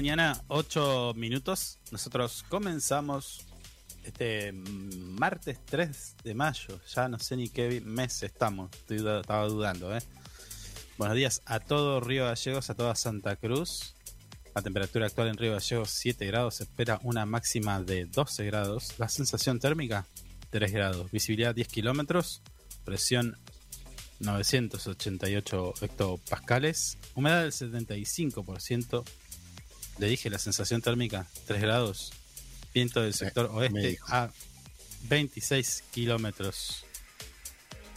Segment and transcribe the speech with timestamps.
[0.00, 1.78] 9 de la mañana, 8 minutos.
[1.90, 3.44] Nosotros comenzamos
[4.02, 6.80] este martes 3 de mayo.
[6.94, 8.70] Ya no sé ni qué mes estamos.
[8.88, 10.00] estaba dudando, ¿eh?
[10.96, 13.94] Buenos días a todo Río Gallegos, a toda Santa Cruz.
[14.54, 16.56] La temperatura actual en Río Gallegos 7 grados.
[16.56, 18.98] Se espera una máxima de 12 grados.
[18.98, 20.06] La sensación térmica
[20.48, 21.10] 3 grados.
[21.10, 22.40] Visibilidad 10 kilómetros.
[22.84, 23.36] Presión
[24.20, 26.96] 988 hectopascales.
[27.14, 29.04] Humedad del 75%.
[30.00, 32.10] Le dije la sensación térmica 3 grados.
[32.72, 34.30] Viento del sector oeste a
[35.02, 36.86] 26 kilómetros.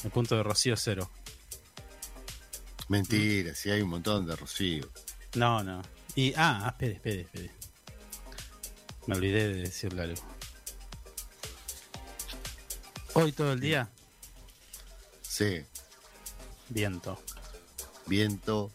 [0.03, 1.09] El punto de rocío cero.
[2.89, 4.91] Mentira, si hay un montón de rocío.
[5.35, 5.81] No, no.
[6.13, 7.51] Y, ah, espere, espere, espere.
[9.07, 10.21] Me olvidé de decirle algo.
[13.13, 13.89] Hoy todo el día.
[15.21, 15.63] Sí.
[16.67, 17.17] Viento.
[18.07, 18.73] Viento.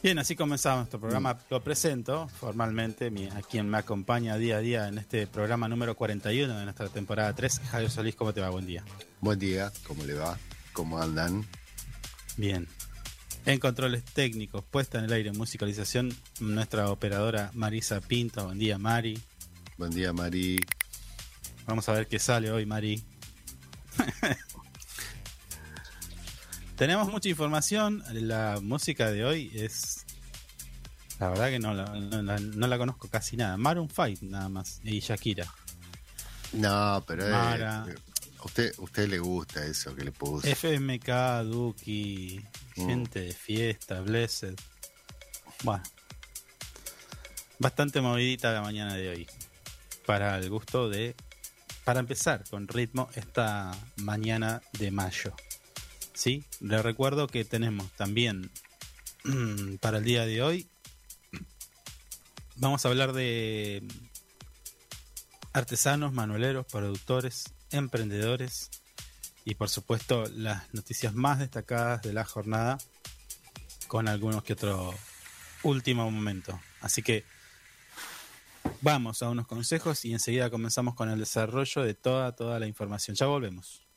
[0.00, 1.34] Bien, así comenzamos nuestro programa.
[1.34, 1.38] Mm.
[1.50, 6.56] Lo presento formalmente a quien me acompaña día a día en este programa número 41
[6.56, 7.60] de nuestra temporada 3.
[7.70, 8.48] Javier Solís, ¿cómo te va?
[8.50, 8.84] Buen día.
[9.20, 10.38] Buen día, ¿cómo le va?
[10.72, 11.44] ¿Cómo andan?
[12.36, 12.68] Bien.
[13.44, 18.44] En controles técnicos, puesta en el aire, musicalización, nuestra operadora Marisa Pinto.
[18.44, 19.20] Buen día, Mari.
[19.78, 20.60] Buen día, Mari.
[21.66, 23.02] Vamos a ver qué sale hoy, Mari.
[26.78, 28.04] Tenemos mucha información.
[28.12, 30.06] La música de hoy es.
[31.18, 33.56] La verdad que no la, conozco casi nada.
[33.56, 34.80] Maroon Fight nada más.
[34.84, 35.52] Y Shakira.
[36.52, 37.84] No, pero a
[38.44, 40.52] usted, usted le gusta eso que le puse.
[40.52, 42.40] FMK, Duki,
[42.76, 42.86] mm.
[42.86, 44.54] gente de fiesta, Blessed.
[45.64, 45.82] Bueno.
[47.58, 49.26] Bastante movidita la mañana de hoy.
[50.06, 51.16] Para el gusto de.
[51.82, 55.34] Para empezar con ritmo esta mañana de mayo.
[56.18, 56.44] ¿Sí?
[56.58, 58.50] Le recuerdo que tenemos también
[59.80, 60.68] para el día de hoy,
[62.56, 63.84] vamos a hablar de
[65.52, 68.68] artesanos, manueleros, productores, emprendedores
[69.44, 72.78] y por supuesto las noticias más destacadas de la jornada
[73.86, 74.92] con algunos que otro
[75.62, 76.58] último momento.
[76.80, 77.24] Así que
[78.80, 83.14] vamos a unos consejos y enseguida comenzamos con el desarrollo de toda, toda la información.
[83.14, 83.87] Ya volvemos.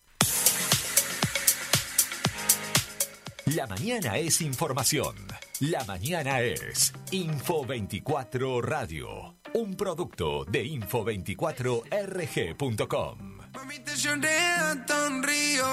[3.45, 5.15] La mañana es información.
[5.59, 13.37] La mañana es Info 24 Radio, un producto de info24rg.com.
[13.53, 14.29] Mami, te lloré
[15.07, 15.65] un río,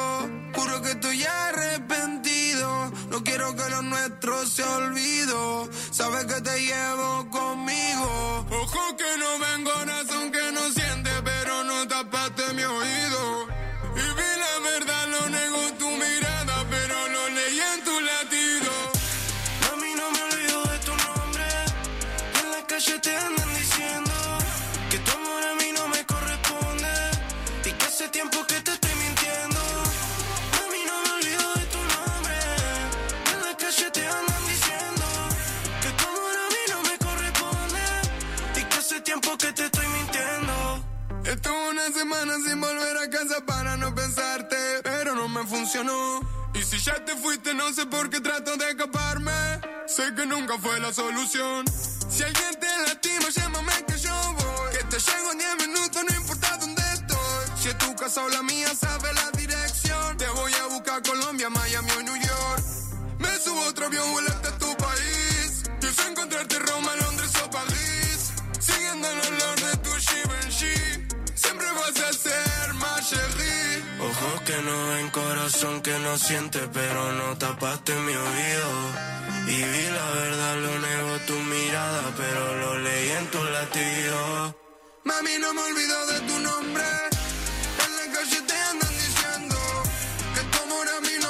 [0.54, 2.90] juro que estoy arrepentido.
[3.10, 5.68] No quiero que lo nuestro se olvido.
[5.90, 8.46] Sabes que te llevo conmigo.
[8.50, 10.87] Ojo que no vengo, corazón que no siente,
[41.48, 46.20] Una semana sin volver a casa para no pensarte, pero no me funcionó.
[46.54, 49.32] Y si ya te fuiste, no sé por qué trato de escaparme.
[49.86, 51.64] Sé que nunca fue la solución.
[52.10, 54.70] Si alguien te lastima, llámame que yo voy.
[54.72, 57.62] Que te llego en 10 minutos, no importa dónde estoy.
[57.62, 60.16] Si es tu casa o la mía, sabe la dirección.
[60.16, 62.62] Te voy a buscar Colombia, Miami o New York.
[63.18, 65.62] Me subo otro avión, vuelo hasta tu país.
[65.80, 68.32] Pienso encontrarte Roma, Londres o París.
[68.60, 71.07] Siguiendo el olor de tu Givenchy.
[71.42, 73.82] Siempre vas a ser más chérie.
[74.00, 78.70] Ojos que no ven, corazón que no siente, pero no tapaste mi oído.
[79.46, 84.56] Y vi la verdad, lo negó tu mirada, pero lo leí en tu latido.
[85.04, 86.84] Mami, no me olvido de tu nombre.
[87.84, 89.56] En la calle te andan diciendo
[90.34, 91.27] que tu amor a mí no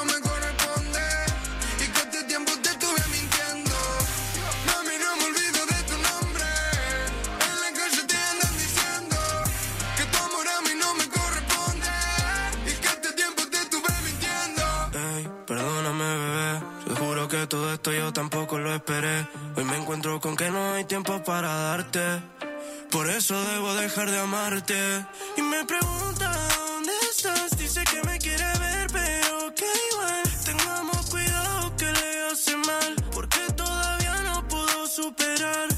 [17.40, 19.26] que todo esto yo tampoco lo esperé.
[19.54, 22.00] Hoy me encuentro con que no hay tiempo para darte.
[22.90, 25.06] Por eso debo dejar de amarte.
[25.36, 27.56] Y me pregunta dónde estás.
[27.56, 30.22] Dice que me quiere ver, pero que igual.
[30.44, 32.94] Tengamos cuidado que le hace mal.
[33.12, 35.68] Porque todavía no pudo superar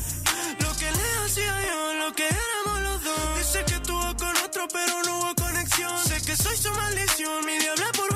[0.60, 3.38] lo que le hacía yo, lo que éramos los dos.
[3.38, 5.98] Dice que estuvo con otro, pero no hubo conexión.
[6.08, 8.09] Sé que soy su maldición, mi diabla por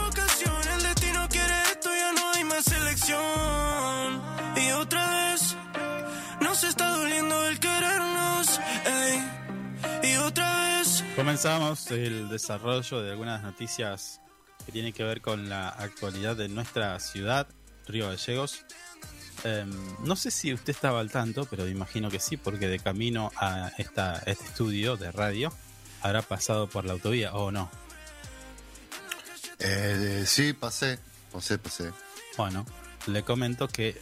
[11.16, 14.20] Comenzamos el desarrollo de algunas noticias
[14.66, 17.46] que tienen que ver con la actualidad de nuestra ciudad,
[17.86, 18.64] Río Gallegos.
[19.44, 19.70] Em,
[20.04, 23.70] no sé si usted estaba al tanto, pero imagino que sí, porque de camino a
[23.78, 25.52] esta, este estudio de radio
[26.02, 27.70] habrá pasado por la autovía o no.
[29.60, 30.98] Eh, sí, pasé,
[31.32, 31.92] pasé, pasé.
[32.36, 32.66] Bueno,
[33.06, 34.00] le comento que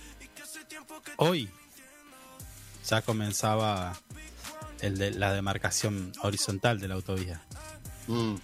[1.16, 1.50] hoy
[2.88, 3.92] ya comenzaba
[4.82, 7.40] el de la demarcación horizontal de la autovía.
[8.08, 8.34] Mm.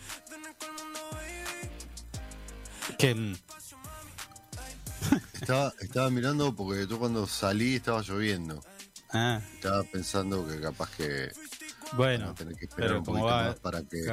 [2.97, 3.37] Que
[5.35, 8.65] estaba, estaba mirando porque yo cuando salí estaba lloviendo.
[9.11, 9.41] Ah.
[9.55, 11.31] Estaba pensando que capaz que.
[11.93, 12.35] Bueno,
[12.77, 14.05] pero como va, para que.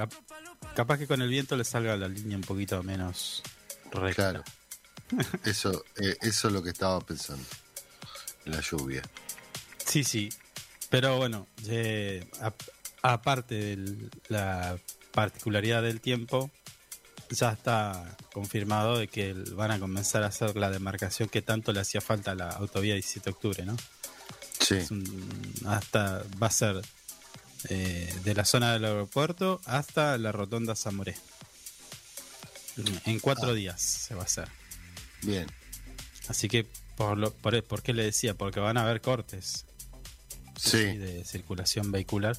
[0.76, 3.44] capaz que con el viento le salga la línea un poquito menos
[3.92, 4.32] recta.
[4.32, 4.44] Claro.
[5.44, 7.46] Eso, eh, eso es lo que estaba pensando.
[8.46, 9.02] La lluvia.
[9.86, 10.30] Sí, sí.
[10.96, 11.46] Pero bueno,
[13.02, 14.78] aparte de la
[15.12, 16.50] particularidad del tiempo,
[17.32, 21.82] ya está confirmado de que van a comenzar a hacer la demarcación que tanto le
[21.82, 23.76] hacía falta a la autovía 17 de octubre, ¿no?
[24.58, 24.78] Sí.
[25.66, 26.82] hasta va a ser
[27.68, 31.18] eh, de la zona del aeropuerto hasta la rotonda Zamoré.
[33.04, 33.54] En cuatro ah.
[33.54, 34.48] días se va a hacer.
[35.24, 35.46] Bien.
[36.30, 38.34] Así que, por, lo, por, ¿por qué le decía?
[38.34, 39.66] Porque van a haber cortes
[40.66, 40.98] sí.
[40.98, 42.38] de circulación vehicular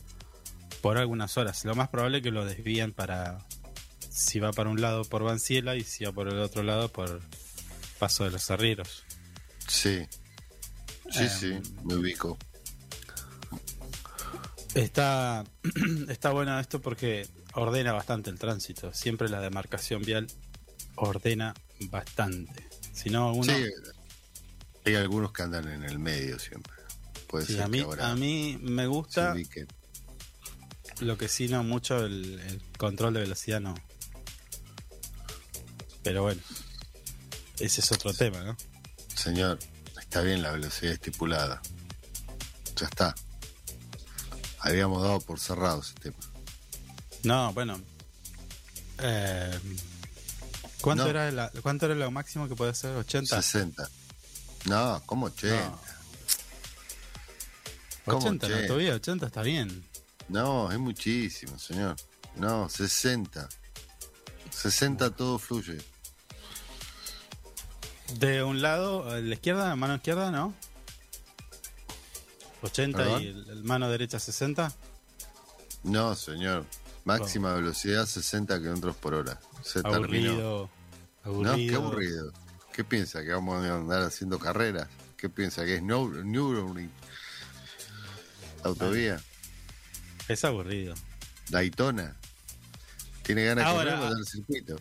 [0.81, 1.65] por algunas horas.
[1.65, 3.39] Lo más probable es que lo desvíen para
[4.11, 7.21] si va para un lado por Banciela y si va por el otro lado por
[7.99, 9.05] Paso de los Arrieros.
[9.69, 10.07] Sí.
[11.11, 12.39] Sí, em, sí, me ubico.
[14.75, 15.45] Está,
[16.09, 18.93] está bueno esto porque ordena bastante el tránsito.
[18.93, 20.27] Siempre la demarcación vial
[20.97, 21.55] ordena
[21.91, 22.69] bastante.
[22.93, 23.53] Si no, uno.
[23.53, 23.65] Sí,
[24.85, 26.76] hay algunos que andan en el medio siempre.
[27.27, 29.35] Puede ser a, mí, a mí me gusta.
[31.01, 33.75] Lo que sí, no mucho el control de velocidad, no.
[36.07, 36.41] Pero bueno,
[37.59, 38.57] ese es otro tema, ¿no?
[39.17, 39.59] Señor,
[39.99, 41.61] está bien la velocidad estipulada.
[42.77, 43.13] Ya está.
[44.61, 46.17] Habíamos dado por cerrado ese tema.
[47.25, 47.81] No, bueno.
[48.99, 49.59] Eh,
[50.81, 52.95] ¿cuánto, Era ¿Cuánto era lo máximo que puede ser?
[52.97, 53.27] ¿80?
[53.27, 53.91] 60.
[54.67, 55.77] No, ¿cómo 80?
[58.07, 59.85] 80, no, todavía 80 está bien.
[60.29, 61.97] No, es muchísimo, señor.
[62.37, 63.49] No, 60.
[64.51, 65.79] 60 todo fluye.
[68.19, 70.55] De un lado, la izquierda, mano izquierda, ¿no?
[72.63, 74.73] 80 y el, mano derecha 60.
[75.85, 76.65] No, señor.
[77.05, 79.41] Máxima velocidad 60 kilómetros por hora.
[79.63, 80.71] Se aburrido,
[81.23, 81.43] terminó.
[81.43, 82.33] No, qué aburrido.
[82.73, 83.23] ¿Qué piensa?
[83.23, 84.89] ¿Que vamos a andar haciendo carreras?
[85.17, 85.65] ¿Qué piensa?
[85.65, 86.91] ¿Que es Nürburgring?
[88.67, 89.21] Autovía.
[90.29, 90.95] Es aburrido.
[91.49, 92.17] Daytona.
[93.23, 94.77] Tiene ganas de correr el circuito.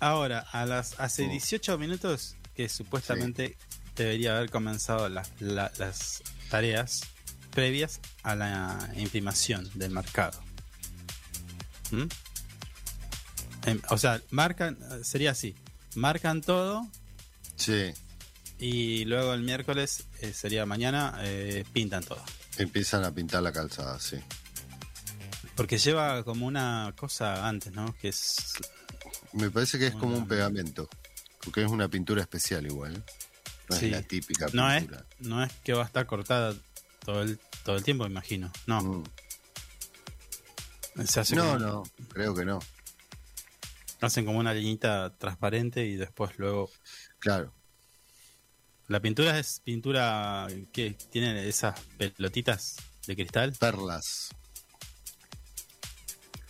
[0.00, 3.56] Ahora, a las hace 18 minutos que supuestamente
[3.96, 7.02] debería haber comenzado las tareas
[7.50, 10.40] previas a la imprimación del mercado.
[11.90, 12.04] ¿Mm?
[13.66, 15.56] Em, o sea, marcan, sería así,
[15.94, 16.86] marcan todo.
[17.56, 17.92] Sí.
[18.58, 22.22] Y luego el miércoles, eh, sería mañana, eh, pintan todo.
[22.58, 24.18] Empiezan a pintar la calzada, sí.
[25.54, 27.94] Porque lleva como una cosa antes, ¿no?
[27.94, 28.54] Que es...
[29.32, 30.88] Me parece que es como un pegamento.
[31.42, 33.04] Porque es una pintura especial igual.
[33.68, 35.04] No es la típica no pintura.
[35.18, 36.54] Es, no es que va a estar cortada
[37.04, 38.50] todo el, todo el tiempo, imagino.
[38.66, 38.80] No.
[38.82, 39.04] Mm.
[41.34, 42.58] no, no, creo que no.
[44.00, 46.70] Hacen como una liñita transparente y después luego.
[47.18, 47.52] Claro.
[48.88, 52.76] La pintura es pintura que tiene esas pelotitas
[53.06, 53.52] de cristal.
[53.52, 54.30] Perlas.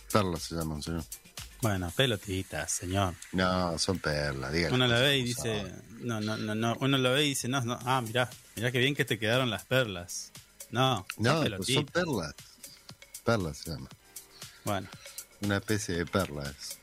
[0.09, 1.03] Perlas se llaman, señor.
[1.61, 3.13] Bueno, pelotitas, señor.
[3.33, 4.73] No, son perlas, dígale.
[4.73, 5.65] Uno la ve y dice,
[5.99, 8.79] no, no, no, no, uno lo ve y dice, no, no, ah, mirá, mirá qué
[8.79, 10.31] bien que te quedaron las perlas.
[10.71, 12.35] No, no, son, pues son perlas.
[13.25, 13.89] Perlas se llama.
[14.63, 14.87] Bueno.
[15.41, 16.79] Una especie de perlas.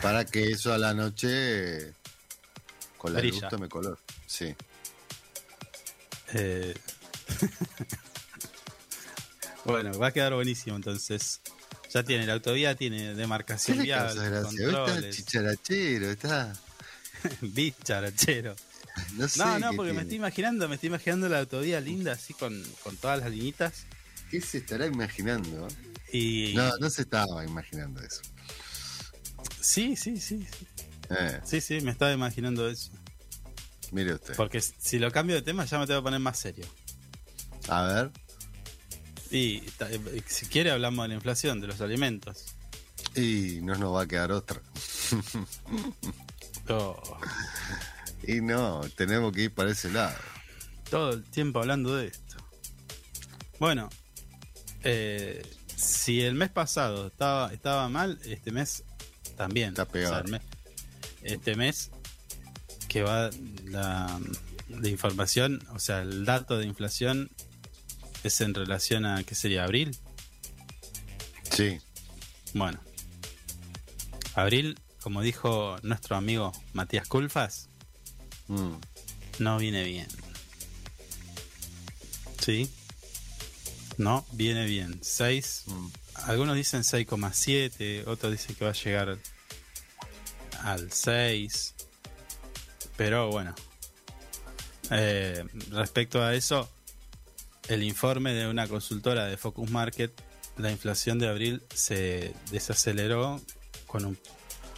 [0.00, 1.94] Para que eso a la noche
[2.96, 3.98] con la luz tome color.
[4.26, 4.54] Sí.
[6.34, 6.74] Eh...
[9.64, 11.40] bueno, va a quedar buenísimo entonces.
[11.92, 14.08] Ya tiene la autovía, tiene demarcación vial.
[14.08, 16.52] Está chicharachero, está.
[17.40, 18.54] Bicharachero.
[19.16, 22.32] No, sé no, no porque me estoy imaginando, me estoy imaginando la autovía linda así
[22.32, 23.86] con, con todas las liñitas.
[24.30, 25.66] ¿Qué se estará imaginando?
[26.12, 26.52] Y...
[26.54, 28.22] No, no se estaba imaginando eso.
[29.60, 30.46] Sí, sí, sí.
[30.46, 30.66] Sí,
[31.10, 31.40] eh.
[31.44, 32.92] sí, sí, me estaba imaginando eso.
[33.92, 34.34] Mire usted.
[34.36, 36.66] Porque si lo cambio de tema ya me tengo que poner más serio.
[37.68, 38.10] A ver.
[39.30, 42.44] Y eh, si quiere hablamos de la inflación, de los alimentos.
[43.16, 44.60] Y no nos va a quedar otra.
[46.68, 46.96] Oh,
[48.26, 50.16] Y no, tenemos que ir para ese lado.
[50.88, 52.36] todo el tiempo hablando de esto.
[53.58, 53.90] Bueno,
[54.82, 55.42] eh,
[55.76, 58.82] si el mes pasado estaba, estaba mal, este mes
[59.36, 59.74] también.
[59.78, 60.40] Está mes-
[61.22, 61.90] este mes
[62.94, 63.28] que va
[63.64, 64.20] la,
[64.68, 67.28] la información, o sea, el dato de inflación
[68.22, 69.64] es en relación a, ¿qué sería?
[69.64, 69.98] ¿Abril?
[71.50, 71.80] Sí,
[72.52, 72.78] Bueno.
[74.36, 77.68] Abril, como dijo nuestro amigo Matías Culfas,
[78.46, 78.74] mm,
[79.40, 80.06] no viene bien.
[82.40, 82.70] ¿Sí?
[83.98, 85.00] No viene bien.
[85.02, 85.64] 6.
[85.66, 85.86] mm.
[86.26, 88.06] Algunos dicen 6,7.
[88.06, 89.18] Otros dicen que va a llegar
[90.62, 91.73] al 6.
[92.96, 93.54] Pero bueno.
[94.90, 96.68] Eh, respecto a eso,
[97.68, 100.12] el informe de una consultora de Focus Market,
[100.58, 103.40] la inflación de abril se desaceleró
[103.86, 104.18] con un,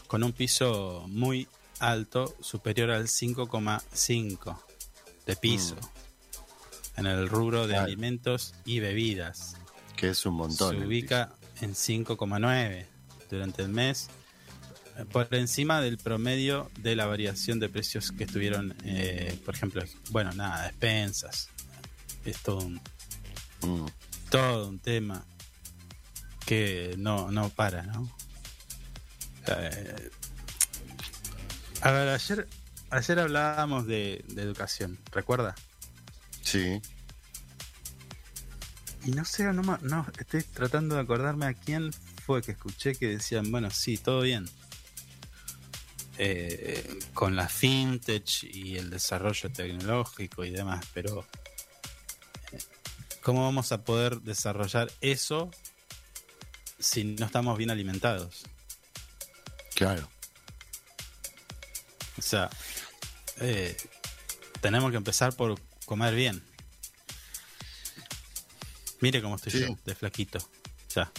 [0.06, 1.49] con un piso muy
[1.80, 4.58] alto, superior al 5,5
[5.26, 5.76] de piso,
[6.96, 7.85] en el rubro de Claro.
[7.87, 9.56] alimentos y bebidas.
[9.96, 10.78] que es un montón.
[10.78, 11.32] Se ubica
[11.62, 12.87] en 5,9
[13.30, 14.08] durante el mes,
[15.12, 20.33] por encima del promedio de la variación de precios que estuvieron, eh, por ejemplo, bueno,
[20.33, 21.49] nada, despensas.
[22.25, 22.81] Es todo un.
[23.62, 23.87] Mm,
[24.31, 25.25] todo un tema
[26.45, 28.11] que no, no para, ¿no?
[29.47, 30.11] Eh,
[31.83, 32.49] a ver, ayer,
[32.91, 35.55] ayer hablábamos de, de educación, ¿recuerda?
[36.43, 36.81] Sí,
[39.07, 41.93] Y no sé, no, no, estoy tratando de acordarme a quién
[42.25, 44.47] fue que escuché que decían, bueno, sí, todo bien.
[46.18, 51.26] Eh, con la fintech y el desarrollo tecnológico y demás, pero
[52.52, 52.58] eh,
[53.23, 55.50] ¿cómo vamos a poder desarrollar eso
[56.78, 58.44] si no estamos bien alimentados?
[59.75, 60.08] claro.
[62.18, 62.49] O sea,
[63.40, 63.76] eh,
[64.62, 66.42] tenemos que empezar por comer bien.
[69.00, 69.61] Mire cómo estoy Sí.
[69.61, 70.38] yo, de flaquito.
[70.94, 71.12] Ya.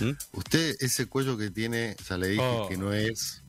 [0.00, 0.10] ¿Mm?
[0.32, 2.68] Usted, ese cuello que tiene, ya le dije Oh.
[2.68, 3.42] que no es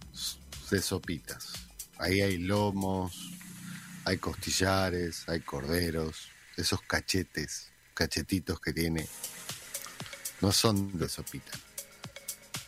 [0.69, 1.53] de sopitas.
[1.97, 3.31] Ahí hay lomos,
[4.05, 9.07] hay costillares, hay corderos, esos cachetes, cachetitos que tiene,
[10.41, 11.51] no son de sopita.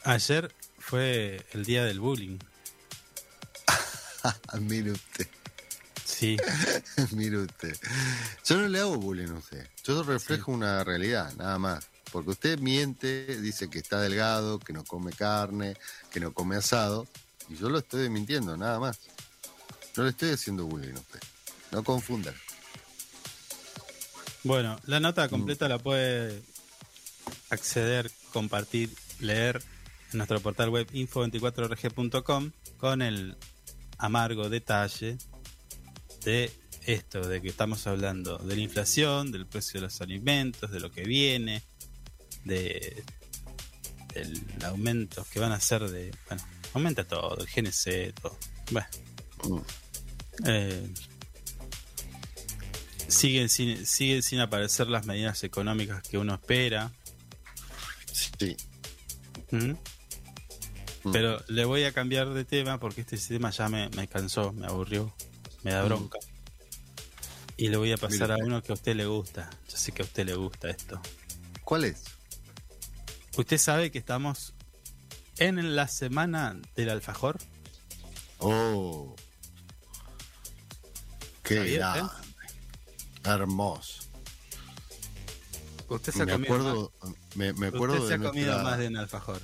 [0.03, 2.37] Ayer fue el día del bullying.
[4.59, 5.27] mire usted,
[6.05, 6.37] Sí,
[7.11, 7.75] mire usted.
[8.45, 11.89] Yo no le hago bullying a usted, yo reflejo una realidad, nada más.
[12.13, 15.75] Porque usted miente, dice que está delgado, que no come carne,
[16.11, 17.07] que no come asado,
[17.49, 18.99] y yo lo estoy mintiendo, nada más.
[19.97, 21.19] No le estoy haciendo bullying a usted.
[21.71, 22.35] No confundan.
[24.43, 26.43] bueno, la nota completa la puede
[27.49, 29.63] acceder, compartir, leer
[30.11, 33.35] en nuestro portal web info24rg.com con el
[33.97, 35.17] amargo detalle
[36.23, 36.51] de
[36.85, 40.91] esto, de que estamos hablando de la inflación, del precio de los alimentos, de lo
[40.91, 41.63] que viene,
[42.45, 43.03] de
[44.13, 46.43] del aumento que van a hacer de, bueno,
[46.75, 48.37] aumenta todo, el GNC, todo.
[48.71, 48.87] Bueno,
[49.45, 49.57] Mm.
[50.45, 50.93] eh,
[53.07, 56.91] siguen sin, siguen sin aparecer las medidas económicas que uno espera.
[58.39, 58.55] Sí.
[59.51, 59.71] ¿Mm?
[61.03, 61.11] Mm.
[61.11, 64.67] Pero le voy a cambiar de tema porque este tema ya me, me cansó, me
[64.67, 65.13] aburrió,
[65.63, 65.87] me da Mm.
[65.87, 66.19] bronca.
[67.57, 69.49] Y le voy a pasar a uno que a usted le gusta.
[69.69, 71.01] Yo sé que a usted le gusta esto.
[71.63, 72.03] ¿Cuál es?
[73.37, 74.53] ¿Usted sabe que estamos
[75.37, 77.37] en la semana del alfajor?
[78.39, 79.15] Oh.
[81.43, 82.13] Qué ¿Sabía, grande.
[83.23, 84.03] Hermoso.
[85.89, 86.93] Usted se ha Me comido, acuerdo,
[87.35, 89.41] me, me más, acuerdo usted se de ha comido nuestra, más de un alfajor.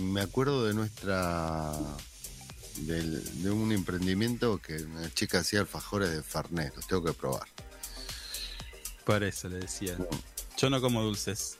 [0.00, 1.72] me acuerdo de nuestra
[2.76, 7.46] del- de un emprendimiento que una chica hacía alfajores de Fernet, los tengo que probar.
[9.04, 9.98] Por eso le decía.
[10.56, 11.58] Yo no como dulces.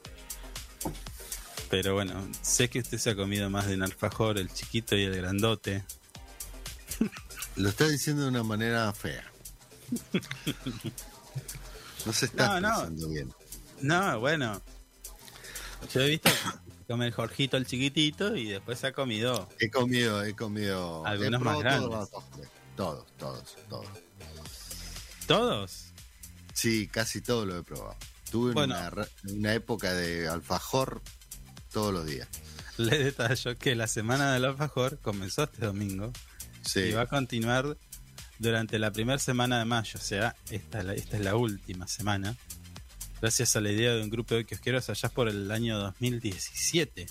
[1.72, 5.04] Pero bueno, sé que usted se ha comido más de un alfajor, el chiquito y
[5.04, 5.82] el grandote.
[7.56, 9.24] Lo está diciendo de una manera fea.
[12.04, 13.32] No se está No, bien.
[13.80, 14.60] No, bueno.
[15.94, 16.28] Yo he visto
[16.86, 19.48] come el Jorgito el chiquitito y después se ha comido.
[19.58, 21.06] He comido, he comido.
[21.06, 21.88] Algunos he más grandes.
[21.88, 22.10] todos.
[22.76, 23.88] Todos, todos, todos.
[25.26, 25.84] ¿Todos?
[26.52, 27.96] Sí, casi todo lo he probado.
[28.30, 28.74] Tuve Bueno.
[28.76, 31.00] una, una época de alfajor
[31.72, 32.28] todos los días.
[32.78, 36.12] Le detallo que la semana del alfajor comenzó este domingo
[36.64, 36.80] Sí.
[36.80, 37.76] y va a continuar
[38.38, 39.98] durante la primera semana de mayo.
[39.98, 42.36] O sea, esta, es la- esta es la última semana.
[43.20, 47.06] gracias a la idea de un grupo de kiosqueros allá por el año 2017.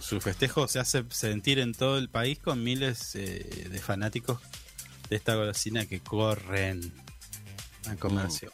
[0.00, 4.40] Su festejo se hace sentir en todo el país con miles eh, de fanáticos
[5.10, 6.94] de esta golosina que corren
[7.86, 8.52] al comercio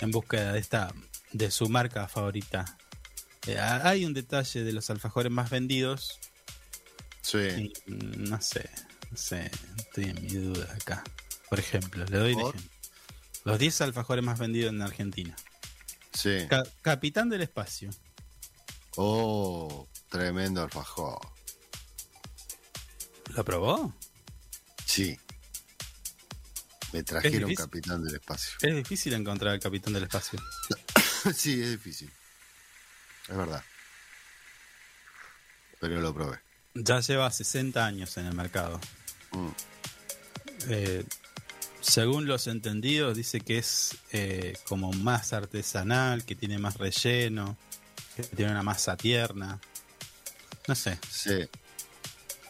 [0.00, 0.92] en búsqueda de esta
[1.32, 2.64] de su marca favorita.
[3.46, 6.18] Eh, hay un detalle de los alfajores más vendidos.
[7.22, 7.38] Sí.
[7.38, 8.68] y, mm, no sé,
[9.10, 11.04] no sé, estoy en mi duda acá.
[11.50, 12.70] Por ejemplo, le doy un ejemplo.
[13.44, 15.36] Los 10 alfajores más vendidos en Argentina.
[16.12, 16.46] Sí.
[16.48, 17.90] Ca- Capitán del Espacio.
[18.96, 21.18] Oh, tremendo alfajor.
[23.34, 23.94] ¿Lo probó?
[24.84, 25.16] Sí.
[26.92, 28.56] Me trajeron capitán del espacio.
[28.62, 30.40] Es difícil encontrar al Capitán del Espacio.
[31.36, 32.10] sí, es difícil.
[33.28, 33.62] Es verdad.
[35.80, 36.38] Pero lo probé.
[36.74, 38.80] Ya lleva 60 años en el mercado.
[39.32, 39.48] Mm.
[40.68, 41.04] Eh,
[41.80, 47.56] según los entendidos, dice que es eh, como más artesanal, que tiene más relleno,
[48.16, 49.60] que tiene una masa tierna.
[50.66, 51.48] No sé, Sí.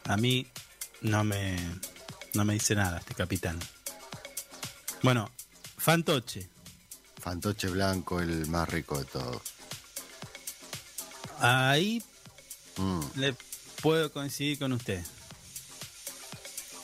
[0.04, 0.46] a mí
[1.02, 1.56] no me,
[2.34, 3.58] no me dice nada este capitán.
[5.02, 5.30] Bueno,
[5.76, 6.48] Fantoche.
[7.20, 9.42] Fantoche blanco, el más rico de todos.
[11.40, 12.02] Ahí
[12.76, 13.00] Mm.
[13.16, 13.34] le
[13.82, 15.02] puedo coincidir con usted.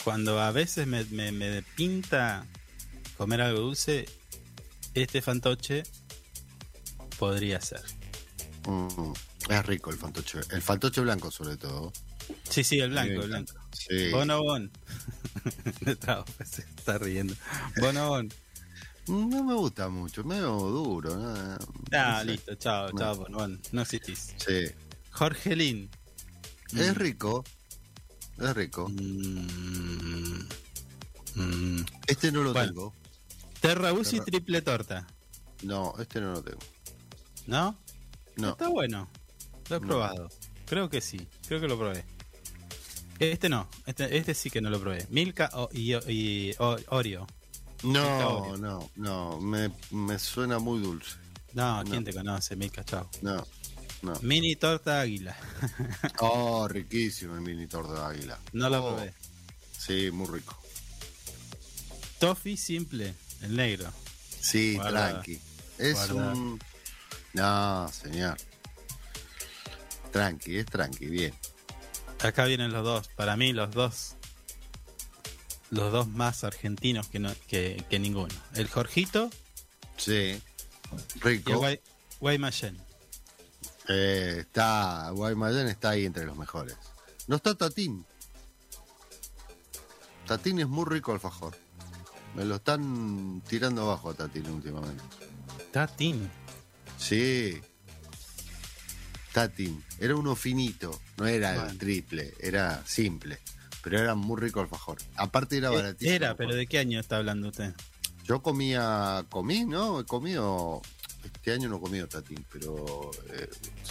[0.03, 2.45] Cuando a veces me, me- me pinta
[3.17, 4.05] comer algo dulce,
[4.93, 5.83] este fantoche
[7.17, 7.81] podría ser.
[8.67, 9.13] Mm.
[9.49, 10.39] Es rico el fantoche.
[10.51, 11.91] El fantoche blanco, sobre todo.
[12.49, 13.53] Sí, sí, el blanco, Sí, el blanco.
[13.71, 14.11] Sí.
[15.99, 17.35] Trago, se está riendo.
[17.79, 18.33] Bonobón.
[19.07, 21.15] No me gusta mucho, medio duro.
[21.15, 21.57] ¿no?
[21.93, 22.25] Ah, No sé.
[22.25, 22.99] listo, chao, No.
[22.99, 23.61] chao, Bonobón.
[23.71, 24.33] No existís.
[24.37, 24.65] Sí.
[25.11, 25.89] Jorgelín.
[26.75, 27.43] Es rico.
[28.39, 28.89] Es rico.
[28.89, 30.39] Mm,
[31.35, 31.85] mm.
[32.07, 32.67] Este no lo Bueno.
[32.67, 32.93] tengo.
[33.61, 35.07] Terrabusi Terra- triple torta.
[35.63, 36.59] No, este no lo tengo.
[37.47, 37.77] ¿No?
[38.37, 38.49] No.
[38.49, 39.09] Está bueno.
[39.69, 40.29] Lo he probado.
[40.65, 41.27] Creo que sí.
[41.47, 42.03] Creo que lo probé.
[43.19, 43.67] Este no.
[43.85, 45.05] Este, este sí que no lo probé.
[45.09, 47.25] Milka o- y, y o- Oreo.
[47.83, 49.39] No, no, no.
[49.39, 51.17] Me, me suena muy dulce.
[51.53, 51.89] No, No.
[51.89, 52.83] ¿quién te conoce, Milka?
[52.83, 53.09] Chao.
[53.21, 53.45] No,
[54.01, 54.13] no.
[54.21, 55.35] Mini torta águila.
[56.19, 58.39] Oh, riquísimo el mini torta de águila.
[58.53, 59.13] No lo Oh, probé.
[59.77, 60.57] Sí, muy rico.
[62.19, 63.91] Toffee simple, el negro.
[64.39, 65.11] Sí, Guarda.
[65.11, 65.39] tranqui.
[65.77, 66.33] Es Guarda.
[66.33, 66.59] un.
[67.33, 68.37] No, señor.
[70.11, 71.33] Tranqui, es tranqui, bien.
[72.19, 73.09] Acá vienen los dos.
[73.15, 74.15] Para mí, los dos.
[75.71, 78.33] Los dos más argentinos que, no, que, que ninguno.
[78.53, 79.29] El Jorgito
[79.97, 80.41] Sí.
[81.15, 81.57] y Rico.
[81.57, 81.79] Guay,
[82.19, 82.77] Guaymallén.
[83.87, 85.09] Eh, está.
[85.11, 86.75] Guaymallén está ahí entre los mejores.
[87.27, 88.05] No está Tatín.
[90.27, 91.55] Tatín es muy rico alfajor.
[92.35, 95.03] Me lo están tirando abajo a Tatín últimamente.
[95.71, 96.29] Tatín.
[96.97, 97.61] Sí.
[99.33, 99.83] Tatín.
[99.99, 100.99] Era uno finito.
[101.17, 102.33] No era el triple.
[102.39, 103.39] Era simple.
[103.85, 104.97] Pero era muy rico alfajor.
[105.15, 106.11] Aparte era baratísimo.
[106.11, 107.73] Eh, Era, pero ¿de qué año está hablando usted?
[108.25, 109.99] Yo comía, comí, ¿no?
[110.01, 110.81] He comido,
[111.23, 113.47] este año no he comido tatín, pero eh,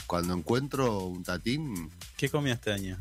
[0.07, 2.99] cuando encuentro un tatín, ¿Qué comió este año?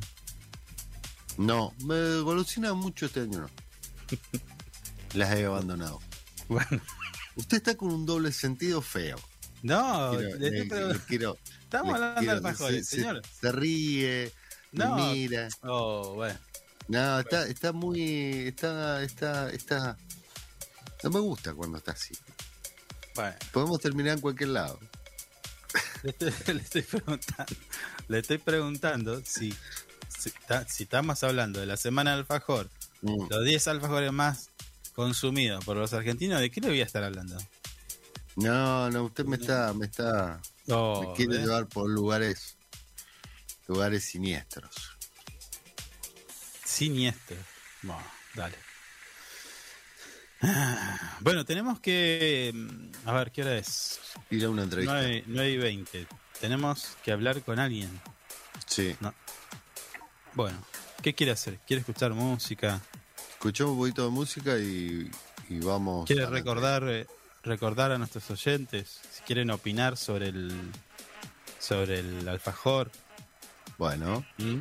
[1.37, 3.49] no, me golosina mucho este año, no.
[5.15, 5.99] Las he abandonado.
[6.47, 6.67] Bueno,
[7.35, 9.17] Usted está con un doble sentido feo.
[9.63, 13.21] no, Quiero- le le- le quiero- estamos hablando de alfajores, se, señor.
[13.25, 14.31] Se, se ríe,
[14.73, 14.95] me No.
[14.97, 15.47] mira.
[15.63, 16.37] Oh, bueno.
[16.87, 19.97] No, está, está muy, está, está, está.
[21.03, 22.13] No me gusta cuando está así.
[23.15, 24.79] Bueno, Podemos terminar en cualquier lado.
[26.03, 27.55] le estoy, le estoy preguntando,
[28.07, 29.53] le estoy preguntando si,
[30.19, 32.69] si, ta- si estamos hablando de la semana del alfajor,
[33.05, 33.27] Mm.
[33.29, 34.49] los 10 alfajores más
[34.95, 37.37] consumidos por los argentinos, ¿de qué le voy a estar hablando?
[38.37, 41.41] No, no, usted me está, me está, Oh, me quiere ¿ves?
[41.45, 42.55] llevar por lugares,
[43.67, 44.92] lugares siniestros.
[46.73, 47.37] Siniestro.
[47.83, 48.55] Bueno, dale.
[50.41, 52.51] Ah, Bueno, tenemos que.
[52.53, 53.99] mm, A ver, ¿qué hora es?
[54.31, 54.93] Ir a una entrevista.
[54.93, 56.07] 9, 9 y 20.
[56.41, 57.89] Tenemos que hablar con alguien.
[58.65, 58.95] Sí.
[60.33, 60.57] Bueno,
[61.01, 61.59] ¿qué quiere hacer?
[61.67, 62.81] ¿Quiere escuchar música?
[63.33, 65.09] Escuchamos un poquito de música y,
[65.49, 66.07] y vamos.
[66.07, 67.05] ¿Quiere recordar eh,
[67.43, 70.51] recordar a nuestros oyentes si quieren opinar sobre el
[71.59, 72.89] sobre el alfajor?
[73.77, 74.59] Bueno, ¿Mm?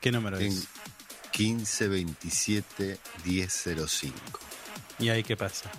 [0.00, 0.68] ¿Qué número es?
[1.38, 4.40] 1527 1005.
[4.98, 5.70] ¿Y ahí qué pasa?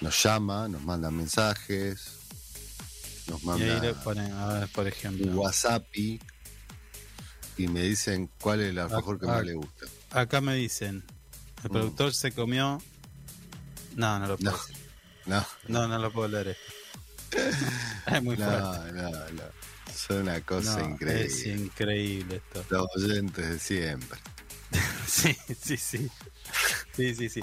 [0.00, 2.18] Nos llama, nos manda mensajes,
[3.28, 3.94] nos manda.
[4.72, 5.32] Por ejemplo.
[5.32, 6.20] WhatsApp y
[7.56, 9.86] me dicen cuál es el alfajor que más le gusta.
[10.10, 11.04] Acá me dicen,
[11.62, 11.72] el mm.
[11.72, 12.80] productor se comió.
[13.96, 14.58] No, no lo puedo.
[15.26, 15.88] No, no.
[15.88, 16.56] No, lo puedo leer.
[18.06, 18.92] es muy no, fuerte.
[18.92, 19.42] No, no, no.
[19.88, 21.26] Es una cosa increíble.
[21.26, 22.64] Es increíble esto.
[22.70, 24.18] Los oyentes de siempre.
[25.14, 26.10] Sí, sí, sí.
[26.92, 27.40] Sí, sí, sí.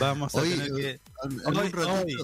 [0.00, 1.00] Vamos a hoy, tener que.
[1.44, 2.16] Hoy,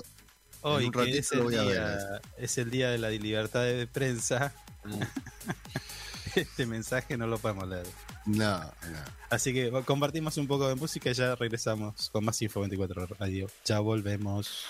[0.63, 4.53] hoy, hoy que es, el día, es el día de la libertad de prensa.
[6.35, 7.87] Este mensaje no lo podemos leer.
[8.27, 8.99] No, no.
[9.31, 13.49] Así que compartimos un poco de música y ya regresamos con más Info 24 Radio.
[13.65, 14.67] Ya volvemos.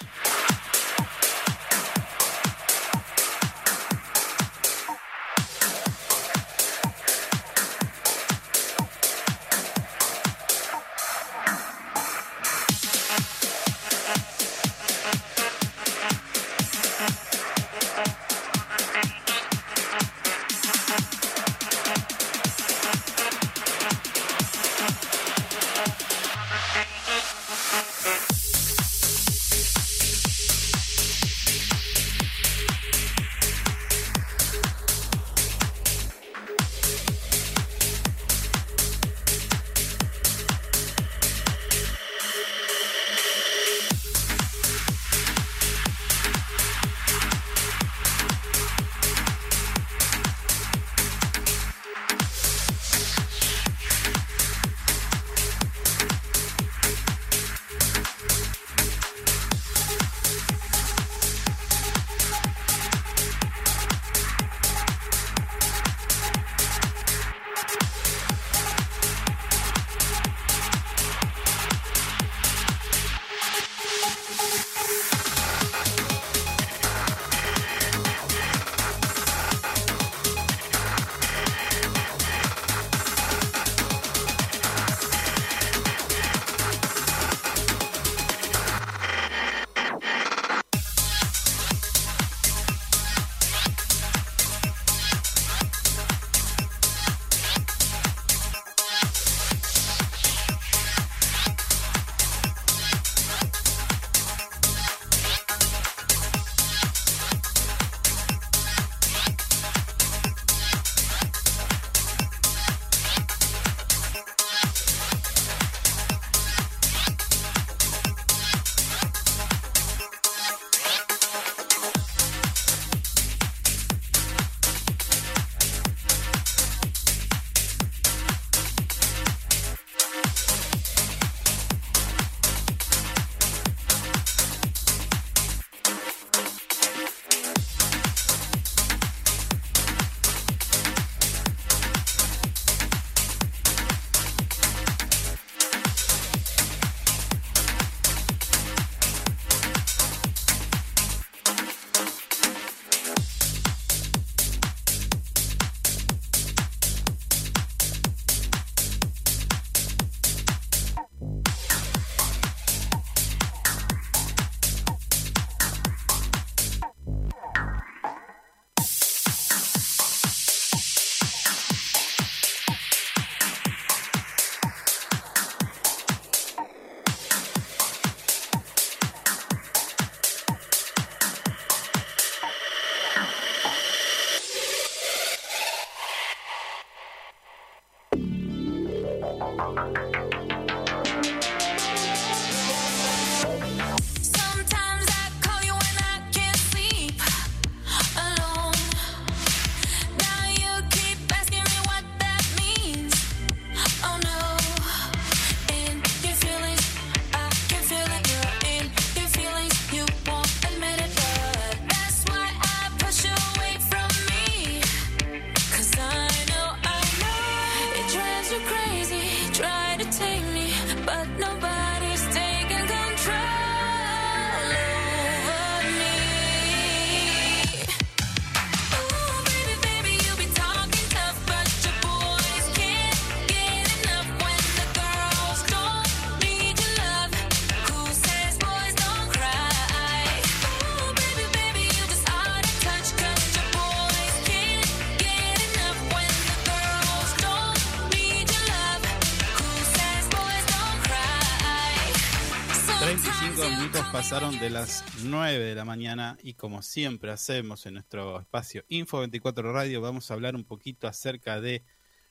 [254.65, 259.75] de las 9 de la mañana y como siempre hacemos en nuestro espacio Info 24
[259.75, 261.85] Radio vamos a hablar un poquito acerca de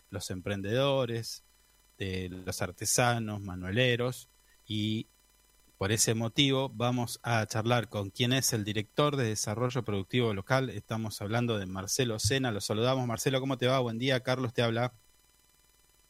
[0.10, 1.44] los emprendedores,
[2.00, 4.30] de los artesanos, manueleros
[4.66, 5.06] y
[5.78, 10.72] por ese motivo vamos a charlar con quien es el director de desarrollo productivo local.
[10.72, 12.52] Estamos hablando de Marcelo Sena.
[12.52, 13.06] Lo saludamos.
[13.06, 13.78] Marcelo, ¿cómo te va?
[13.80, 14.24] Buen día.
[14.24, 14.92] Carlos te habla.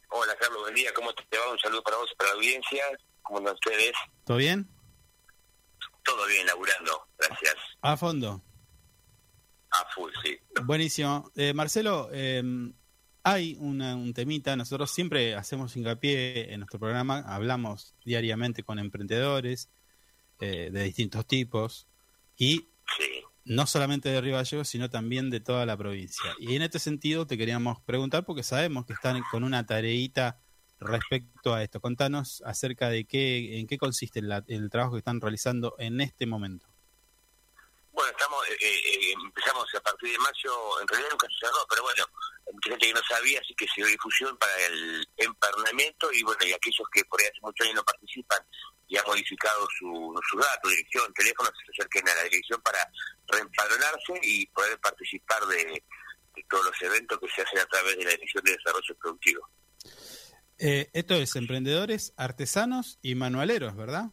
[0.07, 0.93] Hola Carlos, buen día.
[0.95, 1.51] ¿Cómo te va?
[1.51, 2.81] Un saludo para vos, para la audiencia.
[3.23, 3.91] ¿Cómo andan ustedes?
[4.23, 4.72] ¿Todo bien?
[6.03, 7.55] Todo bien, laburando, gracias.
[7.81, 8.43] A fondo.
[9.71, 10.37] A full, sí.
[10.65, 11.31] Buenísimo.
[11.35, 12.43] Eh, Marcelo, eh,
[13.23, 19.69] hay una- un temita, nosotros siempre hacemos hincapié en nuestro programa, hablamos diariamente con emprendedores
[20.39, 21.87] eh, de distintos tipos
[22.35, 23.21] y Sí.
[23.45, 26.25] no solamente de Río Gallegos, sino también de toda la provincia.
[26.37, 30.41] Y en este sentido te queríamos preguntar, porque sabemos que están con una tareita
[30.83, 31.79] respecto a esto.
[31.79, 36.25] Contanos acerca de qué, en qué consiste la- el trabajo que están realizando en este
[36.25, 36.67] momento.
[37.91, 41.83] Bueno, estamos, eh, eh, empezamos a partir de mayo, en realidad nunca se cerró, pero
[41.83, 42.03] bueno,
[42.51, 46.43] mucha gente que no sabía, así que se dio difusión para el empadronamiento y bueno,
[46.43, 48.39] y aquellos que por ahí hace muchos años no participan
[48.87, 52.79] y han modificado su, su dato, dirección, teléfono, se acerquen a la dirección para
[53.27, 55.83] reempadronarse y poder participar de,
[56.35, 59.47] de todos los eventos que se hacen a través de la Dirección de Desarrollo Productivo.
[60.65, 64.05] Eh, esto es emprendedores, artesanos y manualeros, ¿verdad?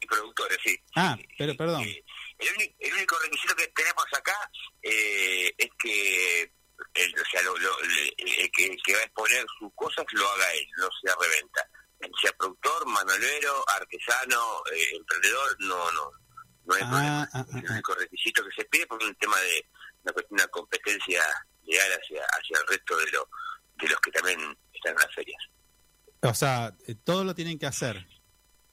[0.00, 0.74] Y productores, sí.
[0.96, 1.82] Ah, pero perdón.
[1.82, 2.02] El,
[2.78, 4.50] el único requisito que tenemos acá
[4.82, 6.42] eh, es que
[6.94, 10.26] el, o sea, lo- lo- el, que, el que va a exponer sus cosas lo
[10.30, 11.68] haga él, no sea reventa.
[12.22, 16.10] Sea productor, manualero, artesano, eh, emprendedor, no no
[16.64, 17.22] no hay Ah, problema.
[17.34, 19.66] ah, ah, el único requisito que se pide por un tema de
[20.04, 21.22] una cuestión de competencia
[21.64, 23.28] legal hacia hacia el resto de, lo,
[23.76, 25.42] de los que también están en las ferias.
[26.22, 28.06] O sea, eh, todo lo tienen que hacer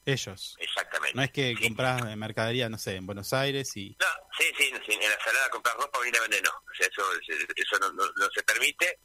[0.04, 0.56] ellos.
[0.58, 1.14] Exactamente.
[1.16, 1.62] No es que Sí.
[1.68, 3.96] compras eh, mercadería, no sé, en Buenos Aires y...
[4.00, 4.06] No,
[4.38, 6.50] sí, sí, sí, en la salada comprar ropa venir a vender no.
[6.50, 7.02] O sea, eso,
[7.56, 9.00] eso no, no, no se permite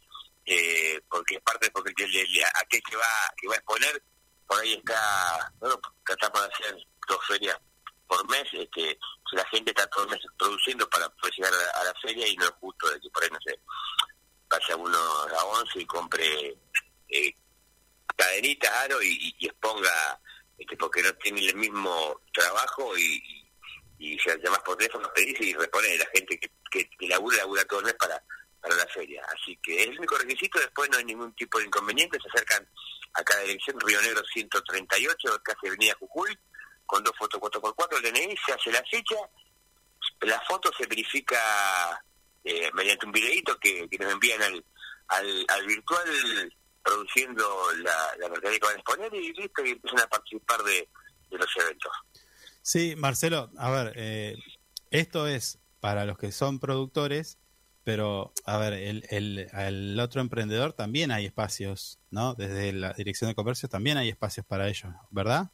[0.45, 3.05] eh, porque es parte, porque el- el- el- aquel que va,
[3.37, 4.03] que va a exponer,
[4.47, 7.57] por ahí está, bueno, tratamos de hacer dos ferias
[8.07, 8.99] por mes, este,
[9.31, 12.35] la gente está todo el mes produciendo para poder llegar a, a la feria y
[12.35, 13.57] no es justo de que por ahí, no sé,
[14.49, 16.55] vaya uno a once y compre
[17.13, 17.35] eh,
[18.15, 20.19] cadenitas, aro y, y- y exponga,
[20.57, 23.49] este, porque no tiene el mismo trabajo y,
[23.99, 27.65] y se llamas por teléfono, pedís y repone la gente que, que, que labura, labura
[27.65, 28.21] todo el mes para,
[28.61, 29.23] para la feria.
[29.33, 32.67] Así que es el único requisito, después no hay ningún tipo de inconveniente, se acercan
[33.13, 36.37] a cada dirección, Río Negro 138, casi Avenida Jujuy,
[36.85, 39.15] con dos fotos 4x4, el DNI, se hace la fecha,
[40.21, 42.03] la foto se verifica
[42.43, 44.65] eh, mediante un videíto que, que nos envían al,
[45.07, 47.43] al, al virtual produciendo
[47.77, 50.89] la, la mercadería que van a exponer y listo, y empiezan a participar de,
[51.31, 51.91] de los eventos.
[52.61, 54.35] Sí, Marcelo, a ver, eh,
[54.91, 57.37] esto es para los que son productores,
[57.83, 62.33] pero, a ver, el, el, el otro emprendedor también hay espacios, ¿no?
[62.35, 65.51] Desde la Dirección de Comercio también hay espacios para ellos, ¿verdad?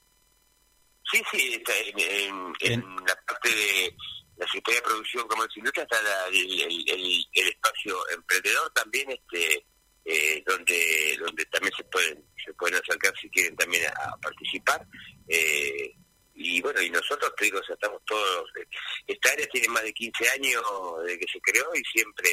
[1.12, 3.96] Sí, sí, está en, en- en la parte de
[4.38, 9.66] la Secretaría de Producción, Comercio y Industria está la- el- el espacio emprendedor también, este
[10.06, 14.86] eh, donde donde también se pueden se pueden acercar si quieren también a, a participar.
[15.28, 15.94] Eh,
[16.42, 18.50] y bueno, y nosotros, te digo, o sea, estamos todos...
[18.62, 18.66] eh,
[19.08, 20.64] esta área tiene más de 15 años
[21.04, 22.30] desde que se creó y siempre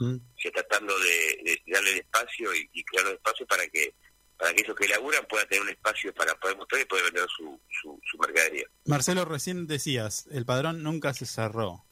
[0.00, 0.16] Mm.
[0.40, 3.92] se tratando de, de darle el espacio y, y crear el espacio para que
[4.36, 7.26] para que esos que laburan puedan tener un espacio para poder mostrar y poder vender
[7.36, 8.64] su, su, su mercadería.
[8.84, 11.84] Marcelo, recién decías, el padrón nunca se cerró,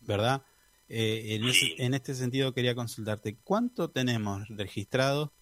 [0.00, 0.42] ¿verdad?
[0.88, 1.74] Eh, en, ese- Sí.
[1.78, 5.32] en este sentido quería consultarte, ¿cuánto tenemos registrado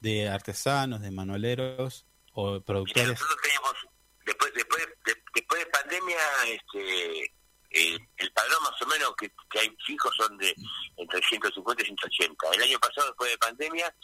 [0.00, 3.08] de artesanos, de manualeros o Mira, productores?
[3.10, 3.72] nosotros teníamos,
[4.26, 7.32] después después de, después de pandemia, este
[7.70, 10.54] eh, el padrón más o menos que, que hay fijos son de
[10.96, 12.46] entre 150 y 180.
[12.54, 13.94] El año pasado, después de pandemia,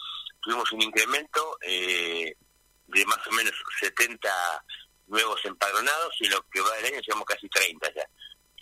[0.42, 2.36] tuvimos un incremento eh,
[2.88, 4.28] de más o menos 70
[5.06, 8.06] nuevos empadronados y lo que va del año llevamos casi 30 ya.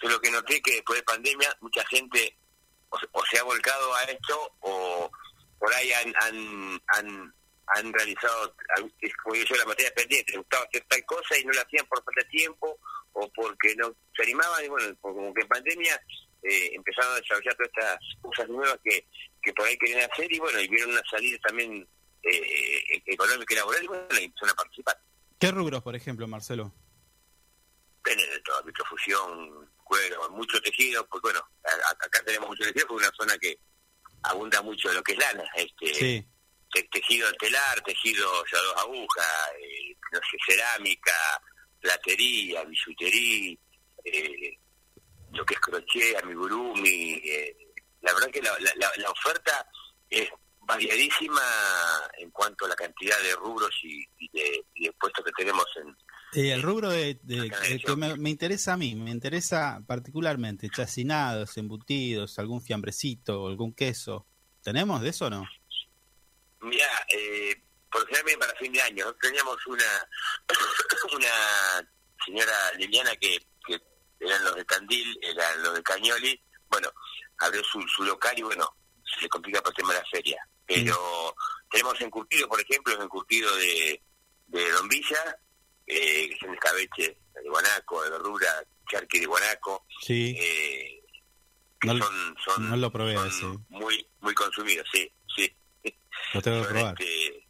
[0.02, 2.36] Yo lo que noté que después de pandemia mucha gente
[2.90, 5.10] o, se- o se ha volcado a esto o
[5.58, 7.34] por ahí han, han, han,
[7.68, 8.54] han realizado,
[9.22, 12.02] como yo, la materia pendiente, les gustaba hacer tal cosa y no la hacían por
[12.04, 12.78] falta de tiempo
[13.12, 16.02] o porque no se animaban y bueno, como que en pandemia
[16.42, 19.06] eh, empezaron a desarrollar todas estas cosas nuevas que,
[19.40, 21.86] que por ahí querían hacer y bueno, y vieron una salida también
[22.24, 24.98] eh, económica y laboral y bueno, y empezaron a participar.
[25.38, 26.72] ¿Qué rubros, por ejemplo, Marcelo?
[28.04, 31.40] De todo, microfusión, cuero, mucho tejido, pues bueno,
[32.00, 33.58] acá tenemos mucho tejido porque es una zona que
[34.22, 36.26] abunda mucho de lo que es lana, este Sí,
[36.72, 39.26] te- tejido telar, tejido ya dos agujas,
[39.60, 41.12] eh, no sé, cerámica,
[41.80, 43.56] platería, bisutería,
[44.04, 44.56] eh,
[45.32, 47.56] lo que es crochet, amigurumi, eh,
[48.00, 49.66] la verdad que la, la- la- la oferta
[50.08, 50.28] es
[50.60, 51.42] variadísima
[52.18, 55.66] en cuanto a la cantidad de rubros y, y de, y de puestos que tenemos
[55.76, 55.94] en,
[56.34, 57.86] Eh, el rubro de, de- Acá de yo.
[57.88, 64.26] que me, me interesa a mí, me interesa particularmente chacinados, embutidos, algún fiambrecito, algún queso.
[64.62, 65.44] ¿Tenemos de eso o no?
[66.62, 67.60] Mira, eh,
[67.90, 69.14] por ejemplo, para fin de año ¿no?
[69.16, 69.84] teníamos una
[71.12, 71.88] una
[72.24, 73.80] señora Liliana que, que
[74.20, 76.88] eran los de Candil, eran los de Cañoli, bueno,
[77.38, 78.66] abrió su, su local y bueno,
[79.04, 80.48] se le complica por el tema de la feria.
[80.64, 81.34] Pero
[81.70, 84.00] tenemos encurtido, por ejemplo, el encurtido de,
[84.46, 85.36] de Don Villa,
[85.92, 90.34] eh, que el escabeche de Guanaco, de verdura, charqui de Guanaco, Sí.
[90.38, 91.02] eh,
[91.84, 95.52] No lo- son, son, no lo probé son muy muy consumidos, sí, sí
[96.34, 96.94] Lo tengo que son, probar.
[97.00, 97.46] este,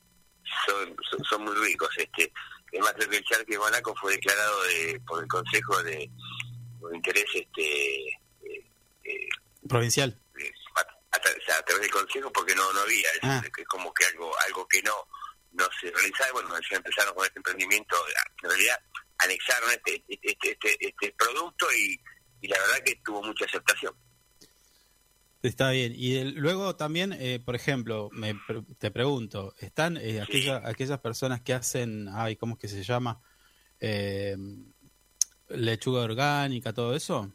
[0.66, 1.90] son, son, son muy ricos.
[1.98, 2.32] Este.
[2.72, 5.92] Es más, creo que el charque de Guanaco fue declarado de, por el Consejo de,
[6.10, 8.70] de Interés este, eh,
[9.04, 9.28] eh,
[9.68, 10.18] Provincial.
[10.76, 13.10] a, a- o sea, a través del Consejo porque no no había.
[13.10, 13.42] Es, Ah.
[13.44, 14.94] es como que algo algo que no
[15.52, 16.32] no se realizaba.
[16.32, 17.96] Bueno, empezaron con este emprendimiento.
[18.42, 18.76] En realidad,
[19.18, 22.00] anexaron este, este, este, este producto y,
[22.40, 23.94] y la verdad que tuvo mucha aceptación.
[25.42, 25.92] Está bien.
[25.96, 28.34] Y el- luego también, eh, por ejemplo, me,
[28.78, 33.20] te pregunto, ¿están eh, aquella- aquellas personas que hacen, ay, ¿cómo es que se llama?
[33.80, 34.36] Eh,
[35.48, 37.32] lechuga orgánica, todo eso?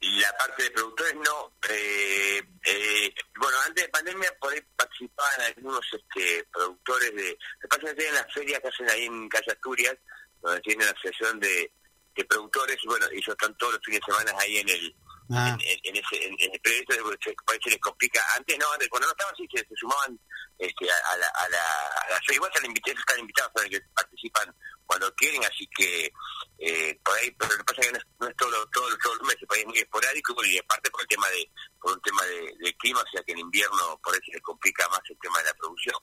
[0.00, 1.52] Y la parte de productores no.
[1.68, 7.38] Eh, eh, bueno, antes de pandemia por ahí participaban algunos este, productores de...
[7.60, 9.96] Que pasa que tienen las ferias que hacen ahí en Calle Asturias,
[10.40, 11.72] donde tienen la asociación de,
[12.14, 14.96] de productores, bueno, ellos están todos los fines de semana ahí en el
[15.30, 17.80] Ah, en, en- en ese en, en el proyecto de se, por ahí se les
[17.80, 20.18] complica antes no antes cuando no estaban sí se, se sumaban
[20.58, 23.80] este a, a la a la, a la igual están invitados están invitados para que
[23.94, 24.54] participan
[24.86, 26.10] cuando quieren así que
[26.58, 28.88] eh, por ahí pero lo que pasa es que no es, no es todo, todo,
[29.02, 31.50] todos los meses por ahí es muy esporádico y aparte por el tema de
[31.80, 34.42] por un tema de, de clima o sea que en invierno por ahí se les
[34.42, 35.96] complica más el tema de la producción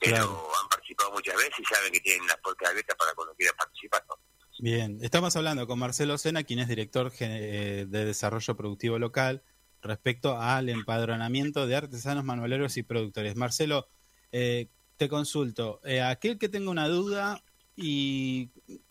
[0.00, 0.52] pero Claro.
[0.60, 4.04] han participado muchas veces y saben que tienen las puertas abiertas para cuando quieran participar
[4.08, 4.16] ¿no?
[4.62, 4.98] Bien.
[5.02, 9.42] Estamos hablando con Marcelo Sena, quien es director eh, de Desarrollo Productivo Local,
[9.82, 13.34] respecto al empadronamiento de artesanos, manualeros y productores.
[13.34, 13.88] Marcelo,
[14.30, 17.42] eh, te consulto, eh, aquel que tenga una duda
[17.74, 18.50] y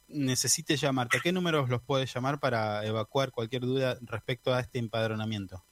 [0.10, 4.78] necesite llamarte, ¿a qué números los puede llamar para evacuar cualquier duda respecto a este
[4.78, 5.64] empadronamiento?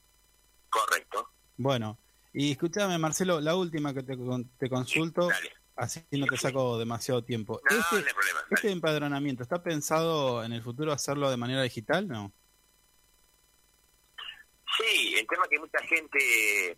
[0.70, 2.00] correcto Bueno,
[2.34, 4.18] y escúchame, Marcelo, la última que te,
[4.58, 7.62] te consulto, dale así no te saco demasiado tiempo.
[7.70, 11.62] no, no Este, hay problema este empadronamiento, ¿está pensado en el futuro hacerlo de manera
[11.62, 12.08] digital?
[12.08, 12.34] No.
[14.78, 16.78] Sí, el tema que mucha gente,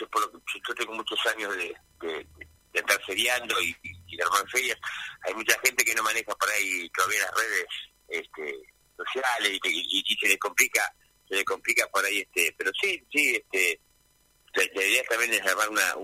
[0.00, 2.26] yo, por lo que- yo tengo muchos años de, de,
[2.72, 3.76] de estar feriando y,
[4.16, 4.78] de armar ferias,
[5.22, 7.66] hay mucha gente que no maneja por ahí todavía las redes
[8.08, 8.58] este,
[8.96, 10.82] sociales y, y- y se les complica,
[11.28, 13.80] se les complica por ahí, este, pero sí, sí, este,
[14.54, 15.94] la, idea también es armar una,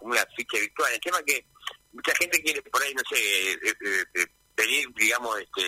[0.00, 0.92] una, ficha virtual.
[0.92, 1.46] El tema que
[1.92, 3.16] mucha gente quiere por ahí, no sé,
[3.52, 4.26] eh, eh, eh,
[4.56, 5.62] venir, digamos, este,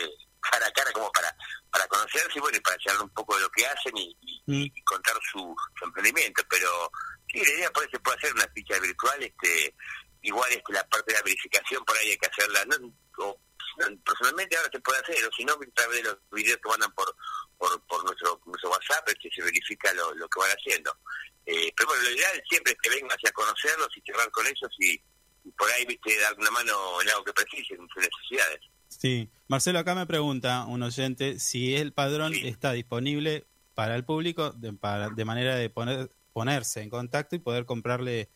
[0.50, 1.34] cara a cara como para
[1.70, 4.42] para conocerse y bueno, y para charlar un poco de lo que hacen y, y-
[4.46, 4.62] Mm.
[4.74, 6.42] y contar su, su emprendimiento.
[6.48, 6.90] Pero
[7.30, 9.74] sí, la idea por se puede hacer una ficha virtual, este
[10.22, 12.76] igual este, la parte de la verificación por ahí hay que hacerla, no,
[13.18, 13.40] o,
[14.04, 16.92] personalmente ahora se puede hacer, o si no, a través de los videos que mandan
[16.94, 17.14] por
[17.58, 20.94] por, por nuestro, nuestro WhatsApp, es que se verifica lo, lo que van haciendo.
[21.46, 24.70] Eh, pero bueno, lo ideal siempre es que vengan hacia conocerlos y charlar con ellos
[24.78, 24.92] y,
[25.44, 28.60] y por ahí, viste, dar una mano en algo que precisen, en sus necesidades.
[28.88, 29.28] Sí.
[29.48, 34.72] Marcelo, acá me pregunta un oyente si el padrón está disponible para el público de,
[34.72, 38.28] para, de manera de poner, ponerse en contacto y poder comprarle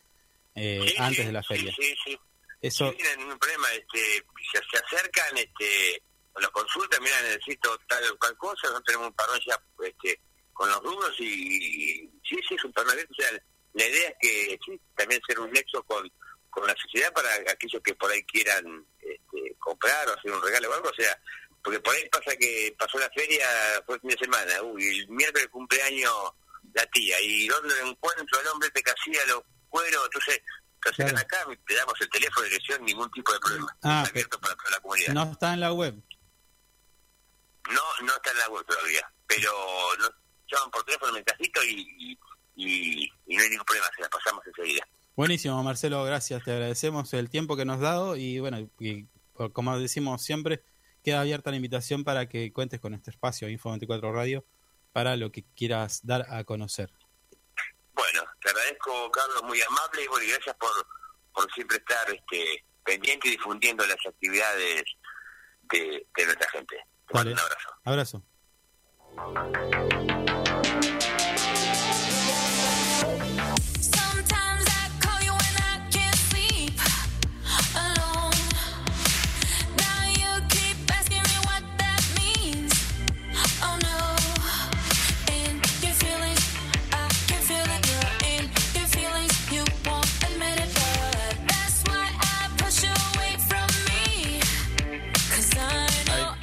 [0.55, 1.73] eh, Sí, antes de la feria.
[1.79, 2.19] Sí, sí,
[2.61, 6.03] Eso, no hay ningún problema, este, se, se acercan, este,
[6.37, 10.21] los consultan, mira, necesito tal o cual cosa, nosotros tenemos un parón ya este,
[10.53, 13.31] con los rubros y, y sí, sí, es un abierto, o sea,
[13.75, 16.11] la idea es que sí, también ser un nexo con,
[16.51, 20.71] con la sociedad para aquellos que por ahí quieran este, comprar o hacer un regalo
[20.71, 21.17] o algo, o sea,
[21.63, 23.47] porque por ahí pasa que pasó la feria,
[23.87, 26.13] fue el fin de semana, uy, el miércoles cumpleaños
[26.75, 30.41] la tía, y dónde encuentro al hombre que hacía los cueros, entonces
[30.85, 31.19] acercan Claro.
[31.19, 33.77] acá, te damos el teléfono de dirección, ningún tipo de problema.
[33.83, 35.13] Ah, Está abierto para toda la comunidad.
[35.15, 35.95] no está en la web.
[37.71, 39.53] No, no está en la web todavía, pero
[39.99, 40.11] nos
[40.51, 42.19] llaman por teléfono, mensajito y, y,
[42.57, 44.87] y, y no hay ningún problema, se la pasamos enseguida.
[45.15, 46.43] Buenísimo, Marcelo, gracias.
[46.45, 49.07] Te agradecemos el tiempo que nos has dado y bueno, y,
[49.49, 50.63] como decimos siempre,
[51.03, 54.45] queda abierta la invitación para que cuentes con este espacio Info 24 Radio
[54.93, 56.91] para lo que quieras dar a conocer.
[57.95, 60.71] Bueno, te agradezco, Carlos, muy amable y bueno, gracias por,
[61.33, 64.85] por siempre estar este, pendiente y difundiendo las actividades
[65.73, 66.77] de, de nuestra gente.
[67.09, 68.23] Te mando un abrazo.
[69.15, 70.20] Abrazo.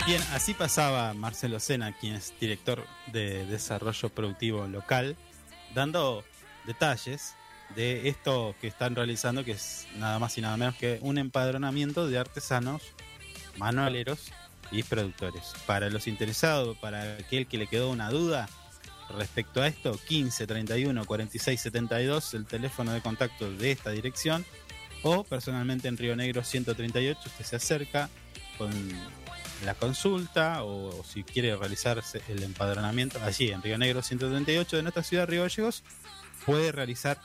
[0.08, 5.18] Bien, así pasaba Marcelo Sena, quien es director de desarrollo productivo local,
[5.76, 6.24] dando
[6.66, 7.36] detalles
[7.76, 12.08] de esto que están realizando, que es nada más y nada menos que un empadronamiento
[12.08, 12.84] de artesanos,
[13.58, 14.32] manualeros
[14.72, 15.52] y productores.
[15.66, 18.48] Para los interesados, para aquel que le quedó una duda
[19.10, 24.46] respecto a esto, 15 31 46 72, el teléfono de contacto de esta dirección,
[25.04, 28.10] o personalmente en Río Negro 138, usted se acerca
[28.58, 28.72] con
[29.66, 34.84] la consulta o, o si quiere realizarse el empadronamiento allí en Río Negro 138 de
[34.84, 35.84] nuestra ciudad, Río Gallegos,
[36.46, 37.20] puede realizar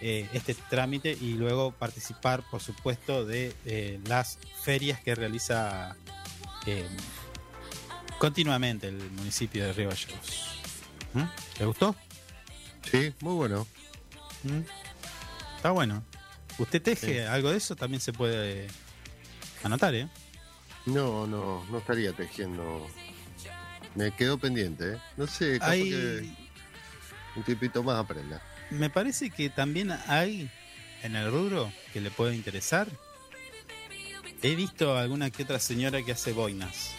[0.00, 5.96] eh, este trámite y luego participar, por supuesto, de eh, las ferias que realiza
[6.66, 6.86] eh,
[8.18, 10.58] continuamente el municipio de Río Gallegos.
[11.14, 11.22] ¿Mm?
[11.60, 11.94] ¿Le gustó?
[12.90, 13.66] Sí, muy bueno.
[14.42, 14.60] ¿Mm?
[15.56, 16.04] Está bueno.
[16.58, 17.18] ¿Usted teje Sí.
[17.18, 17.74] algo de eso?
[17.76, 18.68] También se puede
[19.62, 20.08] anotar, ¿eh?
[20.86, 22.86] No, no, no estaría tejiendo.
[23.94, 24.98] Me quedó pendiente, ¿eh?
[25.16, 26.34] No sé, capaz Hay- que
[27.36, 28.42] un tipito más aprenda.
[28.70, 30.50] Me parece que también hay
[31.02, 32.88] en el rubro que le puede interesar.
[34.42, 36.90] He visto alguna que otra señora que hace boinas.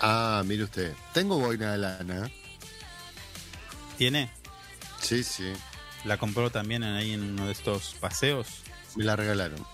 [0.00, 0.92] Ah, mire usted.
[1.12, 2.30] Tengo boina de lana.
[3.98, 4.30] ¿Tiene?
[5.00, 5.52] Sí, sí.
[6.04, 8.48] La compró también ahí en uno de estos paseos.
[8.96, 9.64] Me la regalaron.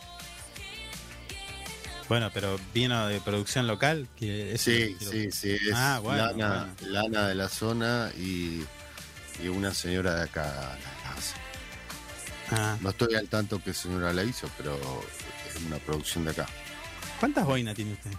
[2.08, 4.08] Bueno, pero vino de producción local.
[4.16, 5.50] Que Sí, sí, sí.
[5.52, 8.64] Es Ah, bueno, lana, lana de la zona y,
[9.42, 10.44] y una señora de acá
[11.04, 11.34] la hace.
[12.50, 14.74] Ah, No estoy al tanto qué señora la hizo, pero
[15.54, 16.46] es una producción de acá.
[17.20, 18.10] ¿Cuántas boinas tiene usted?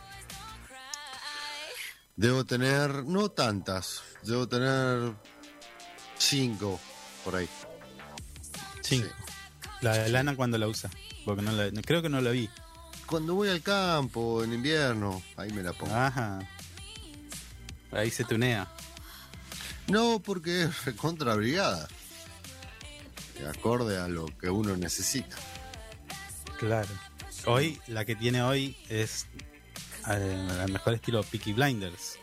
[2.16, 5.14] Debo tener, no tantas, debo tener
[6.18, 6.80] cinco
[7.24, 7.48] por ahí.
[8.82, 9.08] Cinco.
[9.82, 10.90] La de lana cuando la usa.
[11.26, 12.50] Porque no la, creo que no la vi.
[13.10, 15.96] Cuando voy al campo, en invierno, ahí me la pongo.
[15.96, 16.40] Ajá.
[17.92, 18.68] Ahí se tunea.
[19.88, 21.88] No, porque es recontra brigada.
[23.50, 25.36] Acorde a lo que uno necesita.
[26.60, 26.90] Claro.
[27.46, 29.26] Hoy, la que tiene hoy es
[30.08, 32.20] eh, al mejor estilo Peaky Blinders.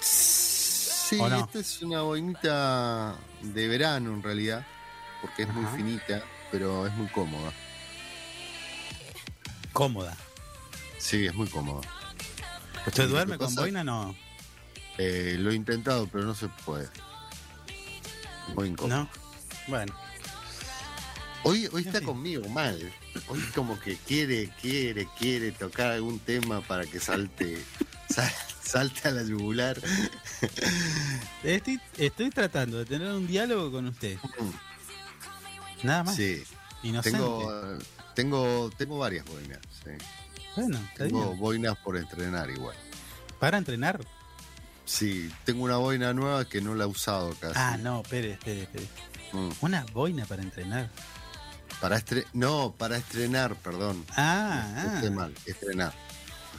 [0.00, 1.40] Sí, ¿O no?
[1.44, 4.66] esta es una boinita de verano en realidad,
[5.20, 7.52] porque es muy finita, pero es muy cómoda.
[9.76, 10.16] Cómoda.
[10.98, 11.86] Sí, es muy cómoda.
[12.86, 13.84] ¿Usted duerme con boina?
[13.84, 14.16] No.
[14.96, 16.88] Eh, lo he intentado, pero no se puede.
[18.54, 19.00] Muy incómodo.
[19.00, 19.10] No.
[19.68, 19.94] Bueno.
[21.42, 22.90] Hoy, hoy está conmigo mal.
[23.28, 27.62] Hoy como que quiere, quiere, quiere tocar algún tema para que salte,
[28.08, 29.78] sal- salte a la yugular.
[31.44, 34.16] Estoy, estoy tratando de tener un diálogo con usted.
[35.82, 36.16] Nada más.
[36.16, 36.42] Sí,
[36.82, 37.18] Inocente.
[37.18, 37.78] tengo,
[38.16, 39.60] tengo, tengo varias boinas.
[39.84, 39.90] sí.
[40.56, 41.38] Bueno, Tengo bien.
[41.38, 42.74] boinas por estrenar igual.
[43.38, 44.00] Para entrenar.
[44.86, 47.52] Sí, tengo una boina nueva que no la he usado casi.
[47.56, 48.86] Ah, no, espere, espere, espere.
[49.34, 49.50] Mm.
[49.60, 50.88] Una boina para entrenar.
[51.78, 54.02] Para estre no, para estrenar, perdón.
[54.16, 55.10] Ah, Esté ah.
[55.10, 55.92] mal, estrenar.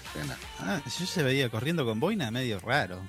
[0.06, 0.38] Estrenar.
[0.60, 3.02] Ah, yo se veía corriendo con boina medio raro.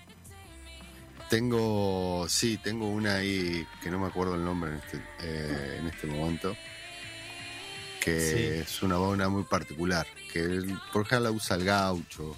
[1.28, 5.86] Tengo, sí, tengo una ahí que no me acuerdo el nombre en este, eh, en
[5.88, 6.57] este momento,
[8.01, 8.61] que Sí.
[8.62, 12.36] es una boina muy particular, que el- por ejemplo la usa el gaucho,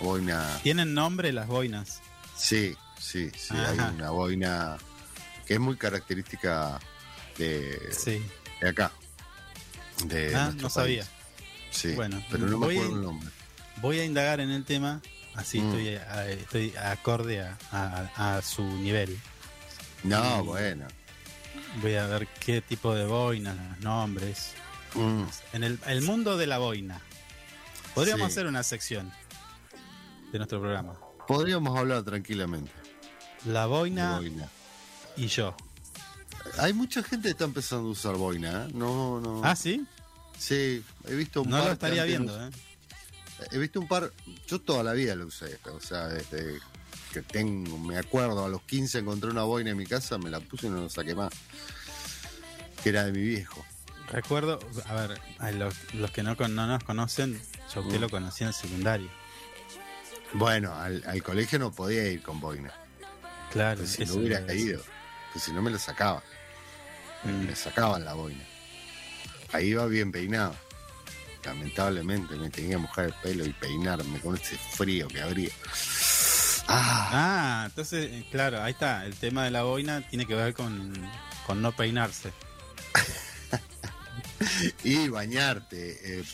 [0.00, 2.00] boina, ¿Tienen nombre las boinas?
[2.36, 4.76] sí, sí, sí, hay una boina
[5.46, 6.78] que es muy característica
[7.36, 8.22] de, Sí.
[8.60, 8.92] de acá,
[10.04, 11.04] de Ah, no sabía.
[11.70, 13.28] Sí, Bueno, pero no me acuerdo el nombre.
[13.82, 15.00] Voy a indagar en el tema,
[15.34, 15.66] así Mm.
[15.68, 19.18] estoy, a- estoy acorde a, a- a su nivel.
[20.02, 20.86] No, Y- bueno.
[21.82, 24.52] Voy a ver qué tipo de boinas, nombres.
[24.98, 25.24] Mm,
[25.54, 27.00] En el, el mundo de la boina.
[27.94, 28.32] Podríamos Sí.
[28.32, 29.10] hacer una sección
[30.32, 30.94] de nuestro programa.
[31.26, 32.70] Podríamos hablar tranquilamente.
[33.44, 34.48] La boina boina.
[35.16, 35.54] y yo.
[36.58, 38.70] Hay mucha gente que está empezando a usar boina, ¿eh?
[38.74, 39.42] No, no.
[39.44, 39.86] Ah, ¿sí?
[40.38, 42.50] Sí, he visto un No par lo que estaría viendo, no- ¿eh?
[43.52, 44.12] He visto un par,
[44.48, 46.58] yo toda la vida lo usé, o sea, desde
[47.12, 50.40] que tengo, me acuerdo, a los 15 encontré una boina en mi casa, me la
[50.40, 51.32] puse y no la saqué más.
[52.82, 53.64] Que era de mi viejo.
[54.10, 57.40] Recuerdo, a ver, a los, los que no, con- no nos conocen,
[57.74, 58.00] yo usted Mm.
[58.00, 59.08] lo conocí en el secundario.
[60.32, 62.72] Bueno, al, al colegio no podía ir con boina.
[63.52, 64.82] Claro, Pues si no hubiera ido,
[65.32, 66.22] pues si no me la sacaba.
[67.24, 67.46] Me, Mm.
[67.48, 68.44] me sacaban la boina.
[69.52, 70.54] Ahí iba bien peinado.
[71.44, 75.50] Lamentablemente me tenía que mojar el pelo y peinarme con ese frío que habría.
[76.66, 79.06] Ah, Ah, entonces, eh, claro, ahí está.
[79.06, 80.92] El tema de la boina tiene que ver con,
[81.46, 82.32] con no peinarse.
[84.84, 86.24] y bañarte, eh,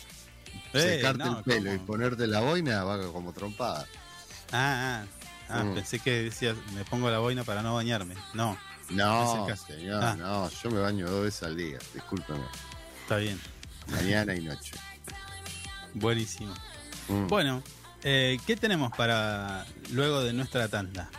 [0.73, 3.87] Eh, secarte no, el pelo y ponerte la boina va como trompada.
[4.53, 5.07] Ah, ah,
[5.49, 5.75] ah, Mm.
[5.75, 8.15] pensé que decías, me pongo la boina para no bañarme.
[8.35, 8.57] No,
[8.91, 9.67] No, caso.
[9.67, 10.17] señor, Ah.
[10.17, 12.45] no, yo me baño dos veces al día, discúlpeme.
[13.03, 13.41] está bien.
[13.89, 14.73] Mañana y noche.
[15.95, 16.55] Buenísimo.
[17.09, 17.27] Mm.
[17.29, 17.63] Bueno,
[18.03, 21.11] eh, ¿qué tenemos para luego de nuestra tanda?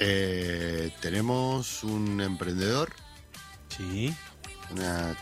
[0.00, 2.92] Eh, tenemos un emprendedor,
[3.76, 4.14] Sí.
[4.70, 5.16] una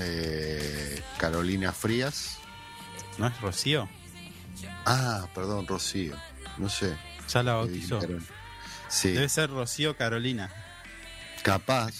[0.00, 2.38] eh, Carolina Frías.
[3.18, 3.88] ¿No es Rocío?
[4.86, 6.16] Ah, perdón, Rocío.
[6.56, 6.96] No sé.
[7.28, 8.00] Ya la bautizó.
[8.88, 10.50] Sí, Debe ser Rocío Carolina.
[11.42, 11.92] capaz.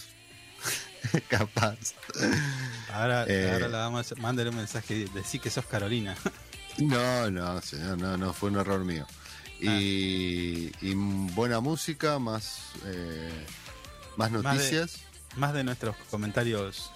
[1.28, 1.94] capaz.
[2.92, 3.50] Ahora, Eh.
[3.52, 6.14] ahora la vamos a mándale un mensaje, decí que sos Carolina.
[6.78, 9.04] No, no, señor, no, no, fue un error mío.
[9.60, 13.46] Y, y buena música, más, eh,
[14.16, 15.00] más Más de- noticias.
[15.34, 16.92] Más de nuestros comentarios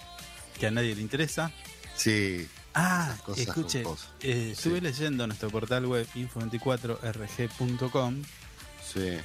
[0.59, 1.51] que a nadie le interesa.
[1.95, 3.83] Sí, Ah, escuche,
[4.21, 4.81] eh, estuve Sí.
[4.81, 8.23] leyendo nuestro portal web info24rg.com
[8.83, 9.15] sí.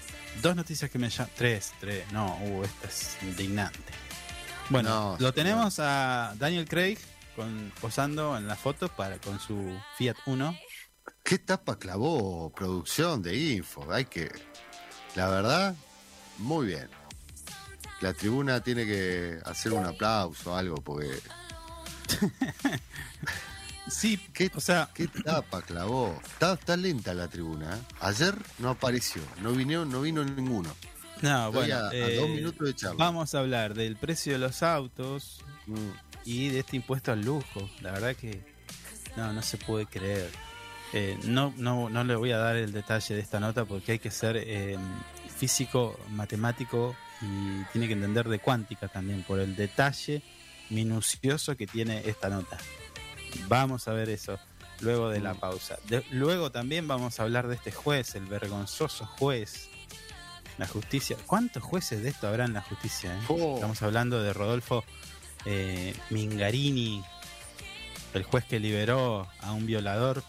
[0.42, 1.30] dos noticias que me llaman.
[1.34, 3.78] Tres, tres, no, uh, esta es indignante.
[4.68, 6.98] Bueno, No, lo tenemos a Daniel Craig
[7.36, 10.54] con, posando en la foto para, con su Fiat Uno.
[11.24, 13.90] ¿Qué tapa clavó producción de info?
[13.90, 14.30] Hay que.
[15.14, 15.74] La verdad,
[16.36, 16.90] muy bien.
[18.00, 21.10] La tribuna tiene que hacer un aplauso o algo, porque.
[23.90, 26.20] Sí, ¿Qué, o sea, qué tapa clavó?
[26.22, 27.74] Está, está lenta la tribuna.
[27.74, 27.80] ¿eh?
[28.00, 30.68] Ayer no apareció, no vino, no vino ninguno.
[31.22, 32.96] no, Estoy bueno, a, a eh, dos minutos de charla.
[32.98, 35.90] vamos a hablar del precio de los autos Mm,
[36.24, 37.68] y de este impuesto al lujo.
[37.82, 38.40] La verdad que
[39.16, 40.30] no, no se puede creer.
[40.94, 43.98] Eh, no, no, no le voy a dar el detalle de esta nota porque hay
[43.98, 44.78] que ser eh,
[45.36, 50.22] físico, matemático y tiene que entender de cuántica también por el detalle
[50.70, 52.58] minucioso que tiene esta nota.
[53.48, 54.38] Vamos a ver eso
[54.80, 55.76] luego de la pausa.
[55.88, 59.68] De- luego también vamos a hablar de este juez, el vergonzoso juez.
[60.58, 61.16] La justicia.
[61.26, 63.14] ¿Cuántos jueces de esto habrá en la justicia?
[63.14, 63.20] eh?
[63.28, 63.54] Oh.
[63.54, 64.84] Estamos hablando de Rodolfo
[65.44, 67.04] eh, Mingarini,
[68.14, 70.24] el juez que liberó a un violador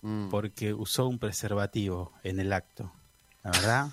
[0.00, 0.30] mm.
[0.30, 2.90] porque usó un preservativo en el acto.
[3.42, 3.88] La verdad,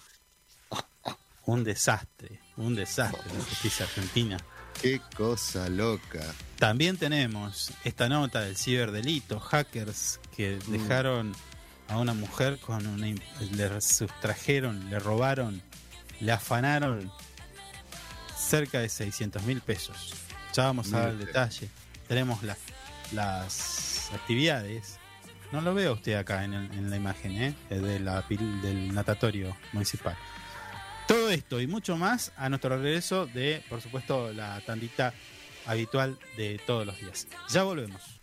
[1.48, 4.38] un desastre, un desastre la justicia argentina.
[4.82, 6.22] Qué cosa loca.
[6.60, 11.34] También tenemos esta nota del ciberdelito, hackers que dejaron
[11.88, 13.08] a una mujer con una...
[13.08, 15.62] le sustrajeron, le robaron,
[16.20, 17.12] le afanaron
[18.38, 20.14] cerca de 600 mil pesos.
[20.54, 21.70] Ya vamos a dar el detalle.
[22.08, 22.58] Tenemos la-
[23.14, 24.98] las actividades.
[25.52, 27.56] No lo veo usted acá en, el- en la imagen, ¿eh?
[27.70, 30.18] De la del natatorio municipal.
[31.08, 35.14] Todo esto y mucho más a nuestro regreso de, por supuesto, la tandita
[35.66, 37.28] habitual de todos los días.
[37.50, 38.20] Ya volvemos.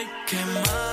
[0.00, 0.08] Ey.
[0.26, 0.89] ¿Qué más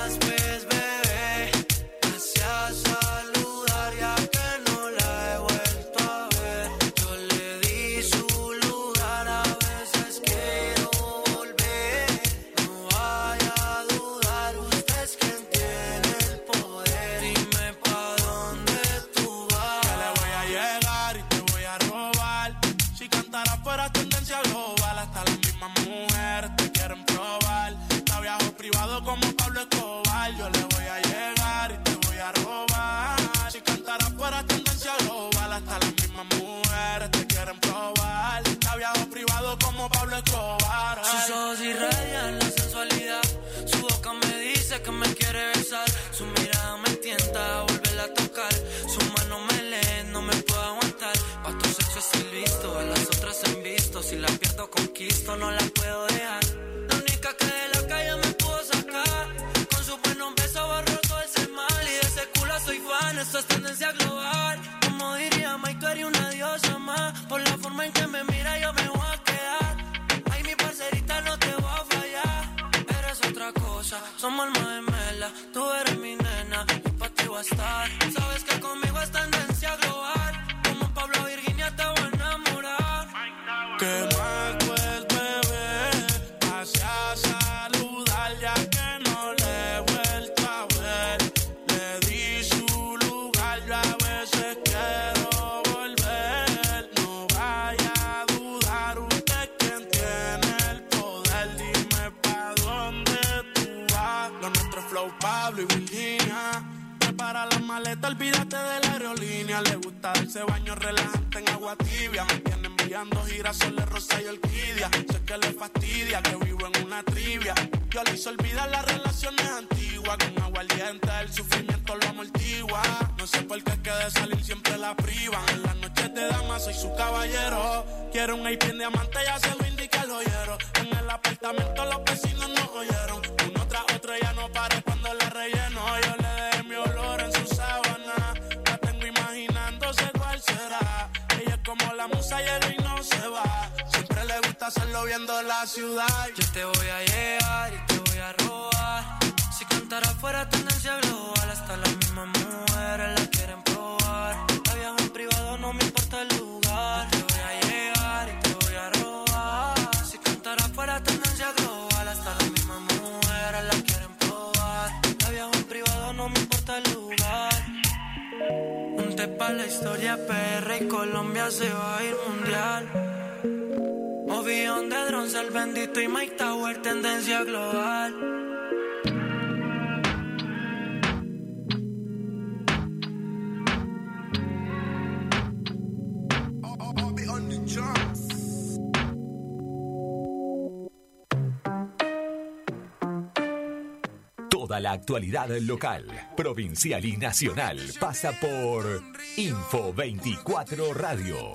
[195.08, 196.04] actualidad local,
[196.36, 199.02] provincial y nacional pasa por
[199.38, 201.54] Info 24 Radio.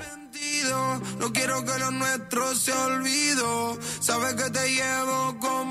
[1.19, 3.79] No quiero que lo nuestro se olvido.
[4.01, 5.62] Sabes que te llevo con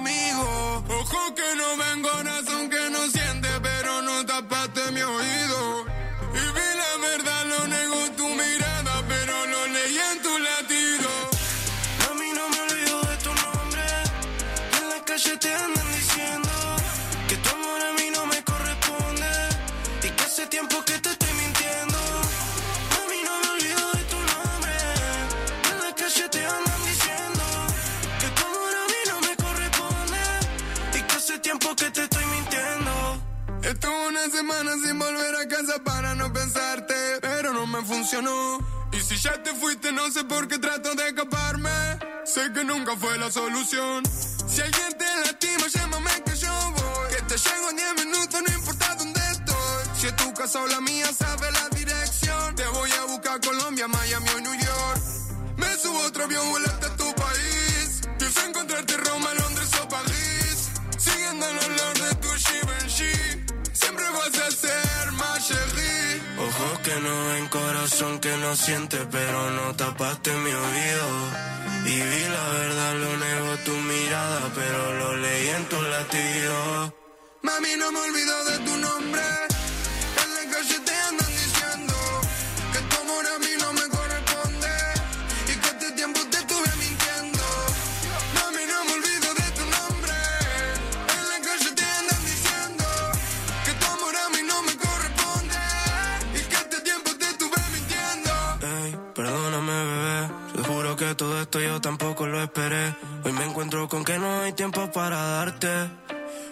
[34.72, 38.60] ganas de volver a casa para no pensarte, pero no me funcionó.
[38.94, 41.70] Y si ya te fuiste, no sé por qué trato de escaparme.
[42.26, 44.04] Sé que nunca fue la solución.
[44.48, 47.16] Si alguien te lastima, llámame que yo voy.
[47.16, 49.84] Que te llego en 10 minutos, no importa dónde estoy.
[50.00, 52.56] Si es tu casa o la mía, sabes la dirección.
[52.56, 55.02] Te voy a buscar a Colombia, Miami o New York.
[55.58, 58.02] Me subo otro avión, vuelo hasta tu país.
[58.18, 60.70] Pienso encontrarte Roma, Londres o París.
[60.98, 63.31] Siguiendo el olor de tu Givenchy
[64.10, 65.52] vas a ser más.
[66.38, 71.08] Ojos que no ven, corazón que no siente, pero no tapaste mi oído.
[71.86, 76.94] Y vi la verdad, lo negó tu mirada, pero lo leí en tu latido.
[77.44, 79.22] Mami, no me olvido de tu nombre.
[80.24, 81.96] En la calle te andan diciendo
[82.74, 83.81] que tu amor a mí no me
[101.16, 102.96] todo esto yo tampoco lo esperé.
[103.24, 105.68] Hoy me encuentro con que no hay tiempo para darte.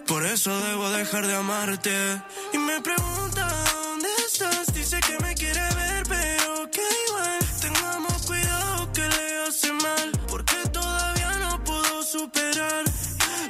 [0.08, 2.22] Por eso debo dejar de amarte.
[2.54, 7.40] Y me pregunta dónde estás, dice que me quiere ver, pero que igual.
[7.62, 12.84] Tengamos cuidado que le hace mal, porque todavía no puedo superar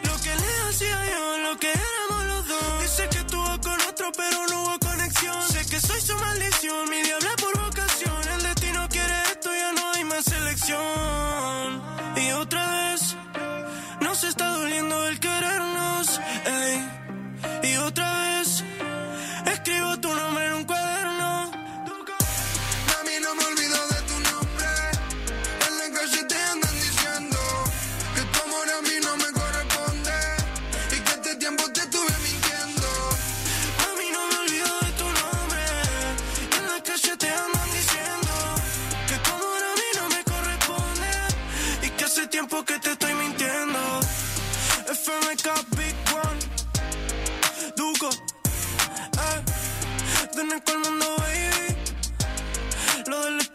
[0.04, 2.82] lo que le hacía yo, lo que éramos los dos.
[2.82, 5.42] Dice que estuvo con otro, pero no hubo conexión.
[5.48, 7.59] Sé que soy su maldición, mi diabla por
[10.70, 11.29] you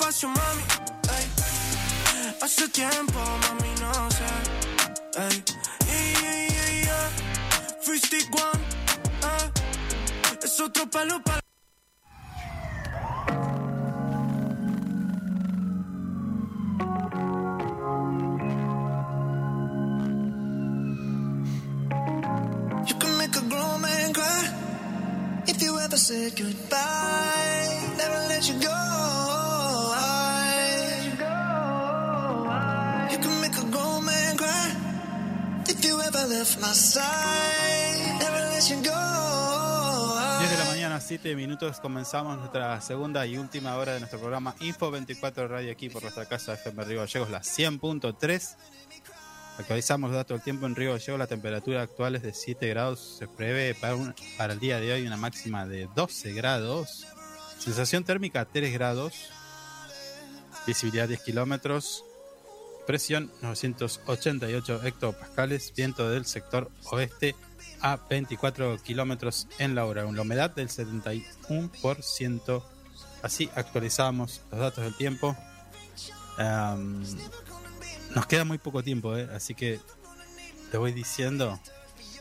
[0.05, 0.63] Lo mami,
[1.17, 1.27] ey.
[2.43, 4.31] Hace tiempo, mami, no sé,
[5.17, 5.43] ey.
[5.87, 7.09] Yeah, yeah, yeah.
[7.81, 9.51] Free Stick eh.
[10.43, 11.41] Es otro palo para.
[22.87, 24.51] You can make a grown man cry
[25.47, 27.97] if you ever said goodbye.
[27.97, 29.54] Never let you go.
[40.39, 44.55] 10 de la mañana, 7 minutos, comenzamos nuestra segunda y última hora de nuestro programa
[44.61, 48.57] Info 24 Radio aquí por nuestra casa FM Río Gallegos, la 100.3.
[49.59, 53.17] Actualizamos los datos del tiempo en Río Gallegos, la temperatura actual es de 7 grados,
[53.19, 53.99] se prevé para,
[54.39, 57.07] para el día de hoy una máxima de 12 grados,
[57.59, 59.29] sensación térmica 3 grados,
[60.67, 62.05] visibilidad 10 kilómetros,
[62.87, 67.35] presión 988 hectopascales, viento del sector oeste
[67.81, 72.63] a 24 kilómetros en la hora, una humedad del 71%.
[73.23, 75.37] Así actualizamos los datos del tiempo.
[78.15, 79.29] Nos queda muy poco tiempo, ¿eh?
[79.35, 79.81] así que
[80.71, 81.59] te voy diciendo.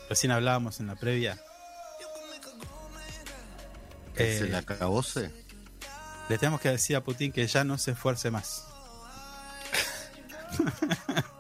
[0.10, 1.40] Recién hablábamos en la previa.
[4.16, 5.32] ¿Es Eh, el acabose?
[6.30, 8.66] le tenemos que decir a Putin que ya no se esfuerce más.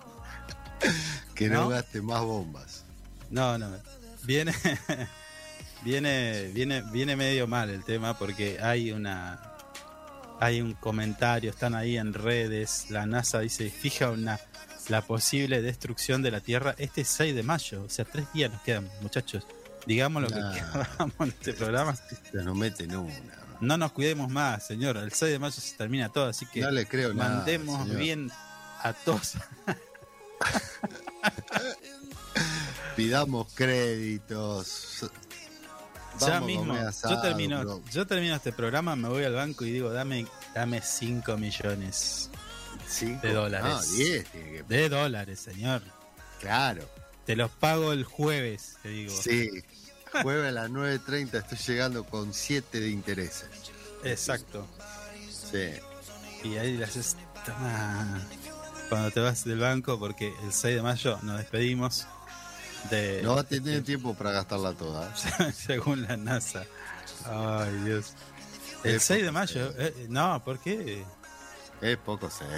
[1.36, 1.70] Que no, ¿no?
[1.70, 2.84] gaste más bombas.
[3.30, 3.68] No, no.
[4.24, 4.53] Viene,
[5.84, 9.41] viene, viene, viene medio mal el tema porque hay una,
[10.39, 12.88] hay un comentario, están ahí en redes.
[12.89, 14.39] La NASA dice fija una
[14.89, 17.84] la posible destrucción de la Tierra este 6 de mayo.
[17.84, 19.45] O sea, tres días nos quedan, muchachos.
[19.86, 20.53] Digamos lo Nah.
[20.53, 21.95] que queramos en este programa.
[22.32, 23.14] Se nos meten una.
[23.61, 24.97] No nos cuidemos más, señor.
[24.97, 28.30] El 6 de mayo se termina todo, así que No le creo mandemos bien
[28.84, 29.34] a todos.
[32.96, 35.10] Pidamos créditos.
[36.20, 36.76] ya Vamos mismo,
[37.10, 37.82] yo termino, bro.
[37.92, 42.30] yo termino este programa, me voy al banco y digo, dame, dame 5 millones
[42.88, 43.26] Cinco.
[43.26, 43.74] de dólares.
[43.76, 45.82] Ah, 10 tiene que- De dólares, señor.
[46.40, 46.88] Claro.
[47.26, 49.14] Te los pago el jueves, te digo.
[49.16, 49.50] Sí.
[50.22, 53.50] Jueves a las 9.30 estoy llegando con 7 de intereses.
[54.04, 54.68] Exacto.
[55.52, 55.70] Sí.
[56.44, 56.80] Y ahí
[57.46, 58.22] toma.
[58.94, 62.06] Cuando te vas del banco, porque el 6 de mayo nos despedimos
[62.91, 65.12] de, No va a tener tiempo para gastarla toda.
[65.56, 66.64] según la NASA.
[67.26, 68.14] Ay, Dios.
[68.84, 71.04] El Es 6 de mayo, eh, no, ¿por qué?
[71.82, 72.54] Es poco serio.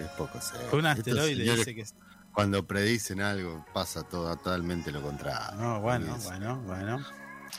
[0.00, 0.66] Es poco serio.
[0.72, 1.84] Un asteroide señores, dice que...
[2.32, 5.60] Cuando predicen algo, pasa todo totalmente lo contrario.
[5.60, 7.04] No, bueno, bueno, bueno.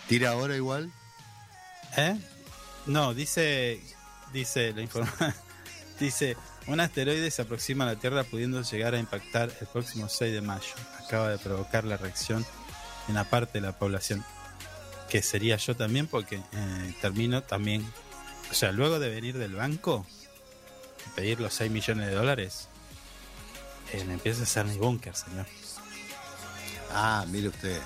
[0.08, 0.92] ¿Tira ahora igual?
[1.96, 2.20] ¿Eh?
[2.88, 3.80] No, dice,
[4.34, 5.36] dice la información,
[6.00, 6.36] dice,
[6.68, 10.42] un asteroide se aproxima a la Tierra pudiendo llegar a impactar el próximo 6 de
[10.42, 10.74] mayo.
[11.06, 12.46] Acaba de provocar la reacción
[13.08, 14.24] en una parte de la población,
[15.10, 17.90] que sería yo también, porque eh, termino también,
[18.52, 20.06] o sea, luego de venir del banco,
[21.06, 22.68] y pedir los 6 millones de dólares,
[23.94, 25.46] eh, me empiezo a hacer mi búnker, señor.
[26.92, 27.82] Ah, mire usted.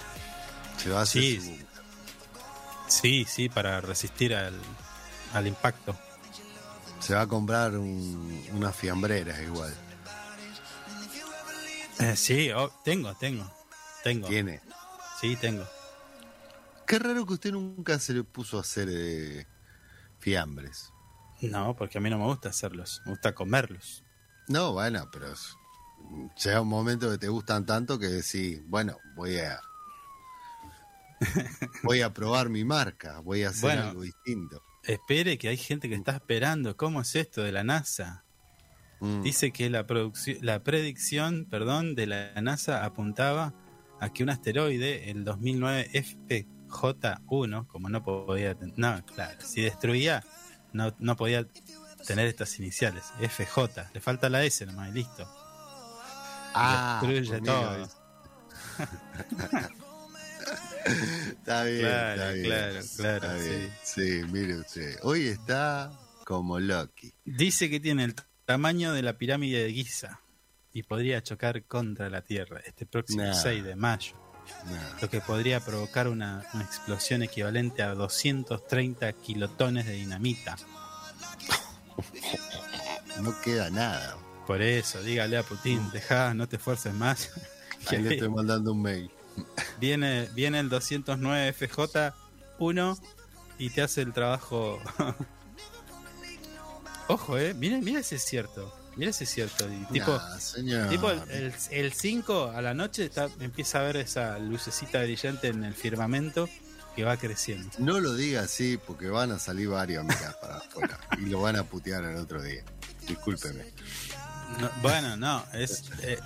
[0.77, 1.71] Se va a hacer Sí, su-
[2.87, 4.53] Sí, sí, para resistir al,
[5.33, 5.95] al impacto.
[7.01, 9.73] Se va a comprar un- unas fiambreras igual.
[11.99, 13.51] Eh, sí, oh, tengo, tengo,
[14.03, 14.27] tengo.
[14.27, 14.61] Tiene.
[15.19, 15.67] Sí, tengo.
[16.87, 19.45] Qué raro que usted nunca se le puso a hacer eh,
[20.19, 20.91] fiambres.
[21.41, 24.03] No, porque a mí no me gusta hacerlos, me gusta comerlos.
[24.47, 25.55] No, bueno, pero es-
[26.43, 29.59] llega un momento que te gustan tanto que decís, bueno, voy a
[31.83, 33.83] voy a probar mi marca, voy a hacer Bueno.
[33.89, 34.61] algo distinto.
[34.83, 36.75] Espere que hay gente que está esperando.
[36.75, 38.23] ¿Cómo es esto de la NASA?
[38.99, 39.21] Mm.
[39.21, 39.85] Dice que la,
[40.41, 43.53] la predicción perdón, de la NASA apuntaba
[43.99, 48.57] a que un asteroide, el 2009 FJ1, como no podía...
[48.75, 50.23] No, claro, si destruía,
[50.73, 51.47] no, no podía
[52.07, 53.13] tener estas iniciales.
[53.19, 55.27] FJ, le falta la S nomás y listo.
[56.53, 57.87] Ah, Destruye conmigo todo.
[60.85, 61.27] es.
[61.29, 62.45] está bien, Claro, está bien.
[62.45, 63.73] claro, claro, está bien.
[63.83, 64.97] Sí, mire usted.
[65.03, 65.91] Hoy está
[66.25, 67.13] como Loki.
[67.25, 68.15] Dice que tiene el
[68.45, 70.21] tamaño de la pirámide de Giza
[70.73, 73.33] y podría chocar contra la Tierra este próximo Nah.
[73.33, 74.13] 6 de mayo,
[74.65, 80.55] No, lo que podría provocar una, una explosión equivalente a 230 kilotones de dinamita.
[83.21, 84.17] no queda nada.
[84.47, 87.29] Por eso, dígale a Putin, deja, no te esfuerces más.
[87.87, 89.11] Ahí le estoy mandando un mail.
[89.79, 92.99] Viene, viene el 209 FJ1
[93.57, 94.79] y te hace el trabajo.
[97.07, 97.53] Ojo, eh.
[97.53, 98.73] Mira, mira si es cierto.
[98.95, 99.67] Mira si es cierto.
[99.71, 100.11] Y tipo,
[100.63, 105.01] Nah, tipo el, el, el 5 a la noche está, empieza a ver esa lucecita
[105.01, 106.47] brillante en el firmamento
[106.95, 107.69] que va creciendo.
[107.79, 111.55] No lo diga así porque van a salir varios mirá, para afuera y lo van
[111.55, 112.63] a putear el otro día.
[113.07, 113.65] Discúlpeme.
[114.59, 116.19] No, bueno, no, es, eh,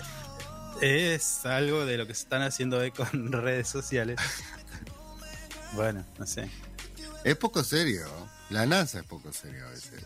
[0.82, 4.20] es algo de lo que se están haciendo eco en redes sociales.
[5.74, 6.50] Bueno, no sé.
[7.24, 8.06] Es poco serio.
[8.50, 10.04] La NASA es poco serio a veces.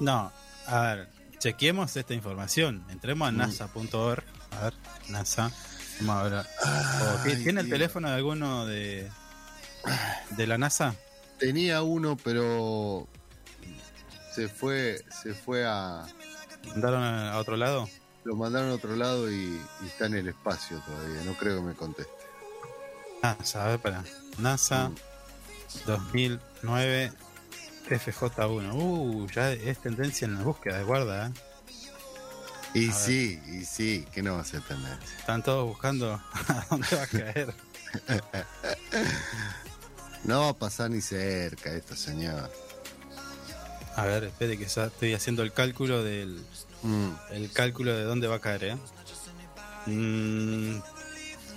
[0.00, 0.32] No,
[0.66, 2.84] a ver, chequeemos esta información.
[2.90, 4.22] Entremos a nasa.org.
[4.50, 4.74] A ver,
[5.08, 5.50] NASA.
[6.00, 6.46] Vamos a ver.
[6.66, 9.10] Oh, ¿ti- ¿Tiene el teléfono de alguno de,
[10.30, 10.94] de la NASA?
[11.38, 13.08] Tenía uno, pero
[14.34, 16.04] se fue, se fue a.
[16.68, 17.88] ¿Mandaron a otro lado?
[18.24, 21.22] Lo mandaron a otro lado y, y está en el espacio todavía.
[21.24, 22.12] No creo que me conteste.
[23.22, 24.04] NASA, a ver, para.
[24.38, 24.90] NASA
[25.86, 27.12] 2009
[27.88, 28.70] FJ1.
[28.74, 31.32] Uh, ya es tendencia en la búsqueda de guarda, ¿eh?
[32.74, 33.06] Y A ver.
[33.06, 35.16] sí, y sí, que no va a ser tendencia.
[35.18, 36.12] Están todos buscando
[36.48, 37.54] a dónde va a caer.
[40.24, 42.50] No va a pasar ni cerca esto, señor.
[43.94, 46.42] A ver, espere que ya estoy haciendo el cálculo del
[46.84, 48.76] Mm, el cálculo de dónde va a caer, ¿eh?
[49.86, 50.78] Mm,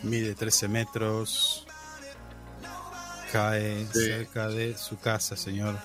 [0.04, 1.66] mide 13 metros.
[3.32, 4.06] Cae Sí.
[4.06, 5.78] cerca de su casa, señor.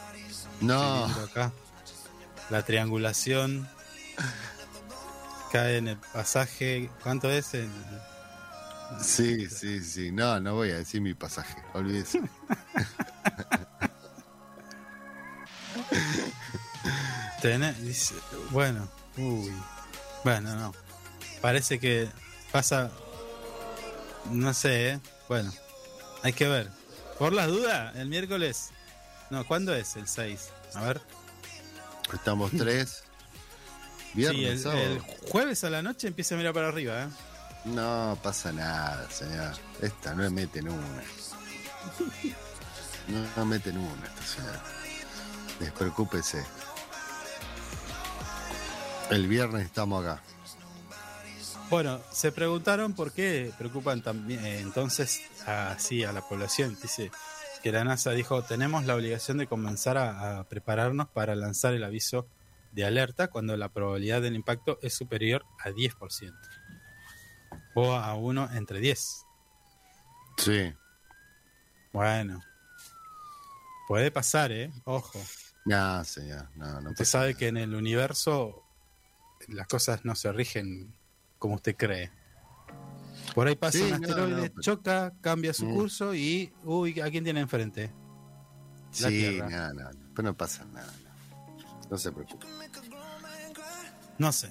[0.60, 1.52] No, acá.
[2.50, 3.68] La triangulación
[5.50, 6.88] cae en el pasaje.
[7.02, 7.54] ¿Cuánto es?
[7.54, 7.68] El-
[9.02, 10.12] sí, sí, sí.
[10.12, 11.56] No, no voy a decir mi pasaje.
[11.74, 12.20] Olvídese.
[17.80, 18.14] Dice-
[18.50, 19.52] bueno, uy.
[20.24, 20.74] Bueno, no.
[21.40, 22.08] Parece que
[22.50, 22.90] pasa.
[24.30, 25.00] No sé, ¿eh?
[25.28, 25.52] Bueno,
[26.22, 26.70] hay que ver.
[27.18, 28.70] Por las dudas, el miércoles.
[29.30, 29.96] No, ¿cuándo es?
[29.96, 30.50] El 6.
[30.74, 31.00] A ver.
[32.12, 33.04] Estamos tres.
[34.14, 34.80] Viernes, sí, el, sábado.
[34.80, 35.00] el
[35.30, 37.08] jueves a la noche empieza a mirar para arriba, ¿eh?
[37.64, 39.54] No pasa nada, señor.
[39.80, 41.02] Esta no mete en una.
[43.08, 44.62] No, no mete en una esta señora.
[45.58, 46.44] Despreocúpese.
[49.10, 50.22] El viernes estamos acá.
[51.70, 56.76] Bueno, se preguntaron por qué preocupan también eh, entonces así a la población.
[56.80, 57.10] Dice
[57.62, 61.84] que la NASA dijo, tenemos la obligación de comenzar a, a prepararnos para lanzar el
[61.84, 62.26] aviso
[62.72, 66.32] de alerta cuando la probabilidad del impacto es superior a 10%.
[67.74, 69.24] O a uno entre 10.
[70.38, 70.74] Sí.
[71.92, 72.42] Bueno.
[73.88, 74.70] Puede pasar, ¿eh?
[74.84, 75.20] Ojo.
[75.64, 76.48] No, señor.
[76.56, 77.38] No, no Usted sabe nada.
[77.38, 78.61] que en el universo
[79.48, 80.94] las cosas no se rigen
[81.38, 82.10] como usted cree.
[83.34, 85.74] Por ahí pasa Sí, un asteroide, no, pero- choca, cambia su Mm.
[85.74, 87.90] curso y, uy, ¿a quién tiene enfrente?
[89.00, 89.72] la Sí, Tierra.
[89.72, 89.90] no, no.
[90.14, 90.92] Pero no pasa nada.
[90.92, 92.46] No, No se preocupe.
[94.18, 94.50] No sé.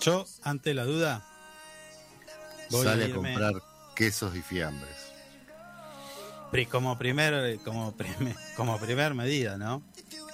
[0.00, 1.26] Yo, ante la duda,
[2.70, 3.52] voy Sale a a, comprar
[3.96, 4.94] quesos y fiambres.
[6.70, 9.82] como primer, como primer, como primer medida, ¿no?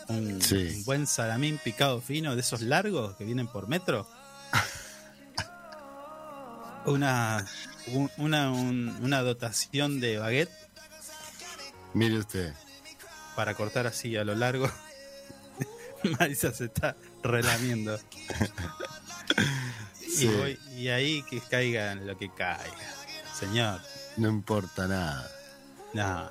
[0.09, 0.73] Un, Sí.
[0.79, 4.07] un buen salamín picado fino de esos largos que vienen por metro.
[6.87, 7.45] Una,
[7.89, 10.53] un- una, un- una dotación de baguette
[11.95, 12.55] Mire usted.
[13.35, 14.71] para cortar así a lo largo.
[16.21, 17.99] Marisa se está relamiendo.
[20.17, 20.25] Sí.
[20.25, 22.65] Y, voy- y ahí que caiga lo que caiga.
[23.39, 23.83] Señor,
[24.17, 25.31] No importa nada.
[25.93, 26.31] no.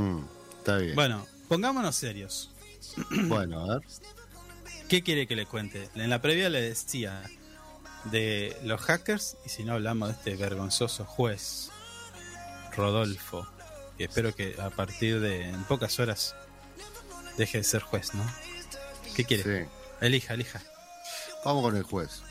[0.00, 0.24] Mm,
[0.58, 0.94] está bien.
[0.94, 2.50] Bueno, pongámonos serios.
[3.28, 3.82] Bueno, a ver.
[4.88, 5.88] ¿Qué quiere que le cuente?
[5.94, 7.22] En la previa le decía
[8.04, 11.70] de los hackers y si no hablamos de este vergonzoso juez,
[12.74, 13.46] Rodolfo,
[13.96, 16.34] que espero que a partir de en pocas horas
[17.36, 18.24] deje de ser juez, ¿no?
[19.14, 19.64] ¿Qué quiere?
[19.64, 19.70] Sí.
[20.00, 20.62] Elija, elija.
[21.44, 22.22] Vamos con el juez.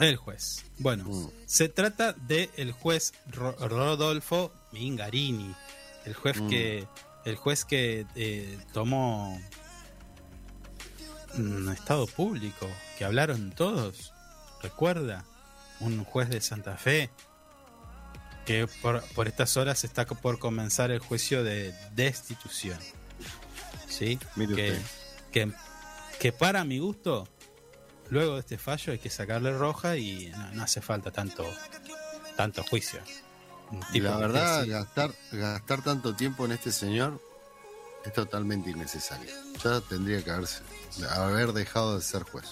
[0.00, 0.64] El juez.
[0.78, 1.30] Bueno, Mm.
[1.46, 5.54] se trata de el juez Ro- Rodolfo Mingarini,
[6.04, 6.48] el juez Mm.
[6.48, 6.88] que
[7.24, 9.40] el juez que eh, tomó
[11.36, 12.68] un estado público,
[12.98, 14.12] que hablaron todos.
[14.62, 15.24] Recuerda,
[15.80, 17.10] un juez de Santa Fe
[18.46, 22.78] que por, por estas horas está por comenzar el juicio de destitución.
[23.88, 24.18] ¿Sí?
[24.36, 24.78] Que,
[25.32, 25.52] que,
[26.20, 27.28] que para mi gusto
[28.10, 31.44] luego de este fallo hay que sacarle roja y no, no hace falta tanto
[32.36, 33.00] tanto juicio.
[33.92, 37.20] Tipo la verdad, así- gastar, gastar tanto tiempo en este señor
[38.04, 39.30] es totalmente innecesario.
[39.62, 40.60] Ya tendría que haberse,
[41.10, 42.44] haber dejado de ser juez.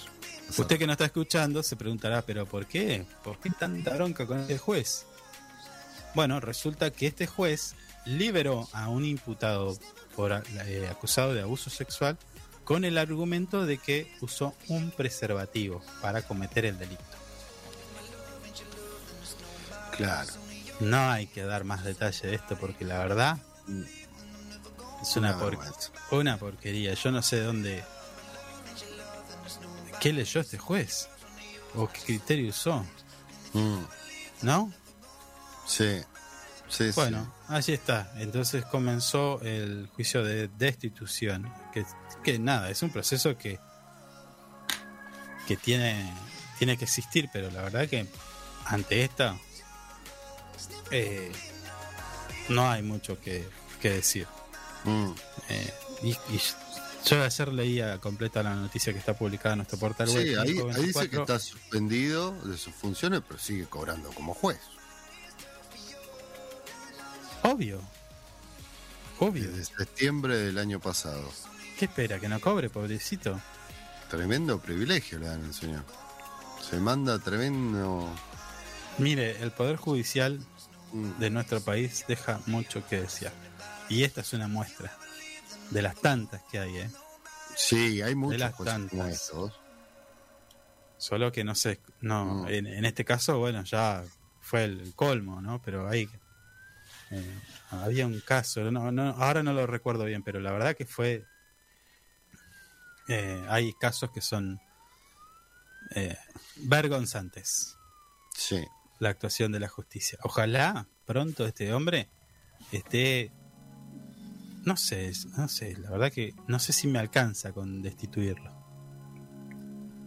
[0.57, 3.07] Usted que no está escuchando se preguntará, pero ¿por qué?
[3.23, 5.07] ¿Por qué tanta bronca con este juez?
[6.15, 9.79] Bueno, resulta que este juez liberó a un imputado
[10.17, 12.19] por eh, acusado de abuso sexual
[12.65, 17.03] con el argumento de que usó un preservativo para cometer el delito.
[19.97, 20.33] Claro.
[20.83, 23.39] No hay que dar más detalle de esto porque la verdad
[25.03, 25.91] es una, Una por- vergüenza.
[26.11, 26.95] una porquería.
[26.95, 27.85] Yo no sé dónde...
[30.01, 31.09] ¿Qué leyó este juez?
[31.75, 32.85] ¿O qué criterio usó?
[33.53, 33.83] Mm,
[34.43, 34.73] ¿No?
[35.67, 36.03] sí.
[36.69, 38.11] Sí, Bueno, allí está.
[38.17, 41.53] Entonces comenzó el juicio de destitución.
[41.71, 41.85] Que,
[42.25, 43.61] que nada, es un proceso que,
[45.47, 46.11] que tiene,
[46.59, 48.07] tiene que existir, pero la verdad que
[48.65, 49.37] ante esta
[50.93, 51.33] eh,
[52.49, 53.49] no hay mucho que,
[53.81, 54.27] que decir.
[54.85, 55.11] Mm,
[55.49, 56.41] Eh, y, y
[57.05, 60.23] yo ayer leía completa la noticia que está publicada en nuestro portal web.
[60.23, 61.23] Sí, ahí, ahí dice que 24.
[61.23, 64.59] está suspendido de sus funciones, pero sigue cobrando como juez.
[67.43, 67.81] Obvio.
[69.19, 69.51] Obvio.
[69.51, 71.29] Desde septiembre del año pasado.
[71.79, 72.19] ¿Qué espera?
[72.21, 73.41] ¿Que no cobre, pobrecito?
[74.11, 75.85] Tremendo privilegio le dan al señor.
[76.69, 78.09] Se manda tremendo.
[78.99, 80.39] Mire, el Poder Judicial
[80.93, 83.33] de nuestro país deja mucho que desear.
[83.89, 84.93] Y esta es una muestra
[85.71, 86.91] de las tantas que hay, ¿eh?
[87.57, 89.15] Sí, hay muchas las cosas como tantas.
[89.23, 89.53] estos.
[90.97, 92.49] Solo que no sé, no, Mm.
[92.49, 94.05] en, en este caso, bueno, ya
[94.41, 95.61] fue el colmo, ¿no?
[95.61, 96.09] Pero ahí
[97.11, 97.39] eh,
[97.71, 101.27] había un caso, no, no, ahora no lo recuerdo bien, pero la verdad que fue,
[103.09, 104.61] eh, hay casos que son
[105.95, 106.17] eh,
[106.57, 107.77] vergonzantes.
[108.35, 108.65] Sí.
[109.03, 110.17] La actuación de la justicia.
[110.23, 112.09] Ojalá pronto este hombre
[112.71, 113.33] esté,
[114.65, 118.53] no sé, no sé, la verdad que no sé si me alcanza con destituirlo.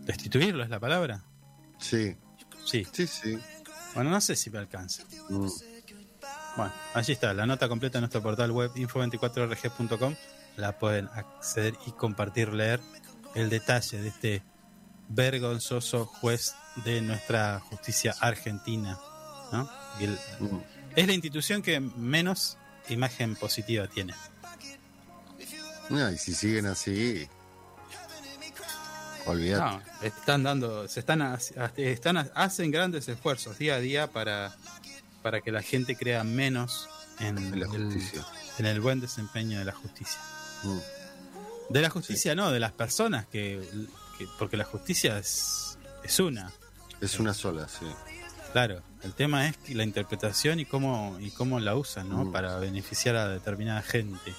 [0.06, 1.26] ¿Destituirlo es la palabra?
[1.78, 2.16] Sí,
[2.64, 2.88] Sí.
[2.92, 3.38] sí, sí.
[3.94, 5.04] Bueno, no sé si me alcanza.
[5.30, 5.48] Mm,
[6.58, 10.16] Bueno, allí está, la nota completa en nuestro portal web info24rg.com.
[10.56, 12.80] La pueden acceder y compartir, leer
[13.36, 14.44] el detalle de este
[15.10, 18.98] vergonzoso juez de nuestra justicia argentina.
[19.52, 19.70] ¿no?
[20.00, 20.60] Y el- mm.
[20.96, 22.58] es la institución que menos
[22.90, 24.14] imagen positiva tiene.
[25.90, 27.28] No, y si siguen así,
[29.26, 29.64] olvídate.
[29.78, 31.38] No, están dando, se están,
[31.78, 34.56] están hacen grandes esfuerzos día a día para,
[35.22, 38.26] para que la gente crea menos en, la el, justicia.
[38.58, 40.20] en el buen desempeño de la justicia.
[40.64, 40.78] Mm,
[41.70, 43.62] De la justicia no, de las personas que,
[44.18, 46.52] que- porque la justicia es, es una,
[47.02, 47.86] Es una sola, sí.
[48.52, 48.82] claro.
[49.04, 52.26] El tema es la interpretación y cómo y cómo la usan, ¿no?
[52.26, 52.32] Mm.
[52.32, 54.34] Para beneficiar a determinada gente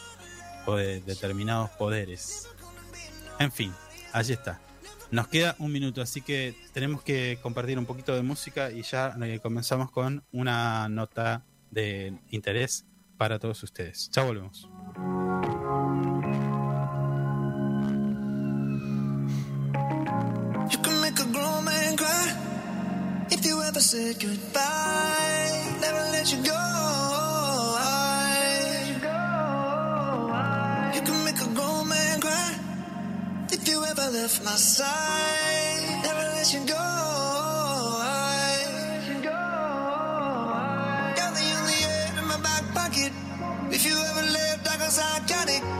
[0.66, 2.48] o de determinados poderes.
[3.38, 3.72] En fin,
[4.12, 4.61] allí está.
[5.12, 9.16] Nos queda un minuto, así que tenemos que compartir un poquito de música y ya
[9.22, 12.86] eh, comenzamos con una nota de interés
[13.16, 14.11] para todos ustedes.
[14.11, 14.68] Ya volvemos.
[23.77, 25.77] You said goodbye.
[25.83, 26.62] Never let you go.
[30.95, 32.55] You can make a grown man cry
[33.53, 36.00] if you ever left my side.
[36.05, 36.84] Never let you go.
[41.21, 43.13] Got the only air in my back pocket.
[43.71, 45.75] If you ever left, I got psychotic.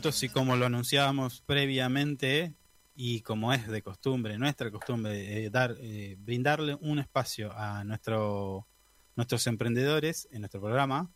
[0.00, 2.54] Minutos, y como lo anunciábamos previamente,
[2.94, 8.66] y como es de costumbre, nuestra costumbre, eh, dar, eh, brindarle un espacio a nuestro,
[9.14, 11.10] nuestros emprendedores en nuestro programa,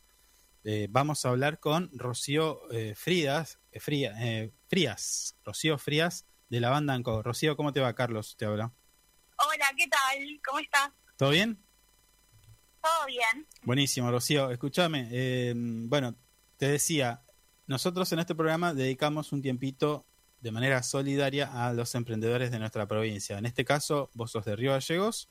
[0.65, 6.69] eh, vamos a hablar con Rocío eh, Frías, eh, Fría- Frías, Rocío Frías de la
[6.69, 7.23] banda Anco.
[7.23, 8.37] Rocío, ¿cómo te va, Carlos?
[8.37, 8.71] Te habla.
[9.39, 10.41] Hola, ¿qué tal?
[10.47, 10.91] ¿Cómo estás?
[11.17, 11.59] ¿Todo bien?
[12.83, 13.47] ¿Todo bien?
[13.63, 14.51] Buenísimo, Rocío.
[14.51, 15.55] Escúchame,
[15.89, 16.15] bueno,
[16.59, 17.23] te decía,
[17.67, 20.07] nosotros en este programa dedicamos un tiempito
[20.41, 23.39] de manera solidaria a los emprendedores de nuestra provincia.
[23.39, 25.31] En este caso, vos sos de Río Gallegos,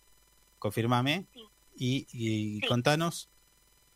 [0.60, 1.40] confirmame, Sí.
[1.76, 2.68] y, y Sí.
[2.68, 3.30] contanos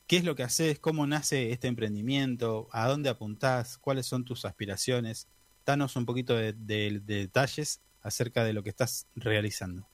[0.05, 4.45] qué es lo que haces, cómo nace este emprendimiento, a dónde apuntás, cuáles son tus
[4.45, 5.27] aspiraciones.
[5.65, 9.87] Danos un poquito de, de- de detalles acerca de lo que estás realizando.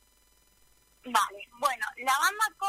[1.05, 2.67] Vale, bueno, la Bamba Co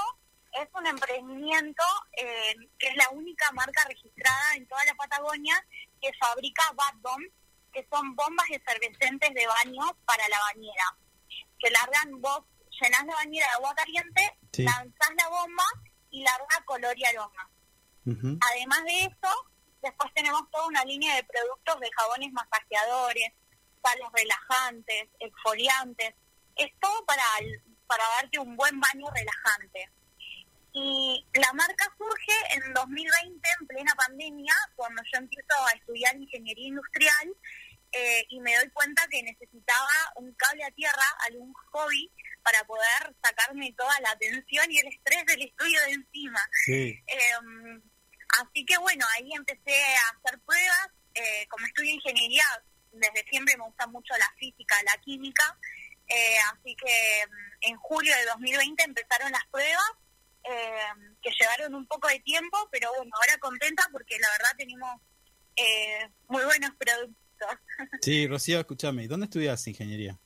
[0.54, 1.82] es un emprendimiento
[2.16, 5.54] eh, que es la única marca registrada en toda la Patagonia
[6.00, 7.24] que fabrica Bad Bomb,
[7.72, 10.96] que son bombas efervescentes de baño para la bañera.
[11.58, 12.44] Que largan vos,
[12.80, 14.62] llenás la bañera de agua caliente, Sí.
[14.62, 15.64] lanzás la bomba
[16.10, 17.50] y larga color y aroma.
[18.06, 19.50] Además de eso,
[19.82, 23.32] después tenemos toda una línea de productos de jabones masajeadores,
[23.82, 26.14] sales relajantes, exfoliantes.
[26.56, 27.22] Es todo para,
[27.86, 29.90] para darte un buen baño relajante.
[30.74, 36.66] Y la marca surge en 2020, en plena pandemia, cuando yo empiezo a estudiar ingeniería
[36.66, 37.32] industrial
[37.92, 42.10] eh, y me doy cuenta que necesitaba un cable a tierra, algún hobby,
[42.42, 46.40] para poder sacarme toda la tensión y el estrés del estudio de encima.
[46.64, 47.02] Sí.
[47.06, 47.80] Eh,
[48.40, 50.88] así que bueno, ahí empecé a hacer pruebas.
[51.14, 52.42] Eh, como estudio ingeniería,
[52.90, 55.58] desde siempre me gusta mucho la física, la química.
[56.08, 59.92] Eh, así que mm, en julio de 2020 empezaron las pruebas,
[60.44, 65.00] eh, que llevaron un poco de tiempo, pero bueno, ahora contenta porque la verdad tenemos
[65.56, 67.18] eh, muy buenos productos.
[68.00, 70.18] Sí, Rocío, escúchame, ¿dónde estudias ingeniería?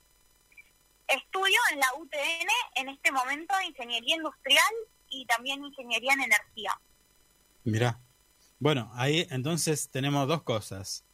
[1.06, 4.74] Estudio en la UTN en este momento ingeniería industrial
[5.08, 6.72] y también ingeniería en energía.
[7.64, 8.00] Mirá.
[8.58, 11.06] Bueno, ahí entonces tenemos dos cosas.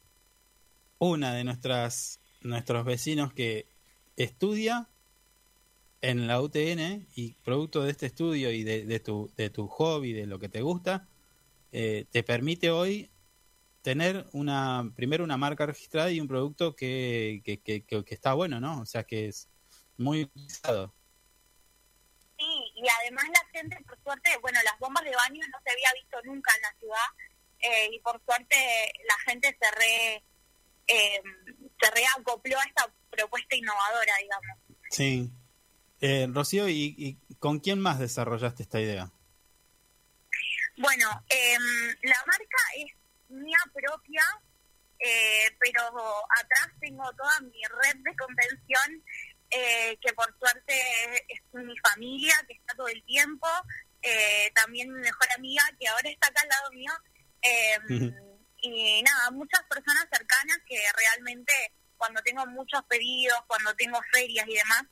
[0.99, 3.69] Una de nuestras nuestros vecinos que
[4.17, 4.89] estudia
[6.11, 10.13] en la UTN y producto de este estudio y de, de tu, de tu hobby,
[10.13, 11.09] de lo que te gusta,
[11.73, 13.11] eh, te permite hoy
[13.83, 18.35] tener una primero una marca registrada y un producto que, que, que, que- que está
[18.35, 18.81] bueno, ¿no?
[18.81, 19.49] O sea, que es
[19.97, 20.95] muy utilizado.
[22.39, 25.93] Sí, y además la gente, por suerte, bueno, las bombas de baño no se había
[26.03, 27.09] visto nunca en la ciudad
[27.61, 28.57] eh, y por suerte
[29.09, 30.25] la gente se re,
[30.89, 31.23] eh,
[31.81, 34.59] se reacopló a esta propuesta innovadora, digamos.
[34.91, 35.31] Sí.
[36.01, 39.11] Eh, Rocío, ¿y, ¿y con quién más desarrollaste esta idea?
[40.77, 41.57] Bueno, eh,
[42.03, 42.93] la marca es
[43.29, 44.23] mía propia,
[44.99, 49.05] eh, pero atrás tengo toda mi red de contención,
[49.51, 50.75] eh, que por suerte
[51.29, 53.47] es mi familia, que está todo el tiempo,
[54.03, 56.93] eh, también mi mejor amiga, que ahora está acá al lado mío,
[57.43, 58.13] eh,
[58.57, 61.53] y nada, muchas personas cercanas que realmente
[61.97, 64.85] cuando tengo muchos pedidos, cuando tengo ferias y demás,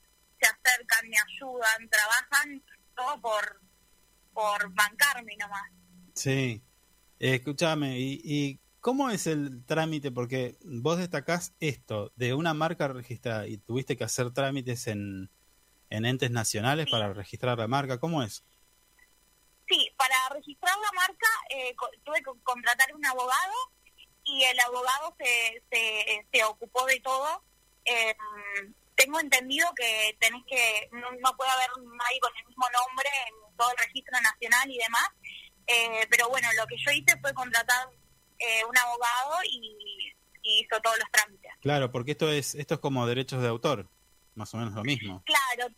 [0.43, 2.62] se acercan, me ayudan, trabajan,
[2.97, 3.60] todo por,
[4.32, 5.70] por bancarme nomás.
[6.14, 6.62] Sí.
[7.20, 10.10] Eh, escúchame, ¿y, ¿y cómo es el trámite?
[10.10, 15.31] Porque vos destacás esto de una marca registrada y tuviste que hacer trámites en,
[15.90, 18.01] en entes nacionales para registrar la marca.
[18.01, 18.44] ¿Cómo es?
[19.69, 21.74] Sí, para registrar la marca eh,
[22.05, 23.55] tuve que contratar un abogado
[24.24, 27.43] y el abogado se, se, se ocupó de todo.
[27.85, 28.14] Eh,
[29.03, 33.57] tengo entendido que tenés que no, no puede haber nadie con el mismo nombre en
[33.57, 35.09] todo el registro nacional y demás.
[35.66, 37.89] Eh, pero bueno, lo que yo hice fue contratar
[38.39, 41.53] eh, un abogado y, y hizo todos los trámites.
[41.61, 43.89] Claro, porque esto es esto es como derechos de autor,
[44.35, 45.23] más o menos lo mismo.
[45.24, 45.74] Claro,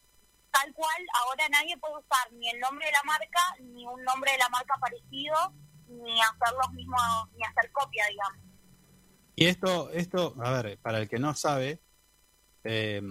[0.51, 4.33] tal cual, ahora nadie puede usar ni el nombre de la marca, ni un nombre
[4.33, 5.53] de la marca parecido,
[5.89, 7.01] ni hacer los mismos,
[7.37, 8.39] ni hacer copia, digamos.
[9.37, 11.81] Y esto, esto, a ver, para el que no sabe,
[12.65, 13.03] eh,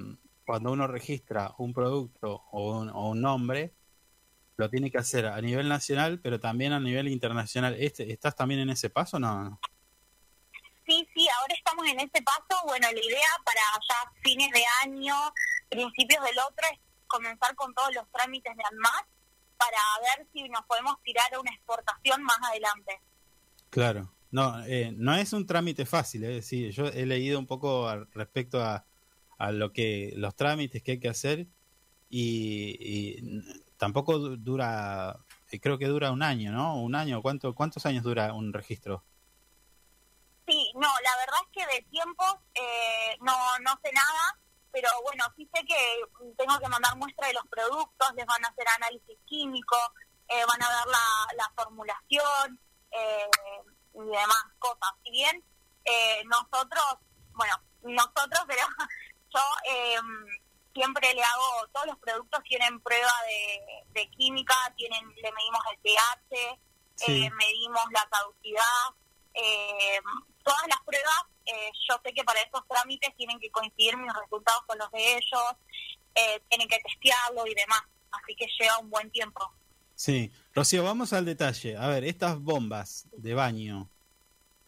[0.46, 3.74] cuando uno registra un producto o un, o un nombre,
[4.58, 7.76] lo tiene que hacer a nivel nacional, pero también a nivel internacional.
[7.80, 9.60] Este, ¿Estás también en ese paso o no?
[10.86, 12.62] Sí, sí, ahora estamos en ese paso.
[12.66, 15.16] Bueno, la idea para ya fines de año,
[15.70, 19.08] principios del otro es comenzar con todos los trámites de ANMAT
[19.58, 23.00] para ver si nos podemos tirar a una exportación más adelante.
[23.70, 24.14] Claro.
[24.32, 28.12] No, eh, no es un trámite fácil, es decir, yo he leído un poco al
[28.14, 28.84] respecto a,
[29.48, 31.48] a lo que los trámites que hay que hacer
[32.10, 33.42] y, y
[33.78, 35.18] tampoco du- dura,
[35.52, 36.82] eh, creo que dura un año, ¿no?
[36.82, 39.04] Un año, ¿cuánto, ¿cuántos años dura un registro?
[40.48, 44.40] Sí, no, la verdad es que de tiempos eh, no, no sé nada,
[44.72, 45.76] pero bueno, sí sé que
[46.38, 49.78] tengo que mandar muestra de los productos, les van a hacer análisis químico,
[50.28, 52.60] eh, van a ver la, la formulación
[52.92, 53.30] eh,
[53.96, 54.92] y demás cosas.
[55.04, 55.44] Si bien
[55.86, 56.84] eh, nosotros,
[57.34, 58.64] bueno, nosotros, pero
[59.34, 59.40] yo
[59.70, 59.98] eh,
[60.74, 65.78] siempre le hago, todos los productos tienen prueba de, de química, tienen le medimos el
[65.80, 66.60] pH,
[66.96, 67.26] Sí.
[67.26, 68.96] eh, medimos la caducidad,
[69.34, 70.00] eh,
[70.44, 74.62] todas las pruebas, eh, yo sé que para esos trámites tienen que coincidir mis resultados
[74.68, 75.44] con los de ellos,
[76.14, 77.82] eh, tienen que testearlo y demás,
[78.12, 79.52] así que lleva un buen tiempo.
[79.96, 80.32] Sí.
[80.54, 81.78] Rocío, vamos al detalle.
[81.78, 83.90] A ver, estas bombas de baño,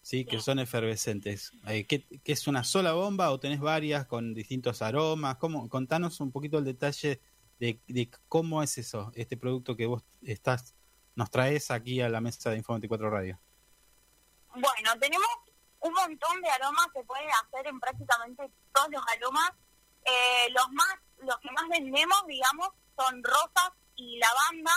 [0.06, 0.24] ¿sí?
[0.24, 1.52] Que son efervescentes.
[1.68, 5.38] eh, ¿qué, qué es una sola bomba o tenés varias con distintos aromas?
[5.38, 5.68] ¿Cómo?
[5.68, 7.20] Contanos un poquito el detalle
[7.60, 10.76] de, de cómo es eso, este producto que vos estás
[11.16, 13.40] nos traes aquí a la mesa de Info 24 Radio.
[14.50, 15.28] Bueno, tenemos
[15.80, 19.52] un montón de aromas que pueden hacer en prácticamente todos los aromas.
[20.06, 24.74] Eh, los más, los que más vendemos, digamos, son rosas y lavanda,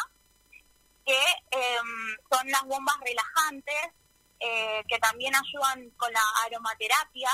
[1.04, 3.92] que em, son las bombas relajantes,
[4.40, 7.30] eh, que también ayudan con la aromaterapia.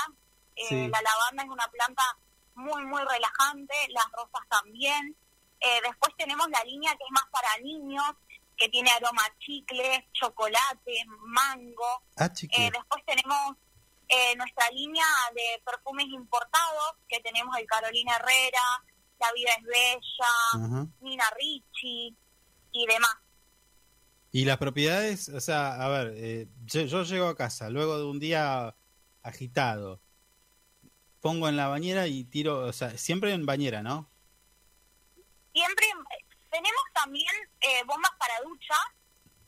[0.55, 0.87] Eh, Sí.
[0.87, 2.03] La lavanda es una planta
[2.55, 5.15] muy, muy relajante, las rosas también.
[5.59, 8.05] Eh, después tenemos la línea que es más para niños,
[8.55, 12.03] que tiene aroma a chicle, chocolate, mango.
[12.17, 12.29] Ah.
[12.51, 13.57] Eh, después tenemos
[14.07, 18.83] eh, nuestra línea de perfumes importados, que tenemos el Carolina Herrera,
[19.19, 20.87] La Vida es Bella, Ajá.
[21.01, 22.15] Nina Ricci
[22.71, 23.15] y demás.
[24.35, 28.03] Y las propiedades, o sea, a ver, eh, yo, yo llego a casa luego de
[28.03, 28.75] un día
[29.23, 30.01] agitado,
[31.21, 34.09] pongo en la bañera y tiro, o sea, siempre en bañera, ¿no?
[35.53, 35.85] Siempre
[36.51, 38.75] tenemos también eh, bombas para ducha,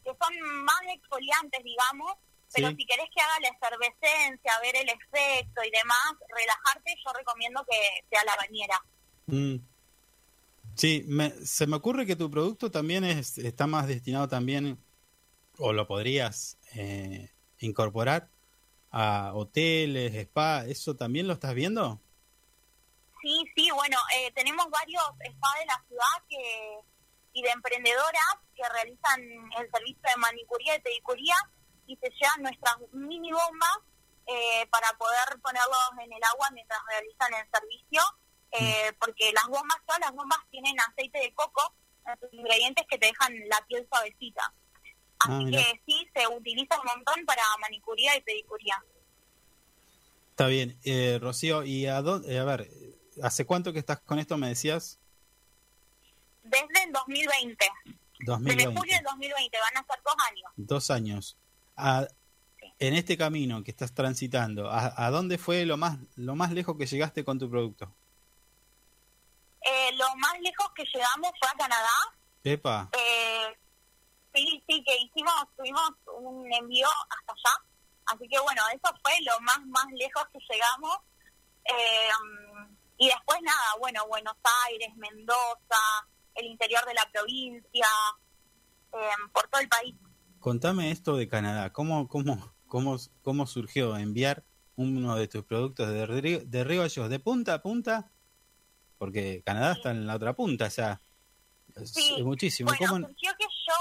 [0.05, 2.13] que son más exfoliantes, digamos,
[2.53, 2.75] pero Sí.
[2.77, 7.77] si querés que haga la efervescencia, ver el efecto y demás, relajarte, yo recomiendo que
[8.09, 8.81] sea la bañera.
[9.25, 9.57] Mm.
[10.77, 14.77] Sí, me- se me ocurre que tu producto también es, está más destinado también,
[15.57, 18.29] o lo podrías eh, incorporar
[18.91, 21.99] a hoteles, spa, ¿eso también lo estás viendo?
[23.21, 26.79] Sí, sí, bueno, eh, tenemos varios spas de la ciudad que
[27.33, 29.21] y de emprendedoras que realizan
[29.59, 31.35] el servicio de manicuría y pedicuría
[31.85, 33.77] y se llevan nuestras mini bombas
[34.25, 38.01] eh, para poder ponerlos en el agua mientras realizan el servicio,
[38.51, 41.73] eh, porque las bombas, todas las bombas tienen aceite de coco,
[42.21, 44.53] sus ingredientes que te dejan la piel suavecita.
[45.19, 48.81] Ah, Así que sí, se utiliza un montón para manicuría y pedicuría.
[50.29, 50.77] Está bien.
[50.83, 52.69] Eh, Rocío, y a, dónde, a ver,
[53.23, 54.99] ¿hace cuánto que estás con esto, me decías?
[56.43, 57.57] Desde el 2020,
[58.19, 58.79] desde 2020.
[58.79, 60.51] julio del 2020, van a ser dos años.
[60.55, 61.37] Dos años.
[61.75, 62.07] A-
[62.79, 66.77] en este camino que estás transitando, ¿a, a dónde fue lo más, lo más lejos
[66.77, 67.91] que llegaste con tu producto?
[69.69, 71.97] Eh, lo más lejos que llegamos fue a Canadá.
[72.43, 73.57] Epa, Eh,
[74.33, 77.65] sí, sí, que hicimos, tuvimos un envío hasta allá.
[78.05, 80.97] Así que bueno, eso fue lo más, más lejos que llegamos.
[81.65, 82.09] Eh,
[82.97, 84.35] y después nada, bueno, Buenos
[84.67, 87.87] Aires, Mendoza, el interior de la provincia,
[88.93, 89.95] eh, por todo el país.
[90.39, 91.73] contame esto de Canadá.
[91.73, 94.45] ¿Cómo, cómo, cómo, cómo surgió enviar
[94.77, 98.09] uno de tus productos de Río, de Río de punta a punta?
[98.97, 100.99] Porque Canadá está en la otra punta, o sea,
[101.75, 102.71] es, Sí, es muchísimo.
[102.71, 103.73] Bueno, ¿Cómo- surgió que yo,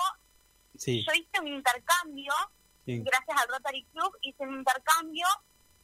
[0.78, 2.32] Sí, yo hice un intercambio
[2.86, 5.26] gracias al Rotary Club, hice un intercambio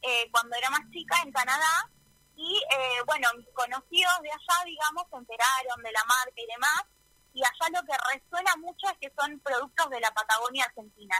[0.02, 1.90] eh, cuando era más chica en Canadá
[2.36, 6.84] y eh, bueno, mis conocidos de allá, digamos, se enteraron de la marca y demás
[7.34, 11.16] y allá lo que resuena mucho es que son productos de la Patagonia Argentina.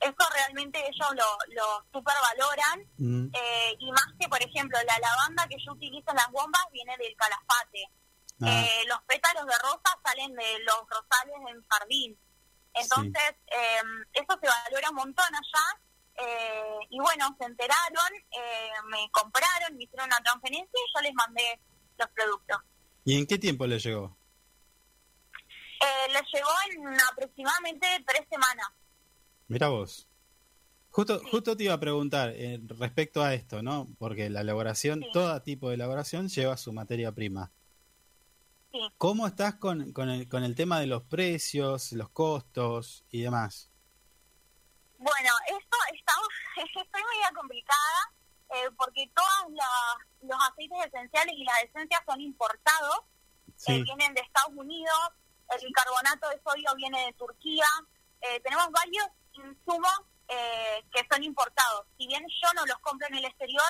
[0.00, 3.30] Eso realmente ellos lo, lo super valoran Mm.
[3.34, 6.96] eh, y más que, por ejemplo, la lavanda que yo utilizo en las bombas viene
[6.98, 7.90] del calafate.
[8.40, 12.18] Ah, Eh, los pétalos de rosa salen de los rosales en jardín.
[12.74, 13.80] Entonces, eh,
[14.12, 15.80] eso se valora un montón allá.
[16.20, 21.14] eh, y bueno, se enteraron, eh, me compraron, me hicieron una transferencia y yo les
[21.14, 21.60] mandé
[21.96, 22.58] los productos.
[23.04, 24.16] ¿Y en qué tiempo le llegó?
[25.80, 28.66] Eh, les llegó en aproximadamente tres semanas.
[29.48, 30.08] Mira vos.
[30.90, 33.86] Justo, justo te iba a preguntar eh, respecto a esto, ¿no?
[33.98, 37.50] Porque la elaboración, todo tipo de elaboración lleva su materia prima.
[38.72, 38.80] Sí.
[38.98, 43.70] ¿Cómo estás con, con, el, con el tema de los precios, los costos y demás?
[44.98, 46.12] Bueno, esto está,
[46.56, 48.12] estoy media complicada
[48.50, 49.52] eh, porque todos
[50.22, 53.00] los aceites esenciales y las esencias son importados,
[53.56, 53.72] Sí.
[53.72, 54.98] eh, vienen de Estados Unidos,
[55.54, 57.66] el bicarbonato de sodio viene de Turquía,
[58.20, 59.06] eh, tenemos varios
[59.38, 59.92] insumos
[60.28, 61.86] eh, que son importados.
[61.96, 63.64] Si bien yo no los compro en el exterior,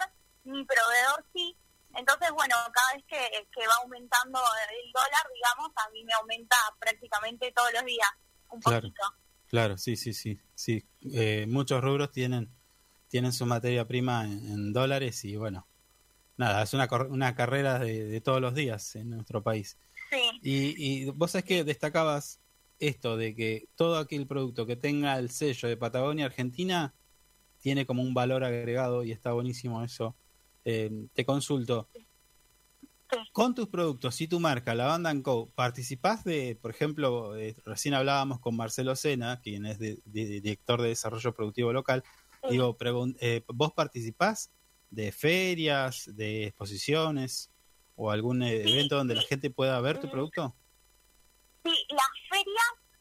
[0.44, 1.56] mi proveedor sí.
[1.94, 6.56] Entonces, bueno, cada vez que, que va aumentando el dólar, digamos, a mí me aumenta
[6.78, 8.08] prácticamente todos los días
[8.50, 8.82] un Claro.
[8.82, 9.02] poquito.
[9.46, 10.38] Claro, sí, sí, sí.
[10.54, 10.84] sí.
[11.14, 12.50] Eh, muchos rubros tienen,
[13.08, 15.66] tienen su materia prima en, en dólares y bueno,
[16.36, 19.78] nada, es una, una carrera de, de todos los días en nuestro país.
[20.10, 20.40] Sí.
[20.42, 22.40] Y, y vos sabés que destacabas
[22.78, 26.94] esto de que todo aquel producto que tenga el sello de Patagonia Argentina
[27.60, 30.16] tiene como un valor agregado y está buenísimo eso.
[30.64, 31.88] Eh, te consulto.
[33.32, 37.94] Con tus productos y tu marca, la banda Co, ¿participás de, por ejemplo, eh, recién
[37.94, 42.04] hablábamos con Marcelo Sena, quien es de- de- director de desarrollo productivo local?
[42.50, 42.76] Digo,
[43.20, 44.50] eh, ¿vos participás
[44.90, 47.50] de ferias, de exposiciones
[47.96, 50.54] o algún evento donde la gente pueda ver tu producto?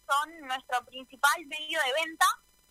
[0.08, 2.26] Son nuestro principal medio de venta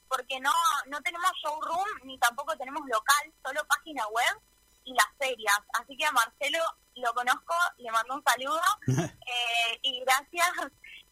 [0.09, 0.53] porque no,
[0.87, 4.41] no tenemos showroom ni tampoco tenemos local, solo página web
[4.85, 5.59] y las ferias.
[5.81, 6.59] Así que a Marcelo
[6.95, 10.51] lo conozco, le mando un saludo eh, y gracias,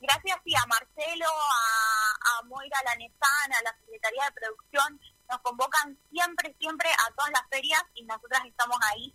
[0.01, 5.99] gracias sí, a Marcelo, a, a Moira Lanesana, a la Secretaría de Producción, nos convocan
[6.11, 9.15] siempre, siempre a todas las ferias y nosotras estamos ahí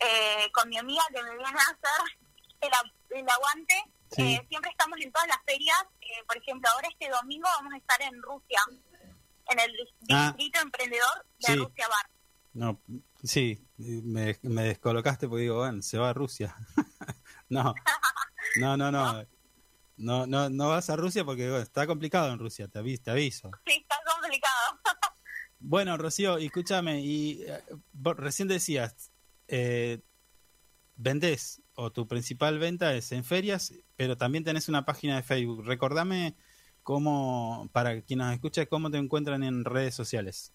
[0.00, 2.18] eh, con mi amiga que me viene a hacer
[2.60, 3.84] el, el aguante.
[4.14, 4.22] Sí.
[4.22, 5.76] Eh, siempre estamos en todas las ferias.
[6.00, 8.60] eh, por ejemplo, ahora este domingo vamos a estar en Rusia,
[9.50, 9.70] en el
[10.10, 10.26] Ah.
[10.28, 11.56] distrito emprendedor de Sí.
[11.56, 12.10] Rusia Bar.
[12.52, 12.80] No,
[13.22, 16.54] sí, me, me descolocaste porque digo, bueno, se va a Rusia.
[17.48, 17.74] no,
[18.56, 19.26] no, no, no.
[19.96, 23.02] No, no, no vas a Rusia porque bueno, está complicado en Rusia, te aviso.
[23.04, 23.50] Te aviso.
[23.66, 24.80] Sí, está complicado.
[25.66, 27.62] Bueno, Rocío, escúchame, y eh,
[28.18, 29.10] recién decías,
[29.48, 29.98] eh,
[30.96, 35.64] vendés o tu principal venta es en ferias, pero también tenés una página de Facebook.
[35.64, 36.34] Recordame
[36.82, 40.52] cómo, para quien nos escucha, cómo te encuentran en redes sociales.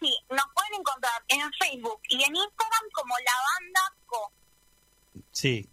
[0.00, 4.32] Sí, nos pueden encontrar en Facebook y en Instagram como La Banda Co.
[5.32, 5.68] Sí.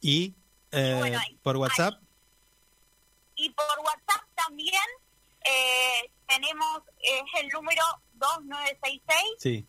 [0.00, 0.34] Y
[0.72, 1.94] eh, bueno, ahí- por WhatsApp,
[3.36, 4.74] Y por WhatsApp también
[5.44, 7.82] eh, tenemos, es el número
[8.14, 9.66] 2966 sí,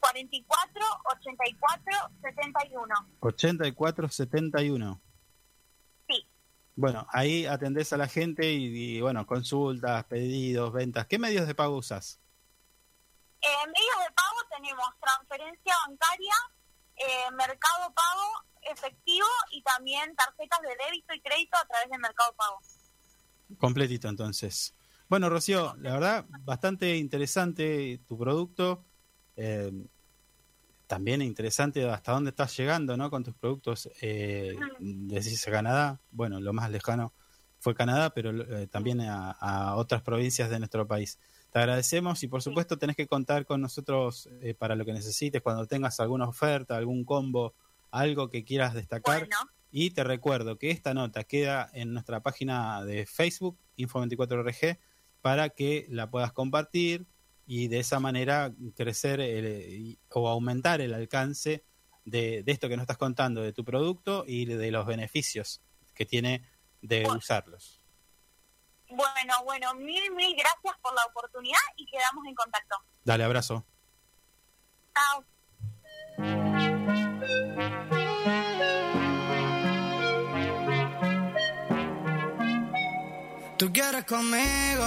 [0.00, 0.84] 44
[1.16, 2.94] 84 71.
[3.20, 5.00] 8471.
[6.08, 6.26] Sí.
[6.74, 11.06] Bueno, ahí atendés a la gente y, y, bueno, consultas, pedidos, ventas.
[11.06, 12.20] ¿Qué medios de pago usas?
[13.42, 16.34] En medios de pago tenemos transferencia bancaria,
[16.96, 22.34] eh, mercado pago efectivo y también tarjetas de débito y crédito a través de mercado
[22.34, 22.60] pago.
[23.58, 24.74] Completito, entonces.
[25.08, 28.84] Bueno, Rocío, la verdad, bastante interesante tu producto.
[29.40, 29.72] Eh,
[30.86, 33.10] también interesante hasta dónde estás llegando, ¿no?
[33.10, 33.88] Con tus productos.
[34.00, 36.00] Eh, decís a Canadá.
[36.10, 37.12] Bueno, lo más lejano
[37.60, 41.18] fue Canadá, pero eh, también a, a otras provincias de nuestro país.
[41.52, 45.42] Te agradecemos y, por supuesto, tenés que contar con nosotros eh, para lo que necesites,
[45.42, 47.54] cuando tengas alguna oferta, algún combo,
[47.90, 49.28] algo que quieras destacar.
[49.72, 54.78] Y te recuerdo que esta nota queda en nuestra página de Facebook, Info24RG,
[55.22, 57.06] para que la puedas compartir
[57.52, 61.64] y de esa manera crecer el- o aumentar el alcance
[62.04, 65.60] de, de esto que nos estás contando, de tu producto y de los beneficios
[65.92, 66.48] que tiene
[66.80, 67.82] de usarlos.
[68.88, 72.76] Bueno, bueno, mil, mil gracias por la oportunidad y quedamos en contacto.
[73.02, 73.66] Dale, abrazo.
[74.94, 75.24] Chao.
[83.58, 84.84] Tú quieres conmigo,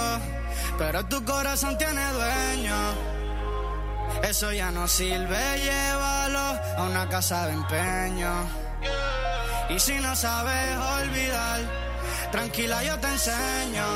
[0.78, 2.74] pero tu corazón tiene dueño.
[4.22, 8.32] Eso ya no sirve, llévalo a una casa de empeño.
[9.68, 11.60] Y si no sabes olvidar,
[12.30, 13.86] tranquila yo te enseño.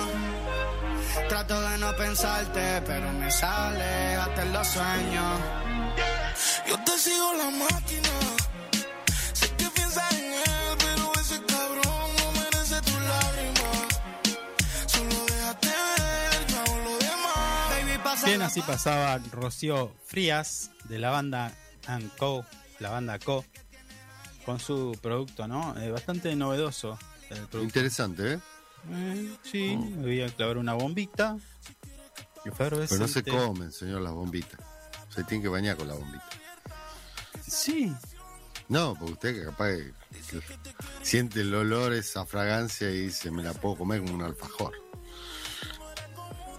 [1.28, 5.40] Trato de no pensarte, pero me sale hasta en los sueños.
[6.68, 8.09] Yo te sigo la máquina.
[18.48, 21.52] Así pasaba Rocío Frías de la banda
[21.86, 22.46] and Co,
[22.78, 23.44] la banda Co,
[24.46, 25.78] con su producto, ¿no?
[25.78, 26.98] Eh, bastante novedoso
[27.28, 27.62] el producto.
[27.62, 28.38] Interesante, ¿eh?
[28.90, 31.36] Eh, sí, me voy a clavar una bombita.
[32.56, 34.58] Pero no se comen, señor, las bombitas.
[35.10, 36.24] Se tiene que bañar con la bombita.
[37.46, 37.92] Sí,
[38.70, 39.92] No, porque usted capaz que,
[40.30, 40.42] que
[41.02, 44.88] siente el olor, esa fragancia y dice, me la puedo comer como un alfajor.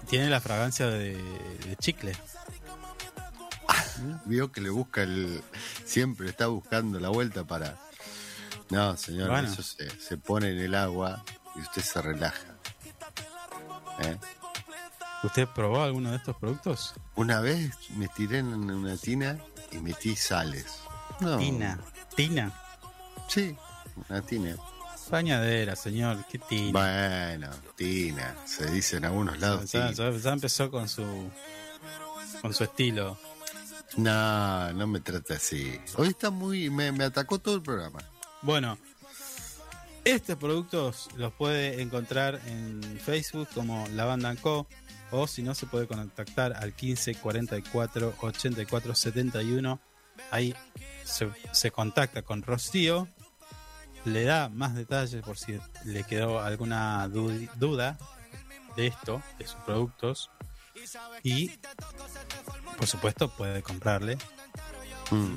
[0.10, 2.15] Tiene la fragancia de, de chicle.
[4.26, 5.44] Vio que le busca el...
[5.86, 7.77] Siempre está buscando la vuelta para...
[8.69, 9.48] No, señor, Bueno.
[9.49, 11.23] eso se, se pone en el agua
[11.56, 12.56] y usted se relaja.
[13.99, 14.18] ¿Eh?
[15.23, 16.94] ¿Usted probó alguno de estos productos?
[17.15, 19.38] Una vez me tiré en una tina
[19.72, 20.80] y metí sales.
[21.19, 21.38] No.
[21.38, 21.80] Tina.
[22.15, 22.53] Tina.
[23.27, 23.56] Sí,
[24.07, 24.56] una tina.
[25.10, 26.26] Bañadera, señor.
[26.31, 26.72] ¿Qué tina?
[26.72, 28.36] Bueno, tina.
[28.45, 29.72] Se dice en algunos lados.
[29.72, 31.30] Ya, ya- ya empezó con su
[32.41, 33.18] con su estilo.
[33.98, 35.80] No, no me trate así.
[35.98, 36.69] Hoy está muy...
[36.69, 37.99] Me, me atacó todo el programa.
[38.44, 38.77] Bueno,
[40.06, 44.68] estos productos los puede encontrar en Facebook como La Banda Co.
[45.11, 49.80] O si no, se puede contactar al 15 44 84 71.
[50.30, 50.56] Ahí
[51.03, 53.07] se, se contacta con Rocío.
[54.14, 57.98] Le da más detalles por si le quedó alguna du- duda
[58.76, 60.30] de esto, de sus productos.
[61.23, 61.52] Y,
[62.77, 64.18] por supuesto, puede comprarle.
[65.11, 65.36] Mm.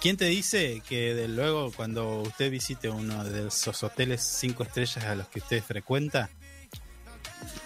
[0.00, 5.04] ¿Quién te dice que de luego cuando usted visite uno de esos hoteles cinco estrellas
[5.04, 6.30] a los que usted frecuenta,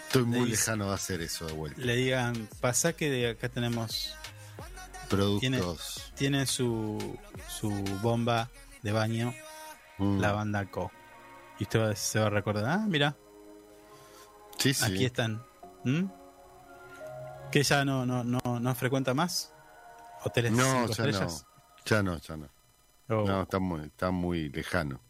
[0.06, 1.80] Estoy muy dice- lejano de hacer eso de vuelta.
[1.80, 4.14] le digan, pasa que de acá tenemos,
[5.40, 6.12] tiene, Productos.
[6.16, 7.70] tiene su, su
[8.00, 8.48] bomba
[8.82, 9.34] de baño,
[9.98, 10.18] Mm.
[10.20, 10.90] la banda Co.
[11.58, 13.16] Y usted va- se va a recordar, ah, mira,
[14.58, 14.84] Sí, sí.
[14.84, 15.42] aquí están.
[15.84, 16.04] ¿Mm?
[17.52, 19.52] ¿Que ya no, no, no, no frecuenta más?
[20.24, 21.28] ¿Hoteles No, cinco ya no.
[21.84, 22.48] Ya no, ya no.
[23.10, 25.00] Oh, No, está muy, está muy lejano.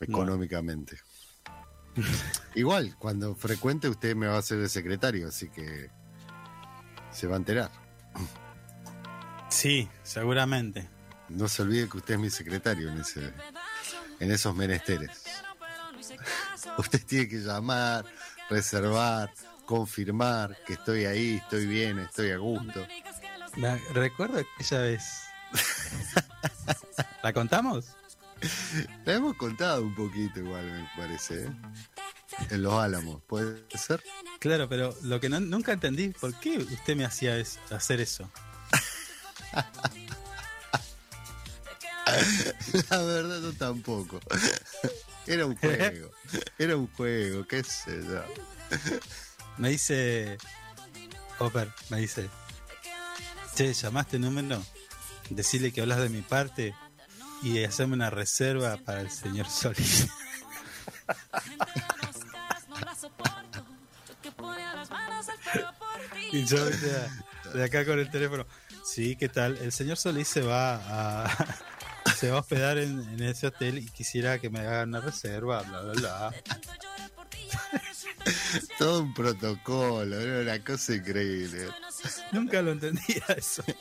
[0.00, 0.98] Económicamente.
[2.54, 5.90] Igual, cuando frecuente usted me va a ser el secretario, así que
[7.10, 7.70] se va a enterar.
[9.48, 10.88] Sí, seguramente.
[11.28, 13.32] No se olvide que usted es mi secretario en ese,
[14.20, 15.24] en esos menesteres.
[16.78, 18.04] Usted tiene que llamar,
[18.50, 19.32] reservar,
[19.66, 22.86] confirmar que estoy ahí, estoy bien, estoy a gusto.
[23.56, 25.04] Me recuerdo aquella vez.
[27.22, 27.86] ¿La contamos?
[29.04, 31.50] La hemos contado un poquito igual, me parece, ¿eh?
[32.50, 34.02] En los Álamos, ¿puede ser?
[34.40, 38.28] Claro, pero lo que no- nunca entendí, ¿por qué usted me hacía es- hacer eso?
[42.90, 44.20] La verdad yo tampoco.
[45.26, 46.10] Era un juego.
[46.58, 48.22] Era un juego, qué sé yo.
[49.56, 50.36] Me dice,
[51.38, 52.28] Hopper, me dice,
[53.54, 54.62] che, llamaste número,
[55.30, 56.74] decirle que hablas de mi parte
[57.42, 60.08] y hacerme una reserva para el señor Solís.
[66.32, 66.58] y yo
[67.54, 68.46] de acá con el teléfono,
[68.84, 69.56] sí, ¿qué tal?
[69.58, 71.73] El señor Solís se va a...
[72.18, 75.62] Se va a hospedar en, en ese hotel y quisiera que me hagan una reserva,
[75.62, 76.34] bla, bla, bla.
[78.78, 81.68] Todo un protocolo, era una cosa increíble.
[82.32, 83.62] Nunca lo entendía eso.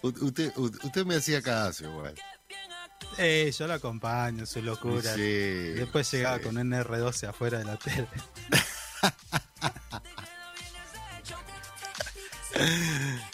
[0.00, 2.14] Usted, usted, usted me hacía caso igual.
[3.18, 5.14] Eh, yo lo acompaño su locura.
[5.14, 6.44] Sí, Después llegaba sí.
[6.44, 8.08] con un R12 afuera del hotel.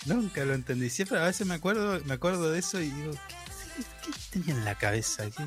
[0.06, 0.90] Nunca lo entendí.
[0.90, 3.12] Siempre a veces me acuerdo, me acuerdo de eso y digo,
[3.72, 5.24] ¿qué, qué tenía en la cabeza?
[5.30, 5.46] ¿Qué,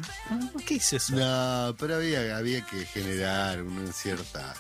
[0.52, 1.16] ¿por qué hizo eso?
[1.16, 4.54] No, pero había, había que generar una cierta.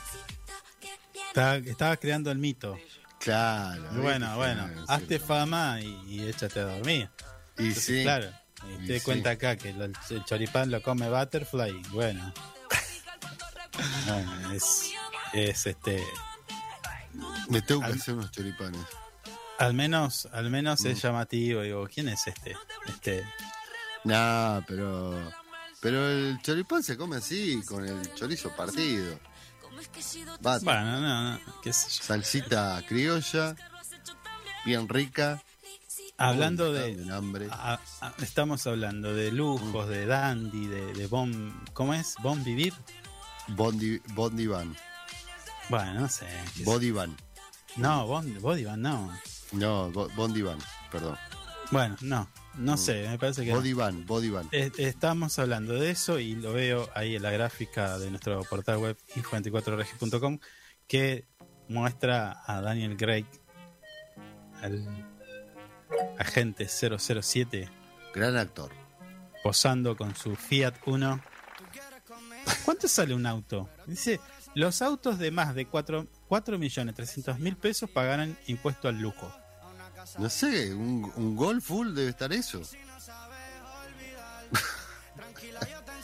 [1.27, 2.77] Estaba, estaba creando el mito.
[3.19, 3.83] Claro.
[4.01, 7.09] Bueno, bueno, hazte fama y, y échate a dormir.
[7.57, 8.01] Y Entonces, sí.
[8.03, 8.31] Claro.
[8.79, 9.05] Y Y te sí.
[9.05, 11.81] cuenta acá que lo- el choripán lo come Butterfly.
[11.91, 12.33] Bueno.
[14.07, 14.91] Ah, es,
[15.33, 16.03] es este.
[17.49, 18.81] Me tengo que hacer unos choripanes.
[19.61, 20.87] Al menos, al menos Mm.
[20.87, 21.61] es llamativo.
[21.61, 22.55] Digo, ¿quién es este?
[22.87, 23.23] Este.
[24.03, 25.31] No, pero.
[25.79, 29.19] Pero el choripán se come así, con el chorizo partido.
[30.41, 33.55] Bata, Bueno, no, no, qué salsita criolla,
[34.65, 35.41] bien rica.
[36.17, 37.03] Hablando de.
[37.51, 41.63] a- a- estamos hablando de lujos, de dandy, de, de bon.
[41.73, 42.13] ¿Cómo es?
[42.21, 42.73] ¿Bon vivir?
[43.47, 44.75] Bondi, Bondi Van.
[45.69, 46.27] Bueno, no sé.
[46.63, 47.15] Body Van.
[47.77, 49.11] No, bon, Body Van, no.
[49.51, 50.57] No, Bo- Bondi Van,
[50.91, 51.17] perdón.
[51.71, 52.27] Bueno, no.
[52.55, 53.53] No sé, me parece que.
[53.53, 54.49] Body Van, Body Van.
[54.51, 58.97] Estamos hablando de eso y lo veo ahí en la gráfica de nuestro portal web
[59.15, 60.37] info24regi.com
[60.87, 61.25] que
[61.69, 63.25] muestra a Daniel Craig,
[64.61, 64.85] al
[66.19, 67.69] agente 007,
[68.13, 68.71] Gran actor.
[69.43, 71.21] posando con su Fiat Uno.
[72.65, 73.69] ¿Cuánto sale un auto?
[73.87, 74.19] Dice,
[74.55, 76.05] los autos de más de 4,
[76.59, 79.31] millones 300 mil pesos pagarán impuesto al lujo.
[80.17, 82.61] No sé, un, un gol full debe estar eso.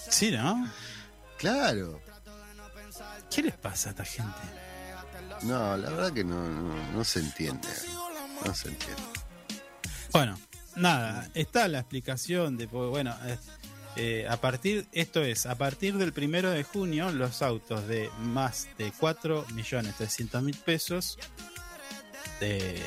[0.10, 0.69] Sí, ¿no?
[1.38, 2.02] Claro.
[3.30, 4.40] ¿Qué les pasa a esta gente?
[5.44, 7.68] No, la verdad que no, no, no se entiende.
[8.45, 9.02] No se entiende.
[10.11, 10.40] Bueno,
[10.76, 13.15] nada, está la explicación de, bueno,
[13.95, 18.68] eh, a partir, esto es, a partir del primero de junio, los autos de más
[18.78, 21.18] de 4 millones 300 mil pesos
[22.40, 22.82] de,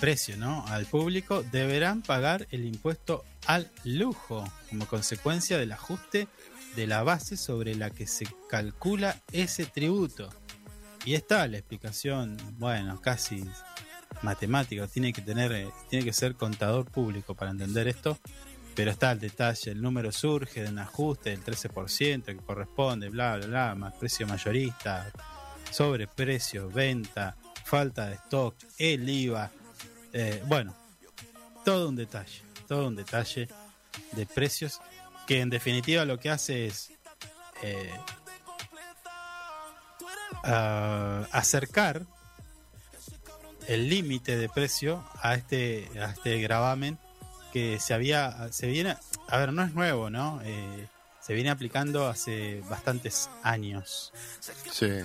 [0.00, 0.66] precio, ¿no?
[0.66, 6.28] Al público deberán pagar el impuesto al lujo como consecuencia del ajuste
[6.74, 10.28] de la base sobre la que se calcula ese tributo.
[11.04, 13.44] Y está la explicación, bueno, casi
[14.22, 18.18] matemática, tiene que tener, eh, tiene que ser contador público para entender esto,
[18.74, 23.36] pero está el detalle, el número surge de un ajuste del 13% que corresponde, bla,
[23.36, 25.10] bla, bla, más precio mayorista,
[25.70, 27.36] sobreprecio, venta,
[27.66, 29.50] falta de stock, el IVA,
[30.12, 30.74] eh, bueno,
[31.64, 33.48] todo un detalle, todo un detalle
[34.12, 34.80] de precios
[35.26, 36.92] que en definitiva lo que hace es
[37.62, 37.90] eh,
[40.44, 42.06] ah, acercar
[43.66, 46.98] el límite de precio a este a este gravamen
[47.52, 48.96] que se había se viene
[49.28, 50.86] a ver no es nuevo no Eh,
[51.20, 54.12] se viene aplicando hace bastantes años
[54.70, 55.00] Sí.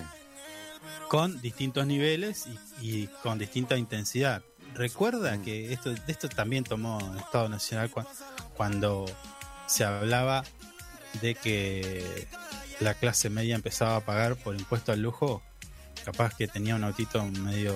[1.08, 2.46] Con distintos niveles
[2.80, 4.42] y, y con distinta intensidad.
[4.74, 8.06] Recuerda que esto de esto también tomó el Estado Nacional cua-
[8.56, 9.04] cuando
[9.66, 10.44] se hablaba
[11.20, 12.26] de que
[12.80, 15.42] la clase media empezaba a pagar por impuesto al lujo.
[16.04, 17.74] Capaz que tenía un autito medio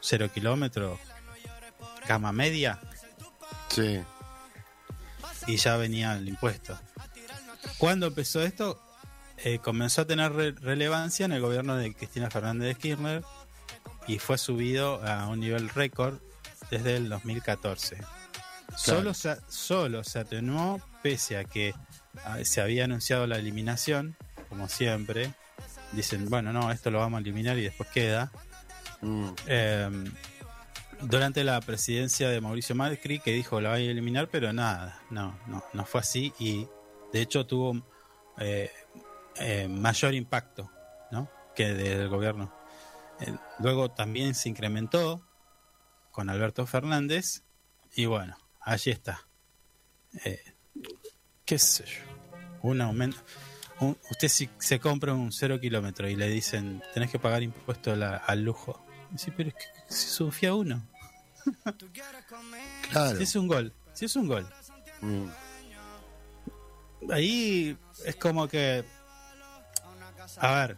[0.00, 1.00] cero kilómetros
[2.06, 2.78] gama media.
[3.68, 4.00] Sí.
[5.46, 6.78] y ya venía el impuesto.
[7.78, 8.80] Cuando empezó esto,
[9.44, 13.24] eh, comenzó a tener re- relevancia en el gobierno de Cristina Fernández de Kirchner
[14.06, 16.18] y fue subido a un nivel récord
[16.70, 17.98] desde el 2014.
[18.76, 21.74] Solo, se, solo se atenuó pese a que
[22.42, 24.16] se había anunciado la eliminación,
[24.48, 25.34] como siempre.
[25.92, 28.32] Dicen, bueno, no, esto lo vamos a eliminar y después queda.
[29.02, 29.28] Mm.
[29.46, 29.90] Eh,
[31.02, 35.36] durante la presidencia de Mauricio Macri que dijo la va a eliminar, pero nada, no,
[35.48, 36.68] no, no fue así y
[37.12, 37.82] de hecho tuvo
[38.38, 38.70] eh,
[39.36, 40.70] eh, mayor impacto
[41.10, 41.30] ¿no?
[41.54, 42.54] que del gobierno.
[43.20, 45.26] Eh, luego también se incrementó
[46.10, 47.42] con Alberto Fernández
[47.94, 49.26] y bueno, allí está.
[50.24, 50.42] Eh,
[51.44, 52.02] ¿Qué sé yo?
[52.62, 53.18] Un aumento.
[53.80, 57.96] un- usted si se compra un cero kilómetro y le dicen tenés que pagar impuesto
[57.96, 58.84] la- al lujo.
[59.16, 60.82] Sí, pero es que si sufía uno.
[62.90, 63.16] Claro.
[63.16, 64.46] Si es un gol, si es un gol.
[65.00, 65.26] Mm.
[67.10, 68.84] Ahí es como que.
[70.38, 70.76] A ver.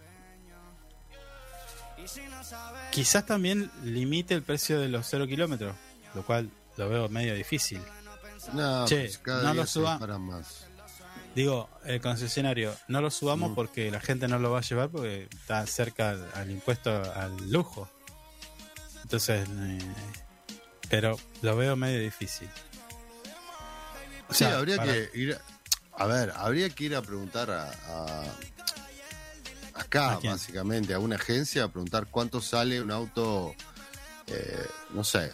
[2.90, 5.74] Quizás también limite el precio de los cero kilómetros,
[6.14, 7.81] lo cual lo veo medio difícil.
[8.52, 9.90] No, Che, pues cada no día lo se suba.
[9.93, 10.66] disparan más.
[11.35, 13.55] Digo, el concesionario, no lo subamos Mm.
[13.55, 17.51] porque la gente no lo va a llevar porque está cerca al, al impuesto al
[17.51, 17.89] lujo.
[19.02, 19.78] Entonces, eh,
[20.89, 22.48] pero lo veo medio difícil.
[24.28, 25.39] O Sí, habría para- que ir.
[25.97, 27.70] A ver, habría que ir a preguntar a.
[27.70, 28.24] a-
[29.74, 33.55] acá, básicamente, a una agencia, a preguntar cuánto sale un auto.
[34.26, 35.32] eh, no sé.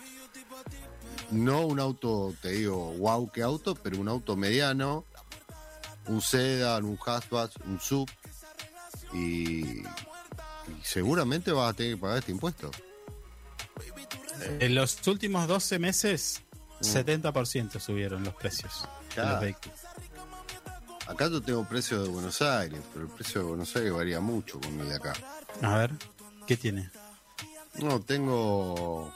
[1.31, 5.05] No un auto, te digo, wow, qué auto, pero un auto mediano.
[6.07, 8.11] Un sedan, un hatchback, un sub.
[9.13, 9.85] Y, y
[10.83, 12.71] seguramente vas a tener que pagar este impuesto.
[14.59, 16.43] En los últimos 12 meses,
[16.83, 16.85] Mm.
[16.87, 19.31] 70% subieron los precios de Claro.
[19.33, 19.79] los vehículos.
[21.11, 24.61] Acá yo tengo precio de Buenos Aires, pero el precio de Buenos Aires varía mucho
[24.61, 25.13] con el de acá.
[25.61, 25.91] A ver,
[26.47, 26.89] ¿qué tiene?
[27.75, 29.13] No, tengo.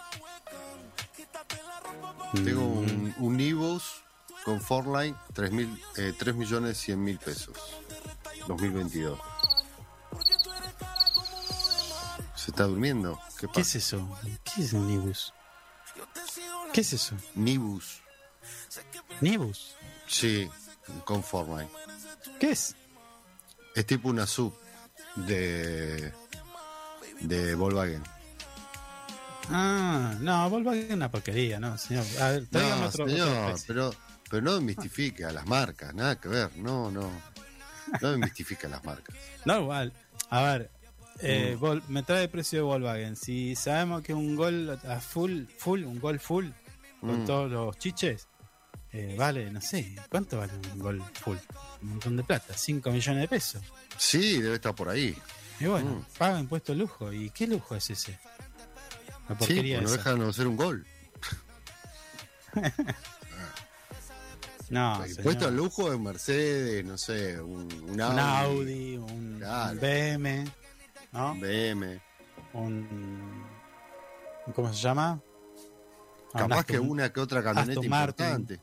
[2.34, 4.02] Tengo un, un Nibus
[4.44, 7.56] con Forline 3, mil, eh, 3 millones 100 mil pesos.
[8.48, 9.16] 2022.
[12.34, 13.20] ¿Se está durmiendo?
[13.38, 14.18] ¿Qué ¿Qué es eso?
[14.52, 15.32] ¿Qué es un Nibus?
[16.72, 17.14] ¿Qué es eso?
[17.36, 18.02] Nibus.
[19.20, 19.76] ¿Nibus?
[20.08, 20.50] Sí,
[21.04, 21.68] con Forline.
[22.40, 22.74] ¿Qué es?
[23.74, 24.54] Es tipo una sub
[25.16, 26.12] de.
[27.20, 28.02] de Volkswagen.
[29.50, 32.04] Ah, no, Volkswagen es una porquería, no, señor.
[32.20, 33.94] A ver, No, otro, señor, otro pero,
[34.30, 37.10] pero no mistifique a las marcas, nada que ver, no, no.
[38.00, 39.14] No mistifique a las marcas.
[39.44, 39.92] No, igual.
[40.30, 40.70] A ver,
[41.20, 41.80] eh, Mm.
[41.92, 43.16] Me trae precio de Volkswagen.
[43.16, 46.46] Si sabemos que un gol a full, full, un gol full,
[47.00, 47.26] con Mm.
[47.26, 48.26] todos los chiches,
[48.96, 51.36] eh, vale, no sé, ¿cuánto vale un gol full?
[51.82, 53.62] Un montón de plata, 5 millones de pesos.
[53.98, 55.16] Sí, debe estar por ahí.
[55.60, 56.04] Y bueno, Mm.
[56.18, 57.12] paga impuesto lujo.
[57.12, 58.12] ¿Y qué lujo es ese?
[59.28, 60.86] La Sí, porquería pues no dejan de ser un gol.
[64.70, 65.24] No, El señor.
[65.24, 69.72] puesto al lujo es Mercedes, no sé, un, un Audi, un Audi, un, Claro.
[69.72, 70.44] un BM,
[71.12, 71.32] ¿no?
[71.32, 72.00] un BM.
[72.54, 73.44] Un,
[74.54, 75.20] ¿Cómo se llama?
[76.32, 78.60] Capaz que una que otra camioneta Martin.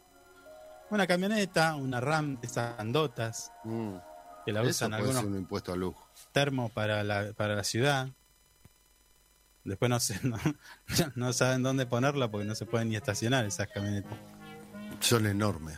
[0.91, 3.95] Una camioneta, una RAM, esas andotas, Mm.
[4.45, 6.07] que la usan algunos un impuesto al lujo.
[6.31, 8.09] termos para la, para la ciudad.
[9.63, 10.37] Después no sé, no,
[11.15, 14.17] no saben dónde ponerla porque no se pueden ni estacionar esas camionetas.
[14.99, 15.77] Son enormes.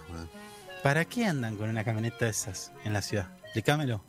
[0.82, 3.30] ¿Para qué andan con una camioneta de esas en la ciudad?
[3.44, 4.04] Explícamelo.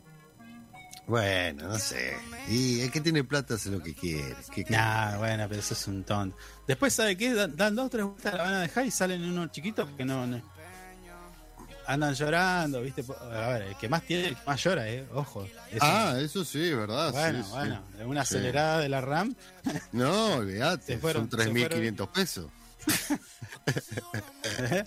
[1.07, 2.17] Bueno, no sé.
[2.49, 4.35] Y el que tiene plata hace lo que quiere.
[4.51, 4.65] ¿Qué?
[4.69, 6.35] Nah, bueno, pero eso es un tonto.
[6.67, 7.33] Después, ¿sabe qué?
[7.33, 10.25] Dan, dan dos, tres vueltas, la van a dejar y salen unos chiquitos que no,
[10.25, 10.41] no-
[11.87, 13.03] Andan llorando, ¿viste?
[13.31, 15.05] A ver, el que más tiene, el que más llora, ¿eh?
[15.13, 15.45] Ojo.
[15.71, 17.11] Eso- Ah, eso sí, ¿verdad?
[17.11, 17.49] bueno, Sí, sí.
[17.51, 17.83] bueno.
[18.05, 18.35] Una Sí.
[18.35, 19.35] acelerada de la RAM.
[19.91, 20.99] No, olvídate.
[20.99, 22.47] Son se 3.500 pesos.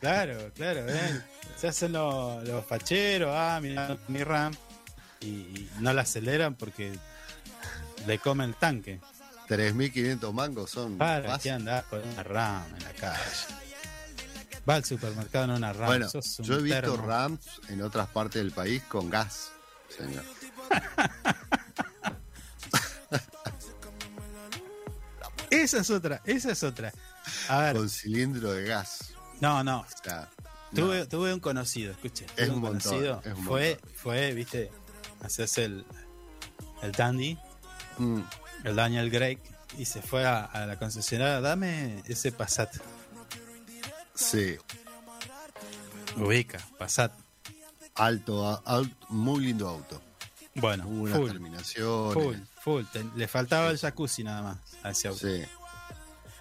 [0.00, 1.20] claro, claro, ¿eh?
[1.56, 4.52] Se hacen los, los facheros, ah, mira mi RAM.
[5.20, 6.92] Y, y no la aceleran porque
[8.06, 9.00] le come el tanque.
[9.48, 13.20] 3.500 mangos son Para que andar con una RAM en la calle.
[14.70, 15.86] Va al supermercado en una RAM.
[15.88, 16.96] Bueno, sos un yo he visto termo.
[17.06, 19.50] Rams en otras partes del país con gas,
[19.96, 20.22] señor.
[25.50, 26.92] Esa es otra, esa es otra.
[27.48, 29.12] A ver, Con cilindro de gas.
[29.40, 29.80] no, no.
[29.80, 30.28] O sea,
[30.74, 32.26] Tuve, tuve un conocido, escuche.
[32.36, 33.22] Es un montón, conocido.
[33.24, 33.90] es un fue, montón.
[33.96, 34.70] fue, viste,
[35.20, 35.84] hacerse el,
[36.82, 37.36] el dandy,
[37.98, 38.20] mm,
[38.62, 39.42] el Daniel Drake,
[39.78, 42.72] y se fue a, a la concesionaria, dame ese Passat.
[44.20, 44.56] Sí,
[46.16, 47.12] Ubica, Passat.
[47.94, 50.00] alto, alto, muy lindo auto.
[50.54, 52.14] Bueno, unas full, terminaciones.
[52.14, 52.84] full, full.
[52.92, 55.26] Te- le faltaba el jacuzzi nada más a ese auto.
[55.28, 55.42] Sí.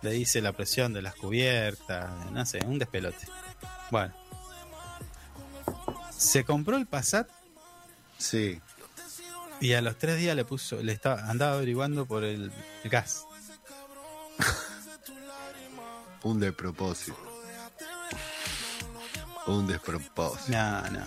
[0.02, 3.28] Le dice la presión de las cubiertas, no sé, un despelote.
[3.92, 4.14] Bueno.
[6.18, 7.30] Se compró el Passat
[8.18, 8.60] Sí,
[9.62, 12.52] y a los tres días le puso, le estaba, andaba averiguando por el
[12.84, 13.26] gas.
[16.24, 17.18] un despropósito.
[19.48, 20.52] Un despropósito.
[20.52, 21.06] No, no.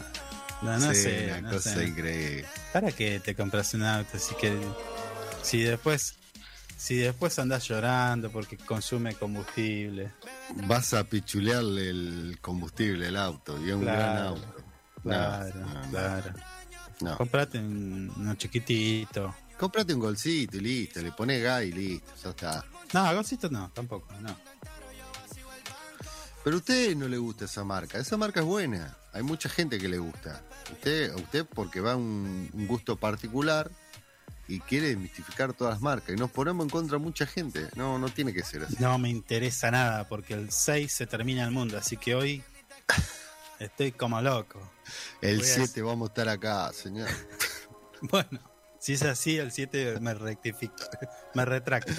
[0.63, 1.27] No, no Sí, sé.
[1.33, 1.85] una no cosa sé.
[1.87, 2.47] increíble.
[2.73, 4.17] ¿Para qué te compras un auto?
[4.17, 4.57] Así que
[5.43, 6.15] si después
[6.77, 10.13] si después andás llorando porque consume combustible.
[10.67, 14.55] Vas a pichulearle el combustible al auto y es un Claro, gran auto.
[15.03, 16.33] Claro, no, claro.
[17.01, 17.17] no.
[17.19, 19.35] Comprate un, uno chiquitito.
[19.59, 22.65] Cómprate un golcito y listo, le pones gas y listo, ya está.
[22.93, 24.37] No, Gosito no, tampoco, no.
[26.45, 29.79] Pero a usted no le gusta esa marca, esa marca es buena, hay mucha gente
[29.79, 30.43] que le gusta.
[30.73, 33.71] Usted, a usted porque va a un, un gusto particular
[34.49, 37.69] y quiere desmistificar todas las marcas y nos ponemos en contra de mucha gente.
[37.77, 38.77] No, no tiene que ser así.
[38.81, 42.43] No me interesa nada porque el 6 se termina el mundo, así que hoy
[43.61, 44.61] estoy como loco.
[45.21, 47.09] El voy a- 7 vamos a estar acá, señor.
[48.11, 48.41] Bueno,
[48.83, 50.75] si es así, el 7 me rectifico,
[51.35, 51.93] me retracto.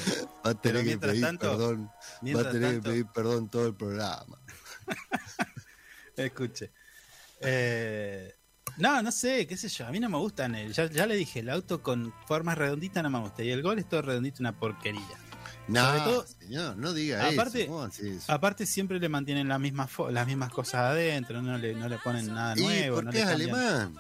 [0.46, 1.90] Va a Pero tener que pedir tanto- perdón.
[2.36, 4.38] Va a tener tanto- que pedir perdón todo el programa.
[6.18, 6.72] Escuche.
[7.40, 8.34] Eh,
[8.78, 9.88] no, no sé, qué sé yo.
[9.88, 10.56] A mí no me gustan.
[10.56, 13.44] el- ya, ya le dije, el auto con formas redonditas no me gusta.
[13.44, 15.02] Y el gol es todo redondito, una porquería.
[15.70, 17.72] No, Sobre todo- señor, no diga Aparte- eso.
[17.72, 18.32] ¿cómo hace eso?
[18.32, 21.42] Aparte, siempre le mantienen las mismas, las mismas cosas adentro.
[21.42, 22.96] No le, no le ponen nada ¿Y nuevo.
[22.98, 23.96] por no qué le es cambian- alemán?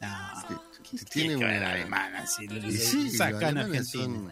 [0.00, 0.58] No,
[0.90, 2.26] ¿qué tiene que ver una- alemana?
[2.26, 3.84] Si le- Y le sí, sacan Argentina.
[4.04, 4.30] son-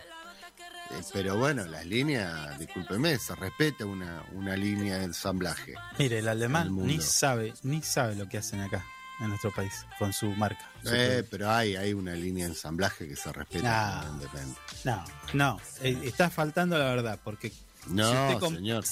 [0.90, 5.74] eh, pero bueno, las líneas, discúlpeme, se respeta una, una línea de ensamblaje.
[5.98, 8.84] Mire, el alemán ni sabe, ni sabe lo que hacen acá
[9.20, 10.68] en nuestro país con su marca.
[10.82, 14.60] su Eh, pero hay, hay una línea de ensamblaje que se respeta permanentemente.
[14.84, 17.52] No, no, eh, está faltando la verdad, porque
[17.86, 18.84] No, si señor.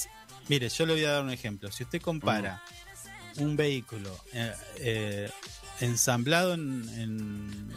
[0.49, 1.71] Mire, yo le voy a dar un ejemplo.
[1.71, 2.61] Si usted compara
[3.37, 3.41] Mm.
[3.43, 5.31] un vehículo eh, eh,
[5.79, 7.75] ensamblado en, en,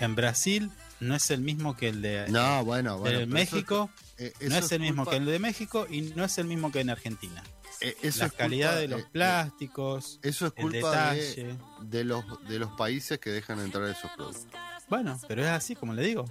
[0.00, 0.70] en Brasil,
[1.00, 3.18] no es el mismo que el de, No, bueno, de bueno.
[3.20, 6.24] pero México, eso- eh, no es el mismo culpa- que el de México y no
[6.24, 7.42] es el mismo que en Argentina.
[7.80, 11.20] eh, eso La es calidad culpa- de los eh, plásticos, Eso es el culpa de,
[11.22, 11.58] detalle.
[11.82, 14.46] de los, de los países que dejan entrar esos productos.
[14.88, 16.24] Bueno, pero es así, como le digo.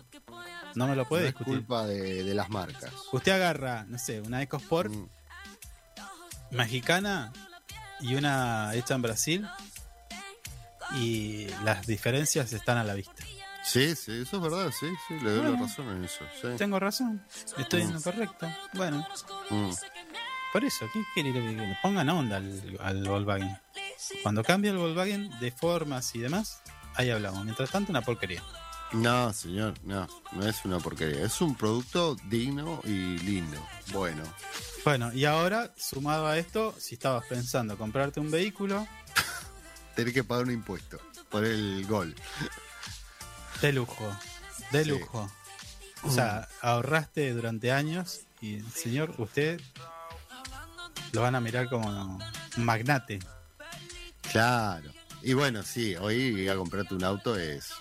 [0.75, 1.59] No me lo puede no es discutir.
[1.59, 2.91] culpa de, de las marcas.
[3.13, 5.07] Usted agarra, no sé, una EcoSport Mm.
[6.51, 7.31] mexicana
[8.01, 9.47] y una hecha en Brasil
[10.95, 13.23] y las diferencias están a la vista.
[13.64, 16.23] Sí, sí, eso es verdad, sí, sí, le doy la razón en eso.
[16.41, 16.47] sí.
[16.57, 17.26] Tengo razón,
[17.57, 17.93] estoy en Mm.
[17.93, 18.47] lo correcto.
[18.73, 19.05] Bueno,
[19.49, 19.72] Mm.
[20.53, 23.57] por eso, ¿qué quiere que le pongan onda al, al Volkswagen?
[24.23, 26.61] Cuando cambie el Volkswagen de formas y demás,
[26.95, 27.43] ahí hablamos.
[27.43, 28.41] Mientras tanto, una porquería.
[28.93, 31.26] No, señor, no, no es una porquería.
[31.26, 33.57] Es un producto digno y lindo.
[33.91, 34.23] Bueno,
[34.85, 38.88] Bueno, y ahora, sumado a esto, si estabas pensando comprarte un vehículo
[39.97, 40.97] tenés que pagar un impuesto
[41.29, 42.15] por el gol.
[43.61, 44.15] de lujo,
[44.71, 44.89] de Sí.
[44.91, 45.29] lujo.
[46.03, 49.59] O sea, ahorraste durante años y, señor, usted
[51.11, 52.19] lo van a mirar como
[52.57, 53.19] magnate.
[54.31, 54.91] Claro.
[55.23, 57.71] Y bueno, sí, hoy ir a comprarte un auto es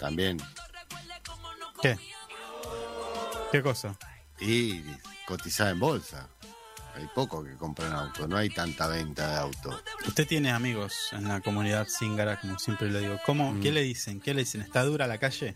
[0.00, 0.38] también.
[1.82, 1.98] ¿Qué?
[3.52, 3.94] ¿Qué cosa?
[4.40, 4.82] Y
[5.26, 6.28] cotizar en bolsa.
[6.94, 9.82] Hay poco que compran auto, no hay tanta venta de auto.
[10.06, 13.18] Usted tiene amigos en la comunidad Zingara, como siempre le digo.
[13.24, 13.74] ¿Cómo, ¿Qué Mm.
[13.74, 14.20] le dicen?
[14.20, 14.60] ¿Qué le dicen?
[14.60, 15.54] ¿Está dura la calle?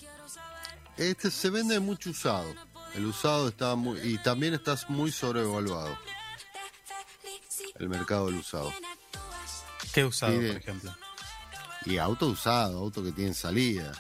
[0.97, 2.55] Este se vende mucho usado.
[2.95, 5.99] El usado está muy y también está muy sobrevaluado.
[7.79, 8.73] El mercado del usado.
[9.93, 10.97] ¿Qué usado, por ejemplo?
[11.85, 13.93] Y auto usado, auto que tiene salida.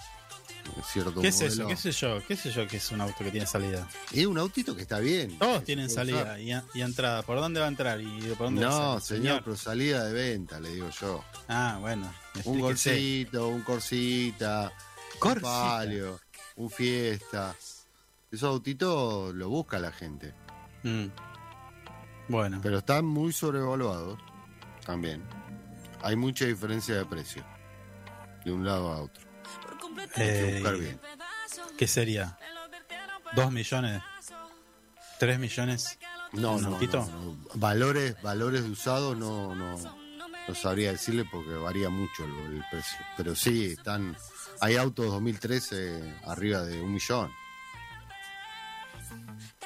[0.86, 1.52] Cierto ¿Qué es modelo.
[1.52, 1.68] eso?
[1.68, 2.22] ¿Qué sé yo?
[2.26, 3.88] ¿Qué sé yo que es un auto que tiene salida?
[4.12, 5.38] Y un autito que está bien.
[5.38, 7.22] Todos tienen salida y, a- y entrada.
[7.22, 10.70] ¿Por dónde va a entrar y por dónde No, señor, pero salida de venta, le
[10.74, 11.24] digo yo.
[11.48, 12.12] Ah, bueno.
[12.44, 14.72] Un golcito, un corsita,
[15.14, 15.42] un Corsita.
[15.48, 16.20] palio,
[16.56, 17.54] un fiesta.
[18.30, 20.34] Esos autitos lo busca la gente.
[20.82, 21.06] Mm.
[22.28, 24.18] Bueno, Pero están muy sobrevaluados
[24.84, 25.22] también.
[26.02, 27.44] Hay mucha diferencia de precio.
[28.44, 29.25] De un lado a otro.
[30.16, 30.98] Eh.
[31.76, 32.38] ¿qué sería?
[33.34, 34.02] ¿Dos millones?
[35.18, 35.98] ¿Tres millones?
[36.32, 37.36] No, ¿Un no, no, no.
[37.54, 39.78] Valores, valores de usados no, no,
[40.48, 42.98] no sabría decirle porque varía mucho el, el precio.
[43.16, 44.16] Pero sí, están.
[44.60, 47.32] Hay autos 2013 arriba de un millón.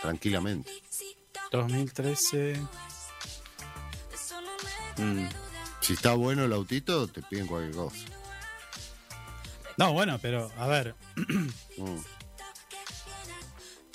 [0.01, 0.71] Tranquilamente.
[1.51, 2.57] 2013.
[4.97, 5.27] Mm.
[5.81, 7.99] Si está bueno el autito, te piden cualquier cosa.
[9.81, 10.95] No, bueno, pero a ver,
[11.79, 11.97] Mm.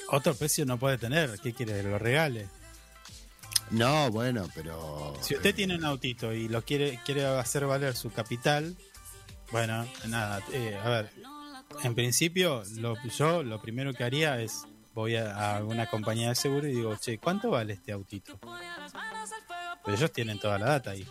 [0.09, 1.39] otro precio no puede tener.
[1.39, 1.83] ¿Qué quiere?
[1.83, 2.47] ¿Lo regale?
[3.69, 5.13] No, bueno, pero.
[5.21, 8.75] Si usted eh, tiene un autito y lo quiere, quiere hacer valer su capital,
[9.51, 11.11] bueno, nada, eh, a ver,
[11.83, 14.63] en principio lo, yo lo primero que haría es,
[14.95, 18.39] voy a, a una compañía de seguro y digo, che, ¿cuánto vale este autito?
[19.83, 21.07] Pero ellos tienen toda la data ahí.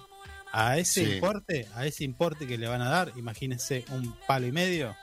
[0.56, 1.12] A ese Sí.
[1.14, 4.96] importe, a ese importe que le van a dar, imagínense un palo y medio,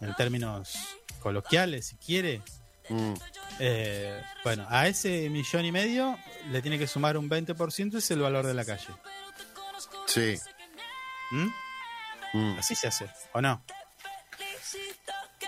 [0.00, 0.78] en términos
[1.18, 2.40] coloquiales, si quiere,
[2.88, 3.14] mm,
[3.58, 6.16] eh, bueno, a ese millón y medio
[6.52, 8.86] le tiene que sumar un 20%, es el valor de la calle.
[10.06, 10.38] sí.
[11.32, 11.48] ¿Mm?
[12.34, 12.58] mm.
[12.58, 13.64] Así se hace, ¿o no?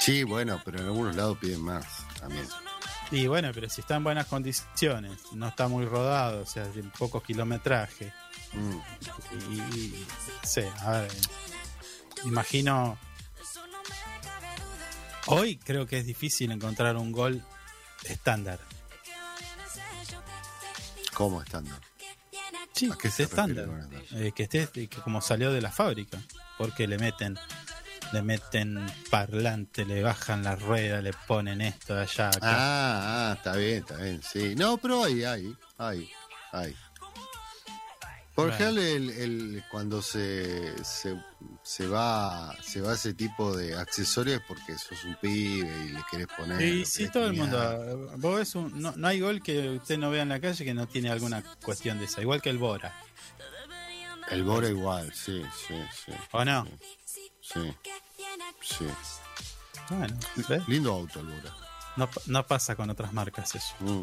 [0.00, 1.86] Sí, bueno, pero en algunos lados piden más
[2.18, 2.48] también.
[3.12, 6.82] Y bueno, pero si está en buenas condiciones, no está muy rodado, o sea, de
[6.98, 8.12] pocos kilometraje.
[8.52, 9.52] Mm.
[9.52, 10.06] Y, y-
[10.44, 11.12] sí, a ver,
[12.24, 12.98] imagino.
[15.26, 17.42] Hoy creo que es difícil encontrar un gol
[18.04, 18.60] estándar.
[21.14, 21.80] ¿Cómo estándar?
[22.72, 23.68] Sí, ¿A qué que esté estándar.
[24.12, 26.18] Eh, que esté que como salió de la fábrica.
[26.58, 27.38] Porque le meten
[28.12, 32.38] le meten parlante, le bajan la rueda, le ponen esto de allá, acá.
[32.42, 34.54] Ah, ah, está bien, está bien, sí.
[34.54, 36.08] No, pero hay, hay, hay,
[36.52, 36.76] hay.
[38.36, 41.20] Por ejemplo, el, el- cuando se, se,
[41.62, 46.26] se va se va ese tipo de accesorios porque sos un pibe y le querés
[46.36, 46.60] poner...
[46.60, 48.10] Y querés todo el mundo.
[48.18, 50.74] Vos ves un- no, no hay gol que usted no vea en la calle que
[50.74, 52.20] no tiene alguna cuestión de esa.
[52.20, 52.94] Igual que el Bora.
[54.30, 56.12] El Bora igual, sí, sí, sí.
[56.32, 56.66] ¿O no?
[57.40, 57.74] Sí,
[58.60, 58.86] sí.
[59.88, 60.14] Bueno,
[60.48, 60.68] ¿ves?
[60.68, 61.56] Lindo auto el Bora.
[61.96, 63.74] No, no pasa con otras marcas eso.
[63.80, 64.02] Mm.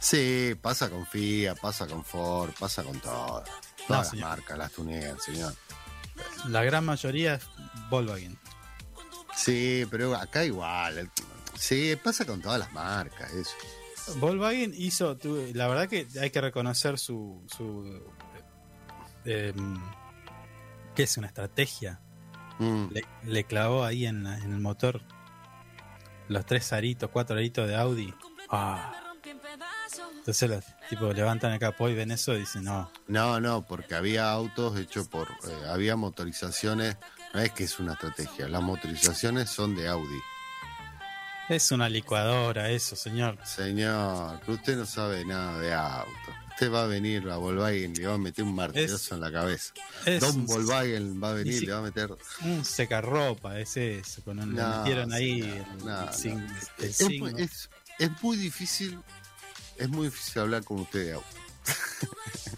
[0.00, 3.48] Sí, pasa con Fiat, pasa con Ford, pasa con todas.
[3.86, 4.28] Todas las señor.
[4.28, 5.54] marcas las tunean, señor.
[6.48, 7.46] La gran mayoría es
[7.90, 8.38] Volkswagen.
[9.36, 11.10] Sí, pero acá igual.
[11.54, 13.52] Sí, pasa con todas las marcas, eso.
[14.16, 15.16] Volkswagen hizo,
[15.54, 18.02] la verdad que hay que reconocer su, su
[19.24, 19.78] eh, em,
[20.94, 22.00] que es una estrategia.
[22.58, 25.02] Mm, Le, le clavó ahí en, la- en el motor
[26.28, 28.14] los tres aritos, cuatro aritos de Audi.
[28.50, 28.92] Ah.
[30.28, 33.94] Entonces los tipos levantan el capó y ven eso y dicen, no, No, no, porque
[33.94, 35.26] había autos hechos por.
[35.30, 36.98] eh, había motorizaciones.
[37.32, 40.18] No es que es una estrategia, las motorizaciones son de Audi.
[41.48, 43.38] es una licuadora eso, señor.
[43.42, 46.10] Señor, usted no sabe nada de auto.
[46.50, 49.20] Usted va a venir a Volkswagen y le va a meter un martillazo Es- en
[49.20, 49.72] la cabeza.
[50.20, 52.10] Don Volkswagen va a venir Ni y si- le va a meter.
[52.42, 54.22] un secarropa, es eso.
[54.24, 57.00] Con un, No, metieron ahí el, no, el
[57.98, 58.98] es muy difícil.
[59.78, 61.26] Es muy difícil hablar con usted de auto.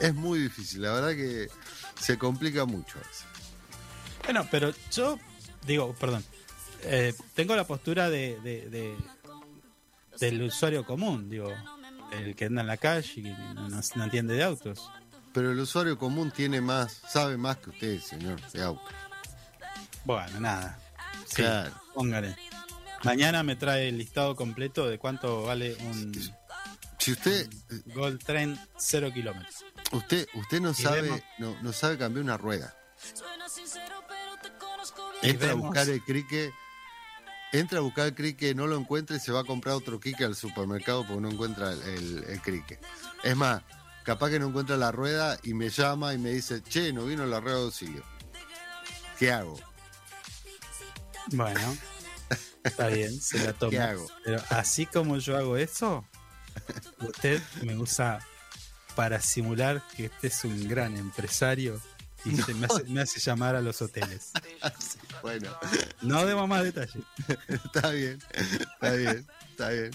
[0.00, 1.48] es muy difícil, la verdad que
[2.00, 3.24] se complica mucho veces.
[4.24, 5.18] Bueno, pero yo
[5.66, 6.24] digo, perdón,
[6.82, 8.96] eh, tengo la postura de, de- de-
[10.18, 11.50] del usuario común, digo,
[12.12, 14.90] el que anda en la calle y no, no- entiende de autos.
[15.32, 18.82] Pero el usuario común tiene más, sabe más que usted, señor, de auto.
[20.04, 20.78] Bueno, nada.
[21.26, 21.70] Sí, Claro.
[21.94, 22.36] póngale.
[23.04, 26.12] Mañana me trae el listado completo de cuánto vale un
[26.98, 27.48] Si usted,
[27.94, 29.64] Gold Train 0 kilómetros.
[29.92, 32.76] usted, usted no Y sabe, vemos- no, no sabe cambiar una rueda.
[35.22, 36.52] Entra a buscar el crique,
[37.52, 40.24] entra a buscar el crique, no lo encuentra y se va a comprar otro crique
[40.24, 42.78] al supermercado porque no encuentra el, el- el crique.
[43.22, 43.62] Es más,
[44.04, 47.24] capaz que no encuentra la rueda y me llama y me dice, che, no vino
[47.26, 48.02] la rueda de auxilio.
[49.18, 49.58] ¿Qué hago?
[51.28, 51.76] Bueno,
[52.64, 53.70] está bien, se la tomo.
[53.70, 54.06] ¿Qué hago?
[54.24, 56.04] Pero así como yo hago eso,
[57.00, 58.18] usted me usa
[58.94, 61.80] para simular que usted es un gran empresario
[62.24, 64.32] y se me, hace, me hace llamar a los hoteles.
[65.22, 65.50] Bueno,
[66.00, 67.04] No demos más detalles.
[67.46, 69.90] está bien, está bien, está bien.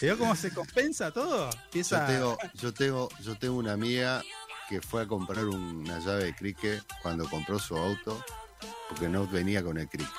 [0.00, 1.50] ¿Veo cómo se compensa todo?
[1.72, 4.22] Yo tengo, yo tengo, yo tengo una amiga
[4.68, 8.24] que fue a comprar una llave de crique cuando compró su auto,
[8.88, 10.10] porque no venía con el crique.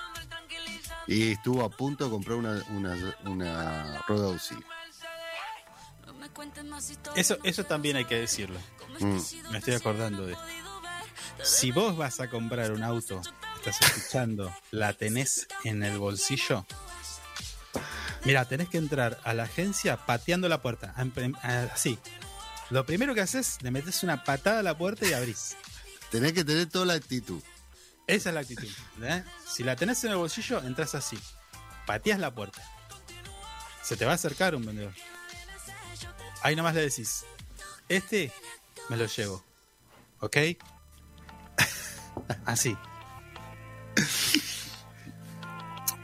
[1.08, 4.66] Y estuvo a punto de comprar una, una, una rueda de auxilio.
[7.16, 8.60] Eso, eso también hay que decirlo.
[9.00, 9.20] Mm.
[9.52, 10.44] Me estoy acordando de esto.
[11.44, 13.22] Si vos vas a comprar un auto,
[13.64, 16.66] estás escuchando, la tenés en el bolsillo.
[18.26, 20.94] Mira, tenés que entrar a la agencia pateando la puerta.
[20.98, 21.98] Am- prim- ah, Así.
[22.70, 25.56] Lo primero que haces, le metes una patada a la puerta y abrís.
[26.12, 27.42] Tenés que tener toda la actitud.
[28.08, 28.68] Esa es la actitud.
[29.04, 29.24] ¿eh?
[29.46, 31.20] Si la tenés en el bolsillo, entras así.
[31.86, 32.62] Pateas la puerta.
[33.84, 34.94] Se te va a acercar un vendedor.
[36.42, 37.26] Ahí nomás le decís,
[37.90, 38.32] este
[38.90, 39.44] me lo llevo.
[40.20, 40.38] ¿Ok?
[42.46, 42.76] Así.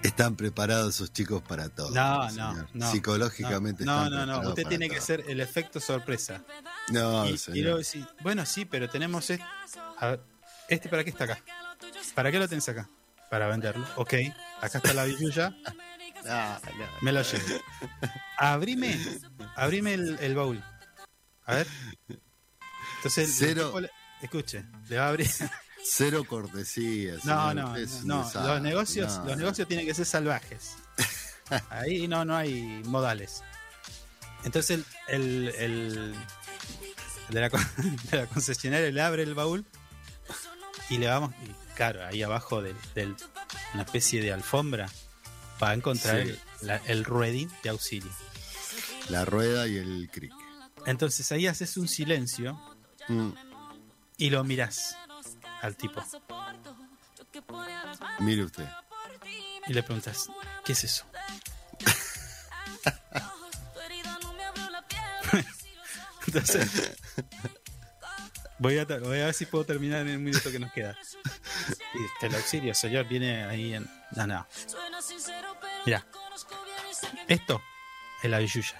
[0.03, 1.89] Están preparados esos chicos para todo.
[1.91, 2.69] No, no, señor.
[2.73, 2.91] no.
[2.91, 4.49] Psicológicamente No, están no, no.
[4.49, 6.43] Usted tiene que ser el efecto sorpresa.
[6.89, 7.63] No, y, y señor.
[7.63, 9.43] luego decís, bueno, sí, pero tenemos este.
[9.99, 10.21] A ver,
[10.67, 11.39] ¿este para qué está acá?
[12.15, 12.87] ¿Para qué lo tenés acá?
[13.29, 13.85] Para venderlo.
[13.95, 14.13] Ok,
[14.61, 15.53] acá está la billulla.
[16.25, 16.85] No, no.
[17.01, 17.43] Me lo llevo.
[18.37, 18.97] Abrime,
[19.57, 20.63] abrime el, el baúl.
[21.45, 21.67] A ver.
[22.95, 23.77] Entonces, el Cero.
[23.81, 25.29] le- escuche, le va a abrir.
[25.83, 27.15] Cero cortesía.
[27.25, 27.75] No, no,
[28.05, 28.17] no.
[28.47, 30.75] Los negocios, No, los negocios tienen que ser salvajes.
[31.69, 33.43] Ahí no, no hay modales.
[34.45, 36.15] Entonces el, el, el
[37.31, 37.49] de, la,
[38.11, 39.65] de la concesionaria le abre el baúl
[40.89, 41.33] y le vamos,
[41.75, 42.75] claro, ahí abajo del-
[43.73, 44.89] una especie de alfombra
[45.61, 46.29] va a encontrar Sí.
[46.29, 48.11] el, la- el ruedín de auxilio.
[49.09, 50.35] La rueda y el crique.
[50.85, 52.59] Entonces ahí haces un silencio
[53.09, 53.31] Mm,
[54.17, 54.95] y lo mirás
[55.61, 56.01] al tipo
[58.19, 58.65] mire usted.
[59.67, 60.27] y le preguntas,
[60.63, 61.05] ¿qué es eso?
[66.27, 66.69] Entonces,
[68.59, 70.95] voy a, voy a ver si puedo terminar en el minuto que nos queda.
[71.93, 73.87] Y el auxilio, señor, viene ahí en.
[74.15, 74.47] No, no.
[75.85, 76.05] Mira,
[77.27, 77.61] esto
[78.21, 78.79] es la billulla.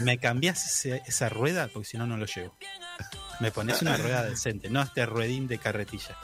[0.00, 1.68] ¿Me cambias ese- esa rueda?
[1.68, 2.56] Porque si no, no lo llevo.
[3.40, 6.16] Me pones una rueda decente, no este ruedín de carretilla.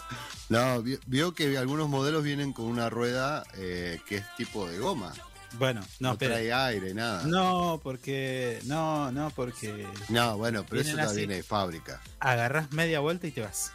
[0.48, 5.12] No, vio que algunos modelos vienen con una rueda eh, que es tipo de goma.
[5.52, 7.22] Bueno, no, No, trae aire, nada.
[7.24, 8.60] No, porque.
[8.64, 9.86] No, no, porque.
[10.10, 12.00] No, bueno, pero eso ya viene de fábrica.
[12.20, 13.72] agarrás media vuelta y te vas.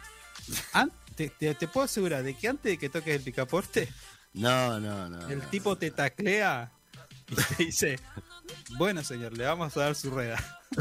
[0.72, 3.88] An- te, te- te puedo asegurar de que antes de que toques el picaporte,
[4.32, 5.28] No, no, no.
[5.28, 5.44] el no.
[5.46, 6.72] tipo te taclea
[7.28, 7.98] y te dice:
[8.78, 10.38] Bueno, señor, le vamos a dar su rueda.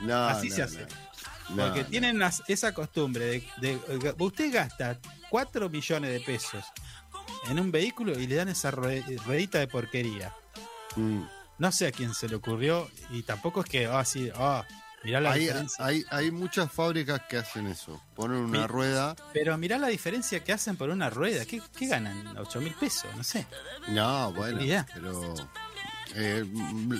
[0.00, 0.86] No, Así se hace.
[1.56, 4.98] Porque tienen las- esa costumbre de, de- Usted gasta
[5.30, 6.64] 4 millones de pesos
[7.48, 10.34] en un vehículo y le dan esa rue- ruedita de porquería.
[10.96, 11.22] Mm.
[11.58, 14.64] No sé a quién se le ocurrió y tampoco es que, ah, sí, ah,
[15.04, 15.84] mirá la Hay, diferencia.
[15.84, 18.00] hay, hay muchas fábricas que hacen eso.
[18.14, 19.16] Ponen una Mi- rueda.
[19.32, 21.44] Pero mirá la diferencia que hacen por una rueda.
[21.44, 22.36] ¿Qué, qué ganan?
[22.38, 23.46] 8 mil pesos, no sé.
[23.88, 24.60] No, bueno,
[24.94, 25.34] pero
[26.14, 26.44] eh,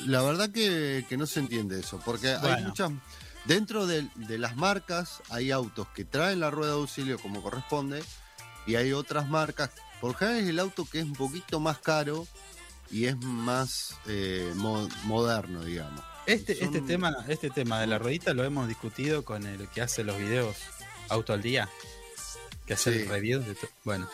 [0.07, 2.91] la verdad que, que no se entiende eso, porque hay muchas
[3.47, 8.05] dentro de, de las marcas hay autos que traen la rueda de auxilio como corresponde
[8.67, 9.71] y hay otras marcas.
[10.01, 12.27] Por general es el auto que es un poquito más caro
[12.91, 16.05] y es más eh, mo- moderno, digamos.
[16.27, 19.81] Este, Son- este, tema, este tema de la ruedita lo hemos discutido con el que
[19.83, 20.57] hace los videos
[21.09, 21.69] Auto al Día,
[22.67, 23.01] que hace Sí.
[23.03, 23.41] el review.
[23.41, 24.09] De bueno,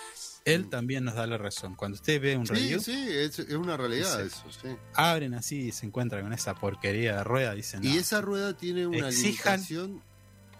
[0.44, 1.74] él también nos da la razón.
[1.74, 4.68] Cuando usted ve un Sí, review, sí, es, es una realidad eso, sí.
[4.94, 7.54] abren así y se encuentran con esa porquería de rueda.
[7.54, 10.02] Dicen, Y esa rueda tiene una limitación.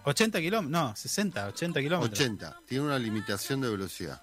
[0.03, 2.19] 80 kilómetros, no, 60, 80 kilómetros.
[2.19, 2.59] 80.
[2.67, 4.21] Tiene una limitación de velocidad.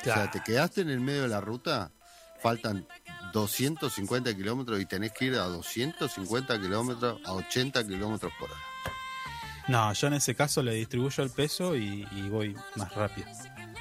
[0.00, 1.92] O sea, te quedaste en el medio de la ruta,
[2.42, 2.86] faltan
[3.34, 8.60] 250 kilómetros y tenés que ir a 250 kilómetros a 80 kilómetros por hora.
[9.66, 13.26] No, yo en ese caso le distribuyo el peso y, y voy más rápido.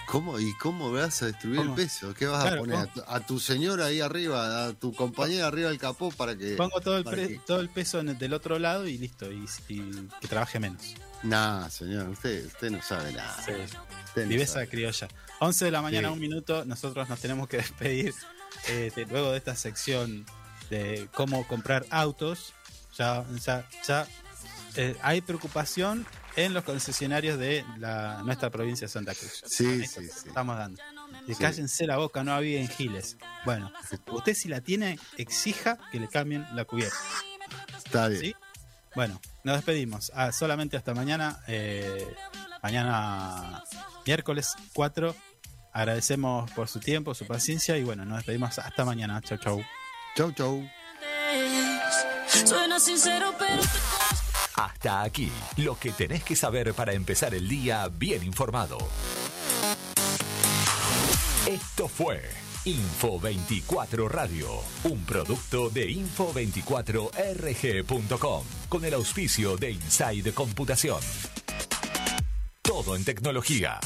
[0.08, 0.40] ¿Cómo?
[0.40, 1.62] ¿Y cómo vas a ¿Cómo?
[1.62, 2.14] el peso?
[2.14, 2.76] ¿Qué vas a poner?
[2.78, 6.56] A tu, a tu señora ahí arriba, a tu compañera arriba del capó para que...
[6.56, 9.32] Pongo todo el, pre- que- todo el peso en el- del otro lado y listo,
[9.32, 10.82] y, y que trabaje menos.
[11.24, 13.38] Nah, señor, usted, usted no sabe nada.
[13.46, 13.52] Sí.
[14.16, 15.08] No Viveza criolla.
[15.40, 16.14] 11 de la mañana, Sí.
[16.14, 16.64] un minuto.
[16.66, 18.14] Nosotros nos tenemos que despedir
[18.68, 20.26] eh, de- luego de esta sección
[20.70, 22.54] de cómo comprar autos.
[22.98, 24.08] Ya, ya, ya
[24.76, 26.06] eh, hay preocupación
[26.36, 29.44] en los concesionarios de la, nuestra provincia de Santa Cruz.
[29.46, 30.28] Sí, sí, sí.
[30.28, 30.82] Estamos dando.
[31.28, 31.42] Y Sí.
[31.42, 33.18] cállense la boca, no había en giles.
[33.46, 33.72] Bueno,
[34.12, 36.96] usted si la tiene, exija que le cambien la cubierta.
[37.78, 38.22] Está bien.
[38.22, 38.36] ¿Sí?
[38.96, 40.12] Bueno, nos despedimos.
[40.16, 41.40] Ah, solamente hasta mañana.
[41.48, 42.16] eh,
[42.64, 43.64] mañana,
[44.06, 45.16] miércoles 4.
[45.74, 49.20] Agradecemos por su tiempo, su paciencia y bueno, nos despedimos hasta mañana.
[49.22, 49.64] Chau, chau.
[50.16, 50.70] Chau, chau.
[52.28, 53.64] Suena sincero, pero
[54.56, 58.78] Hasta aquí, lo que tenés que saber para empezar el día bien informado.
[61.48, 62.22] Esto fue
[62.66, 64.48] Info 24 Radio,
[64.84, 71.02] un producto de info24rg.com, con el auspicio de Inside Computación.
[72.62, 73.80] Todo en tecnología.